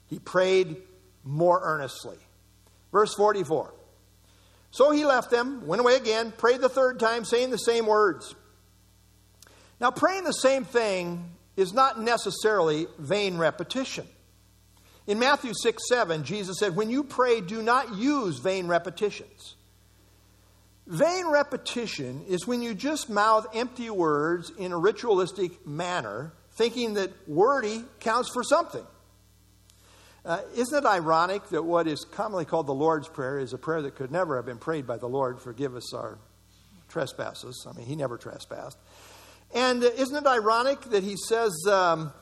He 0.08 0.18
prayed 0.18 0.76
more 1.24 1.58
earnestly. 1.64 2.18
Verse 2.92 3.14
44. 3.14 3.72
So 4.70 4.90
he 4.90 5.06
left 5.06 5.30
them, 5.30 5.66
went 5.66 5.80
away 5.80 5.96
again, 5.96 6.32
prayed 6.36 6.60
the 6.60 6.68
third 6.68 7.00
time, 7.00 7.24
saying 7.24 7.48
the 7.48 7.56
same 7.56 7.86
words. 7.86 8.34
Now, 9.80 9.90
praying 9.90 10.24
the 10.24 10.32
same 10.32 10.64
thing 10.64 11.24
is 11.56 11.72
not 11.72 11.98
necessarily 11.98 12.86
vain 12.98 13.38
repetition. 13.38 14.06
In 15.06 15.18
Matthew 15.18 15.52
6 15.54 15.88
7, 15.88 16.24
Jesus 16.24 16.58
said, 16.58 16.76
When 16.76 16.90
you 16.90 17.04
pray, 17.04 17.40
do 17.40 17.62
not 17.62 17.94
use 17.94 18.38
vain 18.38 18.66
repetitions. 18.66 19.54
Vain 20.86 21.26
repetition 21.28 22.26
is 22.28 22.46
when 22.46 22.60
you 22.60 22.74
just 22.74 23.08
mouth 23.08 23.46
empty 23.54 23.88
words 23.88 24.52
in 24.58 24.72
a 24.72 24.78
ritualistic 24.78 25.66
manner 25.66 26.34
thinking 26.58 26.94
that 26.94 27.10
wordy 27.28 27.84
counts 28.00 28.28
for 28.34 28.42
something. 28.42 28.84
Uh, 30.24 30.40
isn't 30.56 30.84
it 30.84 30.86
ironic 30.86 31.48
that 31.50 31.62
what 31.62 31.86
is 31.86 32.04
commonly 32.04 32.44
called 32.44 32.66
the 32.66 32.74
Lord's 32.74 33.08
Prayer 33.08 33.38
is 33.38 33.52
a 33.52 33.58
prayer 33.58 33.80
that 33.80 33.94
could 33.94 34.10
never 34.10 34.36
have 34.36 34.44
been 34.44 34.58
prayed 34.58 34.86
by 34.86 34.98
the 34.98 35.06
Lord, 35.06 35.40
forgive 35.40 35.74
us 35.76 35.94
our 35.94 36.18
trespasses? 36.88 37.66
I 37.66 37.74
mean, 37.76 37.86
he 37.86 37.96
never 37.96 38.18
trespassed. 38.18 38.76
And 39.54 39.82
uh, 39.82 39.86
isn't 39.96 40.16
it 40.16 40.26
ironic 40.26 40.80
that 40.90 41.04
he 41.04 41.16
says 41.16 41.52
um, 41.70 42.12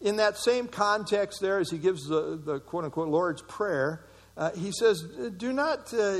in 0.00 0.16
that 0.16 0.36
same 0.36 0.66
context 0.66 1.40
there, 1.40 1.58
as 1.58 1.70
he 1.70 1.78
gives 1.78 2.06
the, 2.06 2.38
the 2.44 2.58
quote 2.58 2.84
unquote 2.84 3.08
Lord's 3.08 3.42
Prayer, 3.42 4.04
uh, 4.36 4.50
he 4.50 4.72
says, 4.72 5.02
Do 5.36 5.52
not 5.52 5.94
uh, 5.94 6.18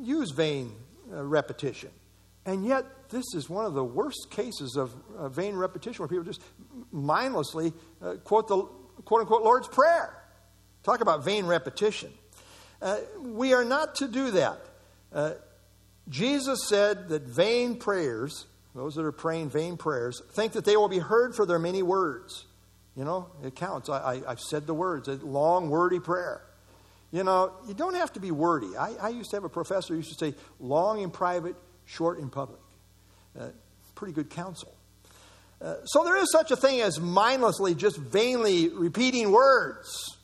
use 0.00 0.32
vain 0.32 0.72
uh, 1.10 1.22
repetition. 1.24 1.90
And 2.44 2.66
yet, 2.66 2.84
this 3.12 3.34
is 3.34 3.48
one 3.48 3.64
of 3.64 3.74
the 3.74 3.84
worst 3.84 4.28
cases 4.30 4.76
of 4.76 4.92
uh, 5.16 5.28
vain 5.28 5.54
repetition 5.54 6.02
where 6.02 6.08
people 6.08 6.24
just 6.24 6.42
mindlessly 6.90 7.72
uh, 8.02 8.14
quote 8.24 8.48
the 8.48 8.62
quote 9.04 9.20
unquote 9.20 9.42
Lord's 9.42 9.68
Prayer. 9.68 10.18
Talk 10.82 11.00
about 11.00 11.24
vain 11.24 11.46
repetition. 11.46 12.10
Uh, 12.80 12.98
we 13.20 13.54
are 13.54 13.64
not 13.64 13.94
to 13.96 14.08
do 14.08 14.32
that. 14.32 14.58
Uh, 15.12 15.34
Jesus 16.08 16.66
said 16.68 17.10
that 17.10 17.22
vain 17.22 17.76
prayers, 17.76 18.46
those 18.74 18.96
that 18.96 19.04
are 19.04 19.12
praying 19.12 19.50
vain 19.50 19.76
prayers, 19.76 20.20
think 20.32 20.52
that 20.54 20.64
they 20.64 20.76
will 20.76 20.88
be 20.88 20.98
heard 20.98 21.36
for 21.36 21.46
their 21.46 21.60
many 21.60 21.82
words. 21.82 22.46
You 22.96 23.04
know, 23.04 23.28
it 23.44 23.54
counts. 23.54 23.88
I, 23.88 24.22
I, 24.26 24.30
have 24.30 24.40
said 24.40 24.66
the 24.66 24.74
words, 24.74 25.08
a 25.08 25.14
long, 25.14 25.70
wordy 25.70 26.00
prayer. 26.00 26.42
You 27.12 27.24
know, 27.24 27.52
you 27.68 27.74
don't 27.74 27.94
have 27.94 28.12
to 28.14 28.20
be 28.20 28.30
wordy. 28.30 28.76
I, 28.76 28.94
I 29.00 29.08
used 29.10 29.30
to 29.30 29.36
have 29.36 29.44
a 29.44 29.48
professor 29.48 29.94
who 29.94 29.98
used 29.98 30.18
to 30.18 30.32
say, 30.32 30.34
long 30.58 31.00
in 31.00 31.10
private, 31.10 31.54
short 31.84 32.18
in 32.18 32.30
public. 32.30 32.61
Uh, 33.38 33.48
pretty 33.94 34.12
good 34.12 34.30
counsel. 34.30 34.74
Uh, 35.60 35.76
so 35.84 36.02
there 36.02 36.16
is 36.16 36.30
such 36.32 36.50
a 36.50 36.56
thing 36.56 36.80
as 36.80 36.98
mindlessly, 36.98 37.74
just 37.74 37.96
vainly 37.96 38.68
repeating 38.68 39.30
words. 39.30 40.18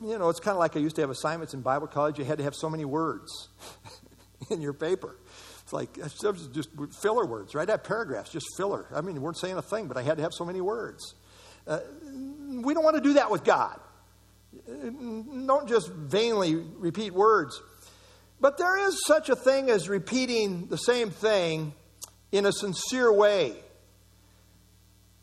You 0.00 0.18
know, 0.18 0.28
it's 0.28 0.40
kind 0.40 0.54
of 0.54 0.58
like 0.58 0.76
I 0.76 0.80
used 0.80 0.96
to 0.96 1.02
have 1.02 1.10
assignments 1.10 1.54
in 1.54 1.60
Bible 1.60 1.86
college. 1.86 2.18
You 2.18 2.24
had 2.24 2.38
to 2.38 2.44
have 2.44 2.54
so 2.54 2.68
many 2.68 2.84
words 2.84 3.48
in 4.50 4.60
your 4.60 4.72
paper. 4.72 5.16
It's 5.62 5.72
like 5.72 5.94
just 6.52 6.70
filler 7.00 7.26
words, 7.26 7.54
right? 7.54 7.68
I 7.68 7.72
have 7.72 7.84
paragraphs, 7.84 8.30
just 8.30 8.46
filler. 8.56 8.86
I 8.94 9.00
mean, 9.00 9.16
you 9.16 9.20
weren't 9.20 9.38
saying 9.38 9.56
a 9.56 9.62
thing, 9.62 9.86
but 9.86 9.96
I 9.96 10.02
had 10.02 10.16
to 10.16 10.22
have 10.22 10.32
so 10.32 10.44
many 10.44 10.60
words. 10.60 11.14
Uh, 11.66 11.80
we 12.62 12.74
don't 12.74 12.84
want 12.84 12.96
to 12.96 13.02
do 13.02 13.14
that 13.14 13.30
with 13.30 13.44
God. 13.44 13.78
Don't 14.66 15.68
just 15.68 15.90
vainly 15.90 16.54
repeat 16.54 17.12
words. 17.12 17.60
But 18.40 18.58
there 18.58 18.76
is 18.88 19.04
such 19.04 19.28
a 19.28 19.36
thing 19.36 19.68
as 19.70 19.88
repeating 19.88 20.66
the 20.68 20.76
same 20.76 21.10
thing 21.10 21.74
in 22.30 22.46
a 22.46 22.52
sincere 22.52 23.12
way. 23.12 23.54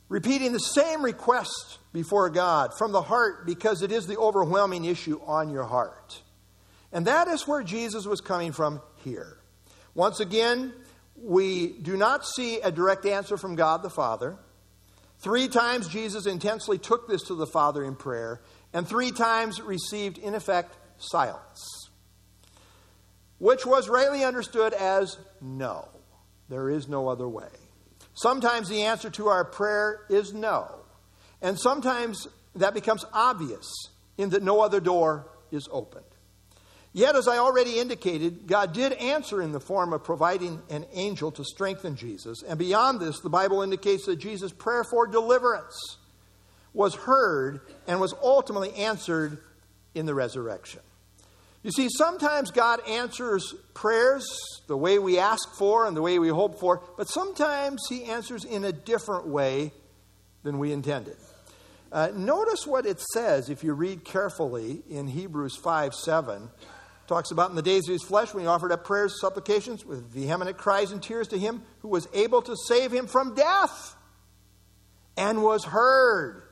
Repeating 0.10 0.52
the 0.52 0.60
same 0.60 1.04
request 1.04 1.80
before 1.94 2.30
God 2.30 2.72
from 2.78 2.92
the 2.92 3.02
heart 3.02 3.46
because 3.46 3.82
it 3.82 3.92
is 3.92 4.06
the 4.06 4.18
overwhelming 4.18 4.86
issue 4.86 5.20
on 5.26 5.50
your 5.50 5.64
heart. 5.64 6.22
And 6.92 7.08
that 7.08 7.28
is 7.28 7.48
where 7.48 7.64
Jesus 7.64 8.06
was 8.06 8.22
coming 8.22 8.52
from 8.52 8.82
here. 8.98 9.38
Once 9.94 10.20
again, 10.20 10.74
we 11.16 11.68
do 11.68 11.96
not 11.96 12.26
see 12.26 12.60
a 12.60 12.72
direct 12.72 13.06
answer 13.06 13.38
from 13.38 13.56
God 13.56 13.82
the 13.82 13.90
Father. 13.90 14.38
Three 15.20 15.48
times 15.48 15.88
Jesus 15.88 16.26
intensely 16.26 16.78
took 16.78 17.08
this 17.08 17.24
to 17.24 17.36
the 17.36 17.48
Father 17.48 17.84
in 17.84 17.96
prayer, 17.96 18.42
and 18.74 18.88
three 18.88 19.12
times 19.12 19.62
received, 19.62 20.18
in 20.18 20.36
effect, 20.36 20.76
silence 20.98 21.85
which 23.38 23.66
was 23.66 23.90
rightly 23.90 24.24
understood 24.24 24.74
as 24.74 25.18
no. 25.42 25.88
There 26.50 26.70
is 26.70 26.88
no 26.88 27.08
other 27.08 27.28
way. 27.28 27.50
Sometimes 28.14 28.70
the 28.70 28.84
answer 28.84 29.10
to 29.12 29.28
our 29.28 29.44
prayer 29.44 30.06
is 30.10 30.34
no. 30.34 30.68
And 31.42 31.60
sometimes 31.60 32.28
that 32.56 32.74
becomes 32.74 33.04
obvious 33.12 33.90
in 34.18 34.30
that 34.30 34.44
no 34.44 34.62
other 34.62 34.80
door 34.80 35.28
is 35.52 35.68
opened. 35.72 36.06
Yet, 36.94 37.18
as 37.18 37.28
I 37.28 37.40
already 37.40 37.78
indicated, 37.80 38.48
God 38.48 38.72
did 38.72 38.94
answer 38.94 39.42
in 39.42 39.52
the 39.52 39.60
form 39.60 39.92
of 39.92 40.06
providing 40.06 40.62
an 40.70 40.86
angel 40.94 41.30
to 41.34 41.44
strengthen 41.44 41.98
Jesus. 41.98 42.42
And 42.42 42.58
beyond 42.58 43.02
this, 43.02 43.20
the 43.20 43.30
Bible 43.30 43.62
indicates 43.62 44.06
that 44.06 44.16
Jesus' 44.16 44.54
prayer 44.54 44.86
for 44.86 45.06
deliverance 45.06 45.98
was 46.74 46.96
heard 46.96 47.60
and 47.86 48.00
was 48.00 48.14
ultimately 48.24 48.74
answered 48.76 49.40
in 49.94 50.06
the 50.06 50.14
resurrection. 50.14 50.80
You 51.66 51.72
see, 51.72 51.88
sometimes 51.90 52.52
God 52.52 52.88
answers 52.88 53.56
prayers 53.74 54.28
the 54.68 54.78
way 54.78 55.00
we 55.00 55.18
ask 55.18 55.56
for 55.56 55.88
and 55.88 55.98
the 55.98 56.02
way 56.04 56.20
we 56.20 56.28
hope 56.28 56.60
for, 56.60 56.84
but 56.96 57.10
sometimes 57.10 57.82
He 57.90 58.04
answers 58.04 58.46
in 58.46 58.64
a 58.64 58.72
different 58.72 59.26
way 59.26 59.72
than 60.44 60.60
we 60.60 60.72
intended. 60.72 61.18
Uh, 61.92 62.12
notice 62.14 62.68
what 62.68 62.86
it 62.86 63.02
says 63.02 63.50
if 63.50 63.64
you 63.64 63.74
read 63.74 64.06
carefully 64.06 64.84
in 64.92 65.08
Hebrews 65.08 65.56
5 65.56 65.96
7. 65.96 66.50
Talks 67.08 67.32
about 67.32 67.50
in 67.50 67.56
the 67.56 67.64
days 67.64 67.90
of 67.90 67.94
his 67.94 68.04
flesh 68.04 68.32
when 68.32 68.44
he 68.44 68.48
offered 68.48 68.72
up 68.72 68.84
prayers, 68.84 69.20
supplications 69.20 69.84
with 69.84 70.08
vehement 70.12 70.56
cries 70.58 70.92
and 70.92 71.02
tears 71.02 71.28
to 71.30 71.40
him 71.40 71.64
who 71.80 71.88
was 71.88 72.08
able 72.14 72.44
to 72.44 72.56
save 72.68 72.92
him 72.92 73.08
from 73.08 73.34
death 73.34 73.96
and 75.18 75.42
was 75.42 75.64
heard. 75.64 76.44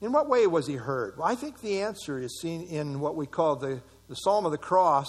In 0.00 0.12
what 0.12 0.28
way 0.28 0.46
was 0.46 0.66
he 0.66 0.74
heard? 0.74 1.16
Well, 1.16 1.26
I 1.26 1.34
think 1.34 1.60
the 1.60 1.80
answer 1.80 2.18
is 2.18 2.40
seen 2.40 2.62
in 2.64 3.00
what 3.00 3.16
we 3.16 3.26
call 3.26 3.56
the, 3.56 3.80
the 4.08 4.14
Psalm 4.14 4.44
of 4.44 4.52
the 4.52 4.58
Cross, 4.58 5.08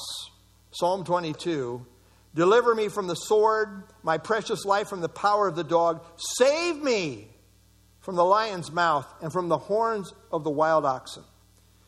Psalm 0.71 1.03
22. 1.03 1.85
Deliver 2.33 2.73
me 2.73 2.87
from 2.87 3.07
the 3.07 3.15
sword, 3.15 3.83
my 4.03 4.17
precious 4.17 4.63
life 4.63 4.87
from 4.87 5.01
the 5.01 5.09
power 5.09 5.47
of 5.47 5.55
the 5.55 5.63
dog. 5.63 6.05
Save 6.37 6.77
me 6.77 7.27
from 7.99 8.15
the 8.15 8.23
lion's 8.23 8.71
mouth 8.71 9.05
and 9.21 9.33
from 9.33 9.49
the 9.49 9.57
horns 9.57 10.13
of 10.31 10.43
the 10.43 10.49
wild 10.49 10.85
oxen. 10.85 11.23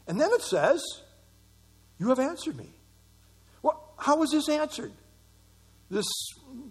And 0.07 0.19
then 0.19 0.31
it 0.33 0.41
says, 0.41 0.83
You 1.99 2.09
have 2.09 2.19
answered 2.19 2.57
me. 2.57 2.69
Well, 3.61 3.93
how 3.97 4.17
was 4.17 4.31
this 4.31 4.49
answered? 4.49 4.91
This 5.89 6.07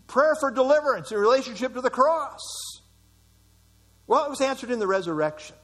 prayer 0.06 0.34
for 0.34 0.50
deliverance 0.50 1.10
in 1.10 1.18
relationship 1.18 1.72
to 1.74 1.80
the 1.80 1.90
cross. 1.90 2.40
Well, 4.06 4.24
it 4.24 4.30
was 4.30 4.40
answered 4.40 4.70
in 4.70 4.78
the 4.78 4.86
resurrection. 4.86 5.56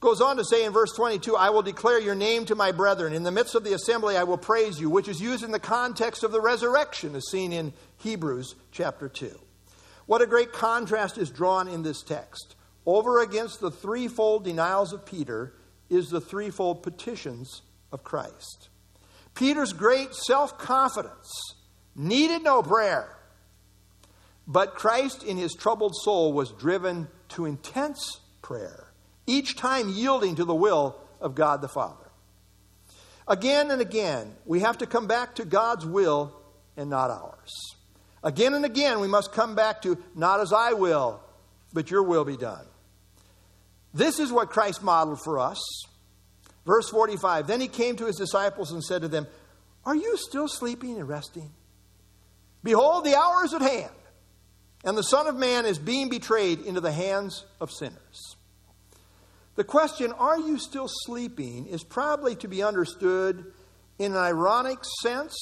Goes 0.00 0.22
on 0.22 0.38
to 0.38 0.44
say 0.44 0.64
in 0.64 0.72
verse 0.72 0.92
22, 0.94 1.36
I 1.36 1.50
will 1.50 1.60
declare 1.60 2.00
your 2.00 2.14
name 2.14 2.46
to 2.46 2.54
my 2.54 2.72
brethren. 2.72 3.12
In 3.12 3.22
the 3.22 3.30
midst 3.30 3.54
of 3.54 3.64
the 3.64 3.74
assembly, 3.74 4.16
I 4.16 4.24
will 4.24 4.38
praise 4.38 4.80
you, 4.80 4.88
which 4.88 5.08
is 5.08 5.20
used 5.20 5.44
in 5.44 5.50
the 5.50 5.58
context 5.58 6.24
of 6.24 6.32
the 6.32 6.40
resurrection, 6.40 7.14
as 7.14 7.28
seen 7.30 7.52
in 7.52 7.74
Hebrews 7.98 8.54
chapter 8.72 9.10
2. 9.10 9.38
What 10.06 10.22
a 10.22 10.26
great 10.26 10.52
contrast 10.52 11.18
is 11.18 11.30
drawn 11.30 11.68
in 11.68 11.82
this 11.82 12.02
text. 12.02 12.56
over 12.86 13.20
against 13.20 13.60
the 13.60 13.70
threefold 13.70 14.42
denials 14.42 14.94
of 14.94 15.04
Peter 15.04 15.52
is 15.90 16.08
the 16.08 16.20
threefold 16.20 16.82
petitions 16.82 17.60
of 17.92 18.02
Christ. 18.02 18.70
Peter's 19.34 19.72
great 19.72 20.14
self 20.14 20.58
confidence 20.58 21.54
needed 21.94 22.42
no 22.42 22.62
prayer, 22.62 23.16
but 24.46 24.74
Christ 24.74 25.22
in 25.22 25.36
his 25.36 25.54
troubled 25.54 25.94
soul 25.94 26.32
was 26.32 26.52
driven 26.52 27.08
to 27.30 27.44
intense 27.44 28.20
prayer, 28.42 28.89
each 29.26 29.56
time 29.56 29.88
yielding 29.88 30.36
to 30.36 30.44
the 30.44 30.54
will 30.54 30.96
of 31.20 31.34
God 31.34 31.60
the 31.60 31.68
Father. 31.68 32.10
Again 33.28 33.70
and 33.70 33.80
again, 33.80 34.34
we 34.44 34.60
have 34.60 34.78
to 34.78 34.86
come 34.86 35.06
back 35.06 35.36
to 35.36 35.44
God's 35.44 35.86
will 35.86 36.36
and 36.76 36.90
not 36.90 37.10
ours. 37.10 37.76
Again 38.22 38.54
and 38.54 38.64
again, 38.64 39.00
we 39.00 39.08
must 39.08 39.32
come 39.32 39.54
back 39.54 39.82
to 39.82 39.98
not 40.14 40.40
as 40.40 40.52
I 40.52 40.72
will, 40.72 41.20
but 41.72 41.90
your 41.90 42.02
will 42.02 42.24
be 42.24 42.36
done. 42.36 42.66
This 43.94 44.18
is 44.18 44.32
what 44.32 44.50
Christ 44.50 44.82
modeled 44.82 45.20
for 45.22 45.38
us. 45.38 45.60
Verse 46.66 46.88
45 46.90 47.46
Then 47.46 47.60
he 47.60 47.68
came 47.68 47.96
to 47.96 48.06
his 48.06 48.16
disciples 48.16 48.72
and 48.72 48.82
said 48.82 49.02
to 49.02 49.08
them, 49.08 49.26
Are 49.84 49.96
you 49.96 50.16
still 50.16 50.48
sleeping 50.48 50.96
and 50.98 51.08
resting? 51.08 51.50
Behold, 52.62 53.04
the 53.04 53.16
hour 53.16 53.44
is 53.44 53.54
at 53.54 53.62
hand, 53.62 53.92
and 54.84 54.96
the 54.96 55.02
Son 55.02 55.26
of 55.26 55.36
Man 55.36 55.64
is 55.64 55.78
being 55.78 56.10
betrayed 56.10 56.60
into 56.60 56.80
the 56.80 56.92
hands 56.92 57.46
of 57.60 57.70
sinners. 57.70 58.36
The 59.56 59.64
question, 59.64 60.12
Are 60.12 60.38
you 60.38 60.58
still 60.58 60.86
sleeping? 60.88 61.66
is 61.66 61.84
probably 61.84 62.34
to 62.36 62.48
be 62.48 62.62
understood 62.62 63.52
in 63.98 64.12
an 64.12 64.18
ironic 64.18 64.78
sense 65.02 65.36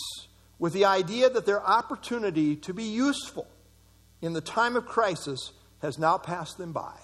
with 0.59 0.73
the 0.73 0.85
idea 0.85 1.31
that 1.31 1.47
their 1.47 1.65
opportunity 1.65 2.57
to 2.57 2.75
be 2.75 2.85
useful 2.85 3.47
in 4.21 4.33
the 4.33 4.41
time 4.41 4.77
of 4.77 4.87
crisis 4.87 5.53
has 5.81 5.99
now 5.99 6.19
passed 6.19 6.59
them 6.59 6.73
by. 6.73 6.99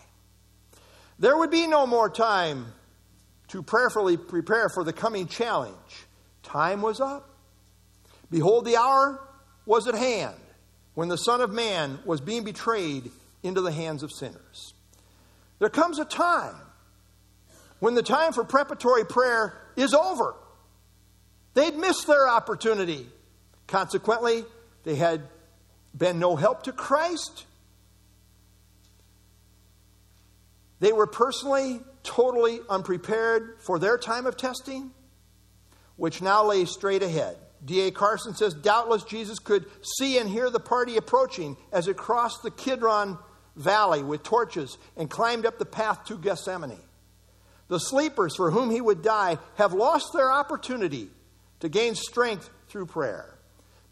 There 1.19 1.37
would 1.37 1.51
be 1.51 1.67
no 1.67 1.87
more 1.87 2.11
time 2.11 2.67
to 3.49 3.63
prayerfully 3.63 4.17
prepare 4.17 4.69
for 4.69 4.83
the 4.83 4.93
coming 4.93 5.29
challenge. 5.29 6.07
Time 6.43 6.83
was 6.83 7.01
up. 7.01 7.31
Behold, 8.31 8.65
the 8.65 8.77
hour 8.77 9.21
was 9.65 9.87
at 9.87 9.95
hand 9.95 10.35
when 10.95 11.09
the 11.09 11.17
Son 11.17 11.41
of 11.41 11.53
Man 11.53 12.01
was 12.05 12.21
being 12.21 12.43
betrayed 12.43 13.11
into 13.45 13.61
the 13.61 13.71
hands 13.71 14.03
of 14.03 14.11
sinners. 14.11 14.75
There 15.61 15.69
comes 15.69 16.01
a 16.01 16.05
time 16.05 16.57
when 17.85 17.95
the 17.95 18.03
time 18.03 18.33
for 18.33 18.45
preparatory 18.45 19.05
prayer 19.05 19.61
is 19.77 19.93
over. 19.93 20.35
They'd 21.53 21.77
missed 21.77 22.07
their 22.07 22.27
opportunity. 22.27 23.07
Consequently, 23.67 24.47
they 24.85 24.95
had 24.95 25.29
been 25.95 26.19
no 26.19 26.35
help 26.35 26.63
to 26.63 26.73
Christ. 26.73 27.45
They 30.81 30.95
were 30.95 31.07
personally 31.07 31.79
totally 32.03 32.61
unprepared 32.71 33.59
for 33.61 33.79
their 33.79 33.99
time 33.99 34.25
of 34.25 34.39
testing, 34.39 34.91
which 35.97 36.23
now 36.23 36.43
lay 36.43 36.65
straight 36.65 37.03
ahead. 37.03 37.37
D.A. 37.67 37.91
Carson 37.91 38.35
says 38.35 38.55
doubtless 38.55 39.03
Jesus 39.03 39.39
could 39.39 39.67
see 39.83 40.17
and 40.17 40.31
hear 40.31 40.49
the 40.49 40.59
party 40.59 40.97
approaching 40.97 41.59
as 41.71 41.87
it 41.87 41.99
crossed 41.99 42.43
the 42.43 42.51
Kidron 42.51 43.19
Valley 43.57 44.03
with 44.03 44.23
torches 44.23 44.79
and 44.97 45.11
climbed 45.11 45.45
up 45.45 45.59
the 45.59 45.67
path 45.67 46.07
to 46.07 46.17
Gethsemane. 46.17 46.81
The 47.75 47.81
sleepers 47.81 48.37
for 48.37 48.53
whom 48.53 48.71
he 48.71 48.81
would 48.81 49.03
die 49.03 49.37
have 49.57 49.73
lost 49.73 50.13
their 50.13 50.31
opportunity 50.31 51.09
to 51.59 51.69
gain 51.69 51.97
strength 51.97 52.49
through 52.69 52.87
prayer. 52.87 53.37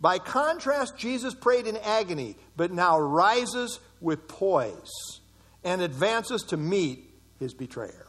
By 0.01 0.21
contrast, 0.21 0.97
Jesus 0.97 1.35
prayed 1.35 1.67
in 1.67 1.77
agony, 1.79 2.37
but 2.57 2.71
now 2.71 3.01
rises 3.01 3.81
with 4.01 4.29
poise 4.29 5.19
and 5.65 5.83
advances 5.83 6.45
to 6.51 6.57
meet 6.57 7.13
his 7.41 7.55
betrayer. 7.55 8.07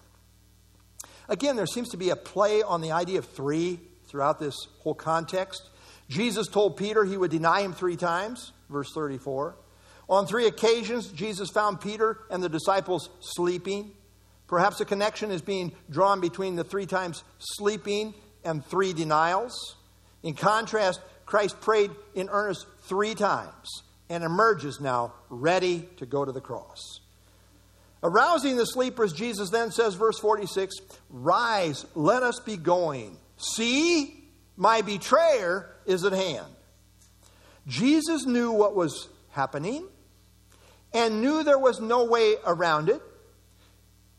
Again, 1.27 1.55
there 1.55 1.65
seems 1.65 1.89
to 1.89 1.97
be 1.97 2.11
a 2.11 2.15
play 2.15 2.61
on 2.61 2.81
the 2.81 2.91
idea 2.91 3.17
of 3.17 3.25
three 3.25 3.79
throughout 4.05 4.39
this 4.39 4.67
whole 4.81 4.93
context. 4.93 5.71
Jesus 6.07 6.45
told 6.47 6.77
Peter 6.77 7.03
he 7.03 7.17
would 7.17 7.31
deny 7.31 7.61
him 7.61 7.73
three 7.73 7.97
times, 7.97 8.51
verse 8.69 8.91
34. 8.93 9.55
On 10.07 10.27
three 10.27 10.45
occasions, 10.45 11.07
Jesus 11.07 11.49
found 11.49 11.81
Peter 11.81 12.19
and 12.29 12.43
the 12.43 12.49
disciples 12.49 13.09
sleeping. 13.21 13.93
Perhaps 14.53 14.79
a 14.81 14.85
connection 14.85 15.31
is 15.31 15.41
being 15.41 15.71
drawn 15.89 16.21
between 16.21 16.55
the 16.55 16.63
three 16.63 16.85
times 16.85 17.23
sleeping 17.39 18.13
and 18.45 18.63
three 18.63 18.93
denials. 18.93 19.77
In 20.21 20.35
contrast, 20.35 21.01
Christ 21.25 21.59
prayed 21.59 21.89
in 22.13 22.29
earnest 22.29 22.67
three 22.83 23.15
times 23.15 23.81
and 24.11 24.23
emerges 24.23 24.79
now 24.79 25.15
ready 25.31 25.89
to 25.97 26.05
go 26.05 26.23
to 26.23 26.31
the 26.31 26.39
cross. 26.39 26.99
Arousing 28.03 28.55
the 28.55 28.65
sleepers, 28.65 29.11
Jesus 29.11 29.49
then 29.49 29.71
says, 29.71 29.95
verse 29.95 30.19
46 30.19 30.75
Rise, 31.09 31.87
let 31.95 32.21
us 32.21 32.39
be 32.39 32.55
going. 32.55 33.17
See, 33.37 34.23
my 34.55 34.83
betrayer 34.83 35.67
is 35.87 36.05
at 36.05 36.13
hand. 36.13 36.45
Jesus 37.65 38.27
knew 38.27 38.51
what 38.51 38.75
was 38.75 39.09
happening 39.31 39.87
and 40.93 41.21
knew 41.21 41.43
there 41.43 41.57
was 41.57 41.81
no 41.81 42.05
way 42.05 42.35
around 42.45 42.89
it. 42.89 43.01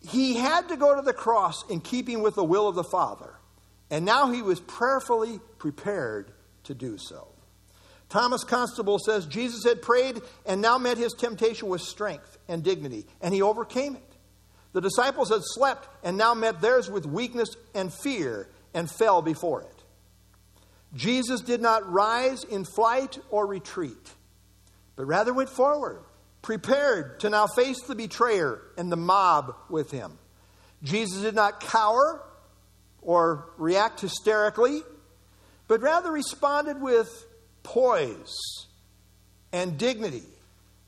He 0.09 0.37
had 0.37 0.69
to 0.69 0.77
go 0.77 0.95
to 0.95 1.03
the 1.03 1.13
cross 1.13 1.65
in 1.71 1.81
keeping 1.81 2.23
with 2.23 2.35
the 2.35 2.45
will 2.45 2.69
of 2.69 2.75
the 2.75 2.85
Father. 2.85 3.35
And 3.91 4.05
now 4.05 4.31
he 4.31 4.43
was 4.43 4.61
prayerfully 4.61 5.41
prepared 5.59 6.33
to 6.65 6.75
do 6.75 6.99
so. 6.99 7.29
Thomas 8.09 8.45
Constable 8.45 8.99
says 8.99 9.27
Jesus 9.27 9.65
had 9.65 9.83
prayed 9.83 10.21
and 10.47 10.61
now 10.61 10.79
met 10.79 10.99
his 10.99 11.13
temptation 11.15 11.69
with 11.69 11.81
strength 11.81 12.39
and 12.49 12.63
dignity, 12.63 13.07
and 13.21 13.35
he 13.35 13.43
overcame 13.43 13.97
it. 13.97 14.17
The 14.73 14.81
disciples 14.81 15.31
had 15.31 15.41
slept 15.43 15.89
and 16.05 16.17
now 16.17 16.35
met 16.35 16.61
theirs 16.61 16.91
with 16.91 17.07
weakness 17.07 17.49
and 17.75 17.93
fear 17.93 18.49
and 18.75 18.91
fell 18.91 19.23
before 19.23 19.63
it. 19.63 19.85
Jesus 20.95 21.41
did 21.41 21.61
not 21.61 21.91
rise 21.91 22.45
in 22.45 22.65
flight 22.65 23.19
or 23.31 23.47
retreat, 23.47 24.13
but 24.97 25.07
rather 25.07 25.33
went 25.33 25.49
forward, 25.49 26.03
prepared 26.45 27.19
to 27.19 27.31
now 27.31 27.49
face 27.49 27.83
the 27.83 27.97
betrayer 27.97 28.63
and 28.79 28.93
the 28.93 28.97
mob 28.97 29.57
with 29.69 29.91
him. 29.91 30.17
Jesus 30.85 31.23
did 31.23 31.35
not 31.35 31.59
cower 31.59 32.23
or 33.03 33.51
react 33.59 34.01
hysterically 34.01 34.83
but 35.69 35.81
rather 35.81 36.11
responded 36.13 36.81
with 36.81 37.27
poise 37.63 38.67
and 39.53 39.79
dignity 39.79 40.23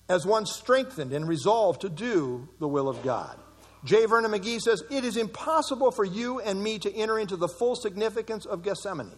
as 0.09 0.27
one 0.27 0.47
strengthened 0.47 1.13
and 1.13 1.27
resolved 1.27 1.81
to 1.81 1.89
do 1.89 2.49
the 2.61 2.69
will 2.69 2.89
of 2.89 3.03
God. 3.03 3.39
J. 3.85 4.07
Vernon 4.07 4.31
McGee 4.31 4.61
says, 4.61 4.83
It 4.91 5.05
is 5.05 5.17
impossible 5.17 5.91
for 5.91 6.05
you 6.05 6.41
and 6.41 6.63
me 6.63 6.79
to 6.81 6.95
enter 6.95 7.19
into 7.19 7.37
the 7.37 7.49
full 7.49 7.77
significance 7.77 8.45
of 8.45 8.63
Gethsemane. 8.63 9.11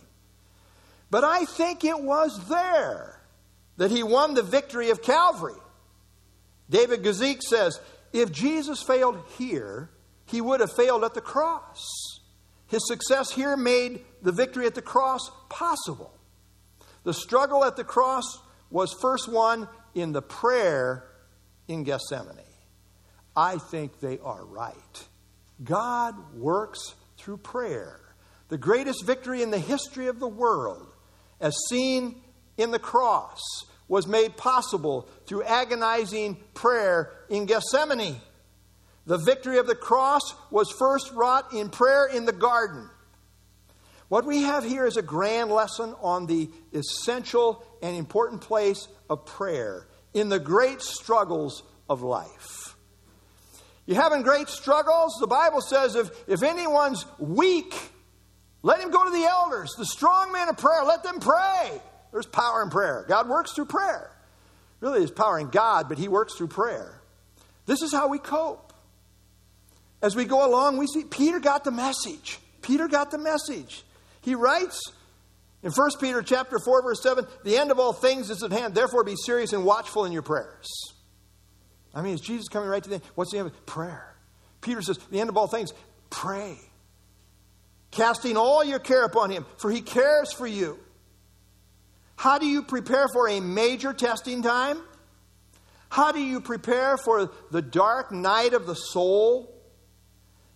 But 1.10 1.24
I 1.24 1.46
think 1.46 1.84
it 1.84 2.00
was 2.00 2.48
there 2.48 3.20
that 3.78 3.90
he 3.90 4.02
won 4.02 4.34
the 4.34 4.42
victory 4.42 4.90
of 4.90 5.02
Calvary. 5.02 5.54
David 6.70 7.02
Guzik 7.02 7.42
says, 7.42 7.80
If 8.12 8.32
Jesus 8.32 8.82
failed 8.82 9.22
here, 9.36 9.90
he 10.26 10.40
would 10.40 10.60
have 10.60 10.72
failed 10.72 11.04
at 11.04 11.14
the 11.14 11.20
cross. 11.20 11.84
His 12.66 12.86
success 12.86 13.30
here 13.30 13.56
made 13.56 14.04
the 14.22 14.32
victory 14.32 14.66
at 14.66 14.74
the 14.74 14.82
cross 14.82 15.30
possible. 15.48 16.12
The 17.04 17.14
struggle 17.14 17.64
at 17.64 17.76
the 17.76 17.84
cross 17.84 18.38
was 18.70 18.94
first 19.00 19.28
won 19.30 19.68
in 19.94 20.12
the 20.12 20.20
prayer 20.22 21.08
in 21.66 21.84
Gethsemane. 21.84 22.36
I 23.34 23.56
think 23.56 24.00
they 24.00 24.18
are 24.18 24.44
right. 24.44 25.08
God 25.62 26.34
works 26.34 26.94
through 27.16 27.38
prayer. 27.38 28.00
The 28.48 28.58
greatest 28.58 29.04
victory 29.06 29.42
in 29.42 29.50
the 29.50 29.58
history 29.58 30.08
of 30.08 30.20
the 30.20 30.28
world, 30.28 30.92
as 31.40 31.54
seen 31.70 32.20
in 32.56 32.70
the 32.70 32.78
cross, 32.78 33.40
was 33.86 34.06
made 34.06 34.36
possible 34.36 35.08
through 35.28 35.44
agonizing 35.44 36.36
prayer 36.54 37.12
in 37.28 37.46
Gethsemane. 37.46 38.16
The 39.06 39.18
victory 39.18 39.58
of 39.58 39.66
the 39.66 39.74
cross 39.74 40.34
was 40.50 40.70
first 40.70 41.12
wrought 41.12 41.52
in 41.52 41.68
prayer 41.68 42.06
in 42.06 42.24
the 42.24 42.32
garden. 42.32 42.88
What 44.08 44.24
we 44.24 44.42
have 44.42 44.64
here 44.64 44.86
is 44.86 44.96
a 44.96 45.02
grand 45.02 45.50
lesson 45.50 45.94
on 46.00 46.26
the 46.26 46.48
essential 46.72 47.62
and 47.82 47.94
important 47.94 48.40
place 48.40 48.88
of 49.10 49.26
prayer 49.26 49.86
in 50.14 50.30
the 50.30 50.38
great 50.38 50.80
struggles 50.80 51.62
of 51.88 52.02
life. 52.02 52.74
You 53.84 53.94
having 53.94 54.22
great 54.22 54.48
struggles? 54.48 55.16
The 55.20 55.26
Bible 55.26 55.60
says 55.60 55.94
if, 55.94 56.10
if 56.26 56.42
anyone's 56.42 57.04
weak, 57.18 57.74
let 58.62 58.80
him 58.80 58.90
go 58.90 59.04
to 59.04 59.10
the 59.10 59.24
elders, 59.24 59.74
the 59.78 59.86
strong 59.86 60.32
men 60.32 60.48
of 60.48 60.56
prayer, 60.56 60.84
let 60.84 61.02
them 61.02 61.20
pray. 61.20 61.80
There's 62.12 62.26
power 62.26 62.62
in 62.62 62.70
prayer. 62.70 63.04
God 63.08 63.28
works 63.28 63.52
through 63.52 63.66
prayer. 63.66 64.10
Really, 64.80 65.00
there's 65.00 65.10
power 65.10 65.38
in 65.38 65.48
God, 65.48 65.88
but 65.88 65.98
He 65.98 66.08
works 66.08 66.34
through 66.34 66.48
prayer. 66.48 67.00
This 67.66 67.82
is 67.82 67.92
how 67.92 68.08
we 68.08 68.18
cope. 68.18 68.72
As 70.00 70.14
we 70.14 70.24
go 70.24 70.46
along, 70.48 70.78
we 70.78 70.86
see 70.86 71.04
Peter 71.04 71.40
got 71.40 71.64
the 71.64 71.70
message. 71.70 72.38
Peter 72.62 72.86
got 72.86 73.10
the 73.10 73.18
message. 73.18 73.84
He 74.20 74.34
writes 74.34 74.80
in 75.62 75.72
1 75.72 75.90
Peter 76.00 76.22
chapter 76.22 76.58
4 76.58 76.82
verse 76.82 77.02
7, 77.02 77.26
the 77.44 77.56
end 77.56 77.70
of 77.70 77.78
all 77.78 77.92
things 77.92 78.30
is 78.30 78.42
at 78.42 78.52
hand. 78.52 78.74
Therefore 78.74 79.02
be 79.02 79.16
serious 79.16 79.52
and 79.52 79.64
watchful 79.64 80.04
in 80.04 80.12
your 80.12 80.22
prayers. 80.22 80.68
I 81.94 82.02
mean, 82.02 82.14
is 82.14 82.20
Jesus 82.20 82.48
coming 82.48 82.68
right 82.68 82.82
to 82.82 82.88
the 82.88 82.96
end? 82.96 83.04
What's 83.14 83.32
the 83.32 83.38
end 83.38 83.48
of 83.48 83.66
Prayer. 83.66 84.14
Peter 84.60 84.82
says, 84.82 84.98
the 85.10 85.20
end 85.20 85.30
of 85.30 85.36
all 85.36 85.46
things, 85.46 85.72
pray. 86.10 86.58
Casting 87.90 88.36
all 88.36 88.62
your 88.62 88.78
care 88.78 89.04
upon 89.04 89.30
him, 89.30 89.46
for 89.56 89.70
he 89.70 89.80
cares 89.80 90.32
for 90.32 90.46
you. 90.46 90.78
How 92.18 92.38
do 92.38 92.46
you 92.46 92.64
prepare 92.64 93.06
for 93.06 93.28
a 93.28 93.38
major 93.38 93.92
testing 93.92 94.42
time? 94.42 94.80
How 95.88 96.10
do 96.10 96.18
you 96.18 96.40
prepare 96.40 96.96
for 96.96 97.30
the 97.52 97.62
dark 97.62 98.10
night 98.10 98.54
of 98.54 98.66
the 98.66 98.74
soul? 98.74 99.54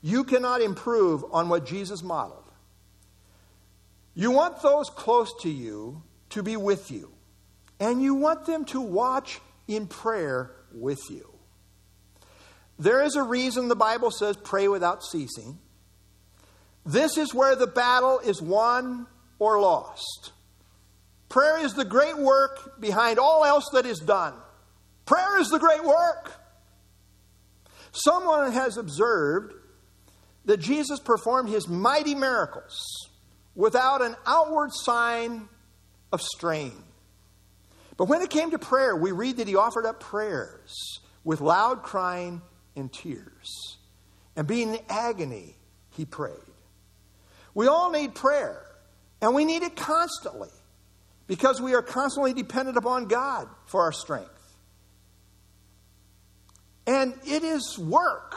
You 0.03 0.25
cannot 0.25 0.61
improve 0.61 1.25
on 1.31 1.49
what 1.49 1.65
Jesus 1.65 2.03
modeled. 2.03 2.51
You 4.15 4.33
want 4.33 4.61
those 4.61 4.91
close 4.91 5.33
to 5.43 5.49
you 5.49 6.03
to 6.31 6.43
be 6.43 6.57
with 6.57 6.91
you, 6.91 7.13
and 7.79 8.03
you 8.03 8.17
want 8.17 8.45
them 8.45 8.65
to 8.67 8.81
watch 8.81 9.41
in 9.69 9.87
prayer 9.87 10.51
with 10.75 11.09
you. 11.11 11.31
There 12.77 13.03
is 13.03 13.15
a 13.15 13.23
reason 13.23 13.69
the 13.69 13.77
Bible 13.77 14.11
says 14.11 14.37
pray 14.37 14.67
without 14.67 15.05
ceasing. 15.05 15.61
This 16.85 17.17
is 17.17 17.33
where 17.33 17.55
the 17.55 17.69
battle 17.69 18.19
is 18.19 18.43
won 18.43 19.07
or 19.39 19.61
lost. 19.61 20.33
Prayer 21.33 21.65
is 21.65 21.73
the 21.73 21.87
great 21.87 22.19
work 22.19 22.79
behind 22.79 23.19
all 23.19 23.43
else 23.43 23.65
that 23.73 23.87
is 23.87 23.99
done. 24.01 24.35
Prayer 25.07 25.41
is 25.41 25.49
the 25.49 25.59
great 25.59 25.83
work. 25.83 26.31
Someone 27.91 28.53
has 28.53 28.77
observed 28.77 29.55
that 30.45 30.59
Jesus 30.59 31.01
performed 31.01 31.49
his 31.49 31.67
mighty 31.67 32.15
miracles 32.15 32.77
without 33.55 34.03
an 34.03 34.15
outward 34.27 34.75
sign 34.75 35.49
of 36.13 36.21
strain. 36.21 36.75
But 37.97 38.09
when 38.09 38.21
it 38.21 38.29
came 38.29 38.51
to 38.51 38.59
prayer, 38.59 38.95
we 38.95 39.13
read 39.13 39.39
that 39.39 39.49
he 39.49 39.57
offered 39.57 39.87
up 39.87 40.01
prayers 40.01 41.01
with 41.25 41.41
loud 41.41 41.83
crying 41.83 42.43
and 42.77 42.93
tears. 42.93 43.79
And 44.37 44.47
being 44.47 44.75
in 44.75 44.81
agony, 44.91 45.57
he 45.93 46.05
prayed. 46.05 46.35
We 47.55 47.69
all 47.69 47.91
need 47.91 48.15
prayer, 48.15 48.67
and 49.23 49.35
we 49.35 49.47
need 49.47 49.63
it 49.63 49.77
constantly 49.77 50.51
because 51.27 51.61
we 51.61 51.75
are 51.75 51.83
constantly 51.83 52.33
dependent 52.33 52.77
upon 52.77 53.07
God 53.07 53.49
for 53.67 53.83
our 53.83 53.93
strength. 53.93 54.29
And 56.87 57.15
it 57.25 57.45
is 57.45 57.79
work. 57.79 58.37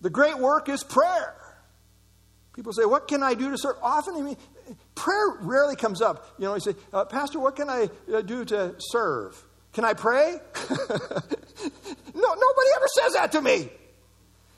The 0.00 0.10
great 0.10 0.38
work 0.38 0.68
is 0.68 0.82
prayer. 0.82 1.36
People 2.54 2.72
say, 2.72 2.84
What 2.84 3.08
can 3.08 3.22
I 3.22 3.34
do 3.34 3.50
to 3.50 3.58
serve? 3.58 3.76
Often, 3.82 4.16
I 4.16 4.20
mean, 4.22 4.36
prayer 4.94 5.36
rarely 5.40 5.76
comes 5.76 6.00
up. 6.00 6.34
You 6.38 6.46
know, 6.46 6.54
you 6.54 6.60
say, 6.60 6.74
uh, 6.92 7.04
Pastor, 7.04 7.38
what 7.38 7.56
can 7.56 7.68
I 7.68 7.88
uh, 8.12 8.22
do 8.22 8.44
to 8.46 8.74
serve? 8.78 9.42
Can 9.72 9.84
I 9.84 9.94
pray? 9.94 10.38
no, 10.70 10.74
nobody 12.14 12.70
ever 12.76 12.86
says 13.00 13.12
that 13.14 13.32
to 13.32 13.42
me. 13.42 13.68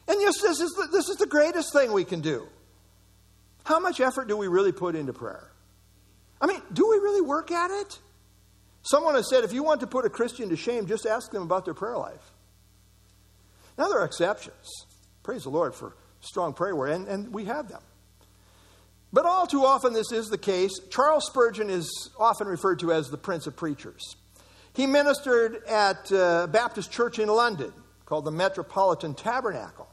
And 0.08 0.20
yes, 0.20 0.40
this 0.40 0.60
is, 0.60 0.70
the, 0.72 0.88
this 0.90 1.08
is 1.08 1.16
the 1.16 1.26
greatest 1.26 1.72
thing 1.72 1.92
we 1.92 2.04
can 2.04 2.20
do. 2.20 2.46
How 3.64 3.78
much 3.78 4.00
effort 4.00 4.26
do 4.26 4.36
we 4.36 4.48
really 4.48 4.72
put 4.72 4.96
into 4.96 5.12
prayer? 5.12 5.51
I 6.42 6.46
mean, 6.46 6.60
do 6.72 6.88
we 6.88 6.96
really 6.96 7.20
work 7.22 7.52
at 7.52 7.70
it? 7.70 7.98
Someone 8.82 9.14
has 9.14 9.30
said 9.30 9.44
if 9.44 9.52
you 9.52 9.62
want 9.62 9.80
to 9.80 9.86
put 9.86 10.04
a 10.04 10.10
Christian 10.10 10.48
to 10.48 10.56
shame, 10.56 10.86
just 10.86 11.06
ask 11.06 11.30
them 11.30 11.44
about 11.44 11.64
their 11.64 11.74
prayer 11.74 11.96
life. 11.96 12.32
Now, 13.78 13.88
there 13.88 14.00
are 14.00 14.04
exceptions. 14.04 14.86
Praise 15.22 15.44
the 15.44 15.50
Lord 15.50 15.74
for 15.74 15.94
strong 16.20 16.52
prayer 16.52 16.74
word, 16.74 16.90
and, 16.90 17.06
and 17.06 17.32
we 17.32 17.44
have 17.44 17.68
them. 17.68 17.80
But 19.12 19.24
all 19.24 19.46
too 19.46 19.64
often, 19.64 19.92
this 19.92 20.10
is 20.10 20.28
the 20.28 20.38
case. 20.38 20.72
Charles 20.90 21.26
Spurgeon 21.26 21.70
is 21.70 22.10
often 22.18 22.48
referred 22.48 22.80
to 22.80 22.92
as 22.92 23.08
the 23.08 23.18
Prince 23.18 23.46
of 23.46 23.56
Preachers. 23.56 24.16
He 24.74 24.86
ministered 24.86 25.64
at 25.68 26.10
a 26.10 26.48
Baptist 26.50 26.90
church 26.90 27.18
in 27.18 27.28
London 27.28 27.72
called 28.06 28.24
the 28.24 28.30
Metropolitan 28.32 29.14
Tabernacle. 29.14 29.88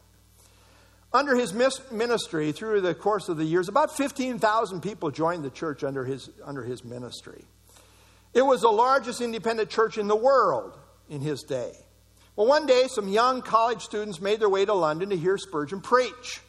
Under 1.12 1.36
his 1.36 1.54
ministry, 1.92 2.52
through 2.52 2.82
the 2.82 2.94
course 2.94 3.30
of 3.30 3.38
the 3.38 3.44
years, 3.44 3.68
about 3.68 3.98
15,000 3.98 4.82
people 4.82 5.10
joined 5.10 5.44
the 5.44 5.50
church 5.50 5.84
under 5.84 6.06
his, 6.06 6.30
under 6.46 6.64
his 6.64 6.84
ministry. 6.84 7.46
It 8.34 8.44
was 8.44 8.62
the 8.62 8.70
largest 8.70 9.20
independent 9.20 9.72
church 9.72 9.98
in 9.98 10.08
the 10.08 10.16
world 10.16 10.78
in 11.10 11.22
his 11.22 11.42
day. 11.42 11.74
Well, 12.36 12.46
one 12.48 12.68
day, 12.68 12.86
some 12.88 13.10
young 13.10 13.42
college 13.42 13.82
students 13.82 14.22
made 14.22 14.40
their 14.40 14.50
way 14.50 14.66
to 14.66 14.74
London 14.74 15.10
to 15.10 15.18
hear 15.18 15.38
Spurgeon 15.38 15.82
preach. 15.82 16.42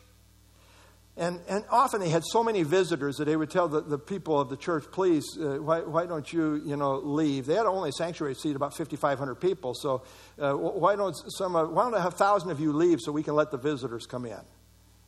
And, 1.21 1.39
and 1.51 1.65
often 1.69 2.01
they 2.01 2.09
had 2.09 2.23
so 2.25 2.43
many 2.43 2.63
visitors 2.63 3.19
that 3.19 3.27
they 3.27 3.37
would 3.37 3.51
tell 3.51 3.69
the, 3.69 3.83
the 3.83 3.99
people 3.99 4.41
of 4.41 4.49
the 4.49 4.57
church, 4.57 4.85
please, 4.91 5.37
uh, 5.39 5.59
why, 5.59 5.81
why 5.81 6.07
don't 6.07 6.33
you, 6.33 6.63
you 6.65 6.79
know, 6.79 6.97
leave? 6.97 7.45
They 7.45 7.57
had 7.57 7.67
only 7.67 7.91
a 7.91 7.93
sanctuary 7.93 8.35
seat 8.35 8.57
about 8.57 8.75
5,500 8.75 9.35
people, 9.35 9.75
so 9.75 10.03
uh, 10.39 10.55
why 10.55 10.97
don't 10.97 11.15
some, 11.37 11.57
uh, 11.57 11.67
why 11.67 11.91
don't 11.91 11.95
a 11.95 12.11
thousand 12.11 12.51
of 12.53 12.59
you 12.59 12.73
leave 12.73 13.01
so 13.03 13.13
we 13.13 13.23
can 13.23 13.35
let 13.35 13.51
the 13.51 13.59
visitors 13.59 14.07
come 14.07 14.25
in? 14.25 14.41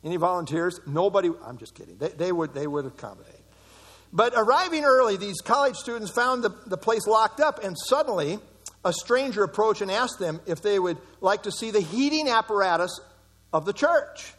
Any 0.03 0.17
volunteers? 0.17 0.79
Nobody, 0.85 1.31
I'm 1.43 1.57
just 1.57 1.73
kidding. 1.73 1.97
They, 1.97 2.09
they, 2.09 2.31
would, 2.31 2.53
they 2.53 2.67
would 2.67 2.85
accommodate. 2.85 3.33
But 4.11 4.33
arriving 4.35 4.83
early, 4.83 5.17
these 5.17 5.41
college 5.41 5.77
students 5.77 6.11
found 6.11 6.43
the, 6.43 6.55
the 6.67 6.77
place 6.77 7.07
locked 7.07 7.39
up, 7.39 7.63
and 7.63 7.75
suddenly 7.87 8.37
a 8.85 8.93
stranger 8.93 9.43
approached 9.43 9.81
and 9.81 9.89
asked 9.89 10.19
them 10.19 10.41
if 10.45 10.61
they 10.61 10.77
would 10.77 10.99
like 11.21 11.41
to 11.43 11.51
see 11.51 11.71
the 11.71 11.81
heating 11.81 12.29
apparatus 12.29 12.99
of 13.51 13.65
the 13.65 13.73
church. 13.73 14.35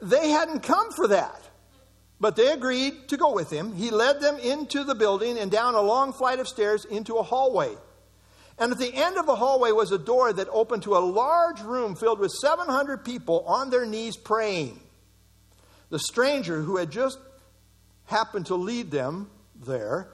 They 0.00 0.28
hadn't 0.28 0.60
come 0.60 0.90
for 0.92 1.08
that, 1.08 1.40
but 2.20 2.36
they 2.36 2.52
agreed 2.52 3.08
to 3.08 3.16
go 3.16 3.32
with 3.32 3.50
him. 3.50 3.74
He 3.74 3.90
led 3.90 4.20
them 4.20 4.38
into 4.38 4.84
the 4.84 4.94
building 4.94 5.38
and 5.38 5.50
down 5.50 5.74
a 5.74 5.80
long 5.80 6.12
flight 6.12 6.38
of 6.38 6.48
stairs 6.48 6.84
into 6.84 7.16
a 7.16 7.22
hallway. 7.22 7.74
And 8.58 8.72
at 8.72 8.78
the 8.78 8.94
end 8.94 9.16
of 9.16 9.26
the 9.26 9.34
hallway 9.34 9.72
was 9.72 9.90
a 9.90 9.98
door 9.98 10.32
that 10.32 10.48
opened 10.50 10.84
to 10.84 10.96
a 10.96 10.98
large 10.98 11.60
room 11.60 11.96
filled 11.96 12.20
with 12.20 12.30
700 12.30 13.04
people 13.04 13.40
on 13.46 13.70
their 13.70 13.84
knees 13.84 14.16
praying. 14.16 14.78
The 15.90 15.98
stranger 15.98 16.60
who 16.60 16.76
had 16.76 16.90
just 16.90 17.18
happened 18.06 18.46
to 18.46 18.54
lead 18.54 18.90
them 18.90 19.30
there 19.54 20.08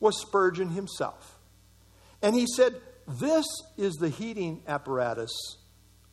was 0.00 0.20
Spurgeon 0.20 0.70
himself. 0.70 1.38
And 2.22 2.34
he 2.34 2.46
said, 2.46 2.74
This 3.06 3.46
is 3.76 3.94
the 3.94 4.08
heating 4.08 4.62
apparatus 4.66 5.32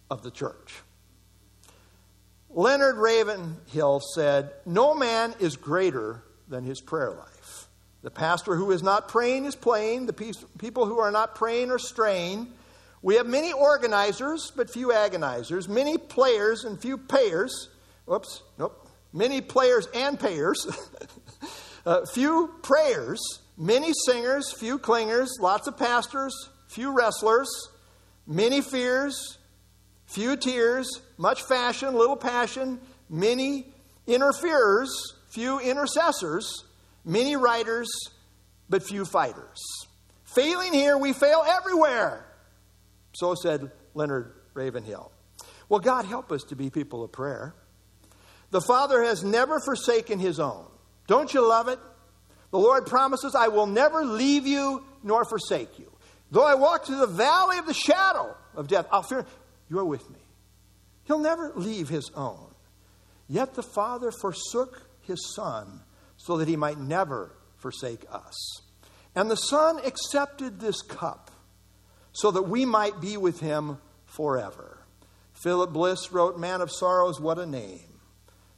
of 0.10 0.22
the 0.22 0.32
church. 0.32 0.82
Leonard 2.50 2.98
Ravenhill 2.98 4.02
said, 4.14 4.52
No 4.66 4.96
man 4.96 5.34
is 5.40 5.56
greater 5.56 6.24
than 6.48 6.64
his 6.64 6.82
prayer 6.82 7.12
life. 7.12 7.68
The 8.02 8.12
pastor 8.12 8.56
who 8.56 8.72
is 8.72 8.82
not 8.82 9.08
praying 9.08 9.46
is 9.46 9.56
playing. 9.56 10.06
The 10.06 10.36
people 10.58 10.86
who 10.86 11.00
are 11.00 11.12
not 11.12 11.36
praying 11.36 11.70
are 11.72 11.80
straying. 11.80 12.52
We 13.02 13.16
have 13.16 13.28
many 13.28 13.54
organizers, 13.54 14.52
but 14.56 14.70
few 14.70 14.92
agonizers. 14.92 15.68
Many 15.68 15.98
players 15.98 16.64
and 16.64 16.80
few 16.82 16.98
payers. 16.98 17.70
Whoops, 18.06 18.42
nope. 18.58 18.88
Many 19.14 19.42
players 19.42 19.88
and 19.94 20.20
payers. 20.20 20.66
uh, 21.86 22.06
few 22.14 22.56
prayers. 22.62 23.20
Many 23.58 23.92
singers, 24.06 24.54
few 24.54 24.80
clingers, 24.80 25.28
lots 25.42 25.68
of 25.68 25.76
pastors, 25.76 26.34
few 26.70 26.94
wrestlers, 26.94 27.50
many 28.26 28.62
fears, 28.62 29.38
few 30.06 30.38
tears, 30.38 31.02
much 31.20 31.44
fashion, 31.44 31.94
little 31.94 32.16
passion, 32.16 32.80
many 33.10 33.66
interferers, 34.08 34.90
few 35.28 35.60
intercessors, 35.60 36.64
many 37.04 37.36
writers, 37.36 37.90
but 38.70 38.82
few 38.82 39.04
fighters. 39.04 39.60
Failing 40.24 40.74
here, 40.74 40.98
we 40.98 41.12
fail 41.12 41.44
everywhere. 41.48 42.26
So 43.14 43.36
said 43.36 43.70
Leonard 43.94 44.32
Ravenhill. 44.54 45.12
Well, 45.68 45.82
God 45.82 46.06
help 46.06 46.32
us 46.32 46.44
to 46.46 46.56
be 46.56 46.70
people 46.70 47.04
of 47.04 47.12
prayer. 47.12 47.54
The 48.52 48.62
Father 48.62 49.04
has 49.04 49.24
never 49.24 49.60
forsaken 49.60 50.20
his 50.20 50.40
own. 50.40 50.66
Don't 51.08 51.34
you 51.34 51.48
love 51.48 51.68
it? 51.68 51.80
The 52.52 52.60
Lord 52.60 52.86
promises, 52.86 53.36
I 53.36 53.50
will 53.50 53.68
never 53.68 54.06
leave 54.06 54.48
you 54.48 54.84
nor 55.04 55.26
forsake 55.26 55.78
you. 55.78 55.92
Though 56.32 56.46
I 56.46 56.56
walk 56.56 56.86
through 56.86 57.00
the 57.00 57.08
valley 57.08 57.58
of 57.58 57.66
the 57.66 57.74
shadow 57.74 58.36
of 58.56 58.68
death, 58.70 58.88
I'll 58.90 59.04
fear 59.04 59.26
you 59.70 59.80
are 59.80 59.86
with 59.86 60.10
me. 60.10 60.19
He'll 61.10 61.18
never 61.18 61.52
leave 61.56 61.90
his 61.90 62.12
own. 62.12 62.54
Yet 63.28 63.56
the 63.56 63.64
Father 63.64 64.12
forsook 64.12 64.84
his 65.02 65.34
Son 65.34 65.82
so 66.18 66.38
that 66.38 66.48
he 66.48 66.56
might 66.56 66.78
never 66.78 67.36
forsake 67.58 68.06
us. 68.12 68.62
And 69.16 69.30
the 69.30 69.36
Son 69.36 69.80
accepted 69.84 70.60
this 70.60 70.84
cup 70.84 71.32
so 72.12 72.30
that 72.30 72.44
we 72.44 72.64
might 72.64 73.02
be 73.02 73.18
with 73.18 73.40
him 73.40 73.80
forever. 74.06 74.86
Philip 75.34 75.74
Bliss 75.74 76.12
wrote, 76.12 76.38
Man 76.38 76.62
of 76.62 76.72
Sorrows, 76.72 77.20
what 77.20 77.40
a 77.40 77.46
name. 77.48 78.00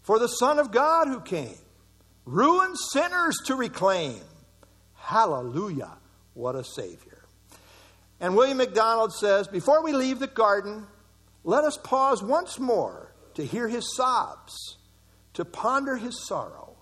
For 0.02 0.20
the 0.20 0.28
Son 0.28 0.60
of 0.60 0.72
God 0.72 1.08
who 1.08 1.22
came 1.22 1.56
ruined 2.26 2.76
sinners 2.92 3.38
to 3.46 3.56
reclaim. 3.56 4.20
Hallelujah, 4.96 5.98
what 6.34 6.56
a 6.56 6.66
Savior. 6.66 7.24
And 8.20 8.36
William 8.36 8.58
MacDonald 8.58 9.14
says 9.14 9.48
Before 9.48 9.82
we 9.82 9.94
leave 9.94 10.20
the 10.20 10.28
garden, 10.28 10.86
let 11.44 11.64
us 11.64 11.78
pause 11.78 12.24
once 12.24 12.60
more 12.60 13.14
to 13.34 13.46
hear 13.46 13.68
his 13.68 13.96
sobs, 13.96 14.78
to 15.34 15.46
ponder 15.46 15.98
his 15.98 16.26
sorrow, 16.28 16.76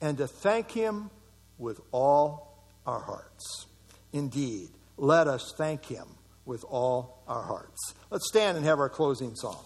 and 0.00 0.18
to 0.18 0.26
thank 0.26 0.70
him 0.70 1.10
with 1.58 1.80
all 1.92 2.64
our 2.86 3.00
hearts. 3.00 3.66
Indeed, 4.12 4.70
let 4.96 5.26
us 5.26 5.54
thank 5.56 5.86
him 5.86 6.06
with 6.44 6.64
all 6.64 7.22
our 7.26 7.42
hearts. 7.42 7.94
Let's 8.10 8.28
stand 8.28 8.56
and 8.56 8.66
have 8.66 8.78
our 8.78 8.88
closing 8.88 9.34
song. 9.34 9.62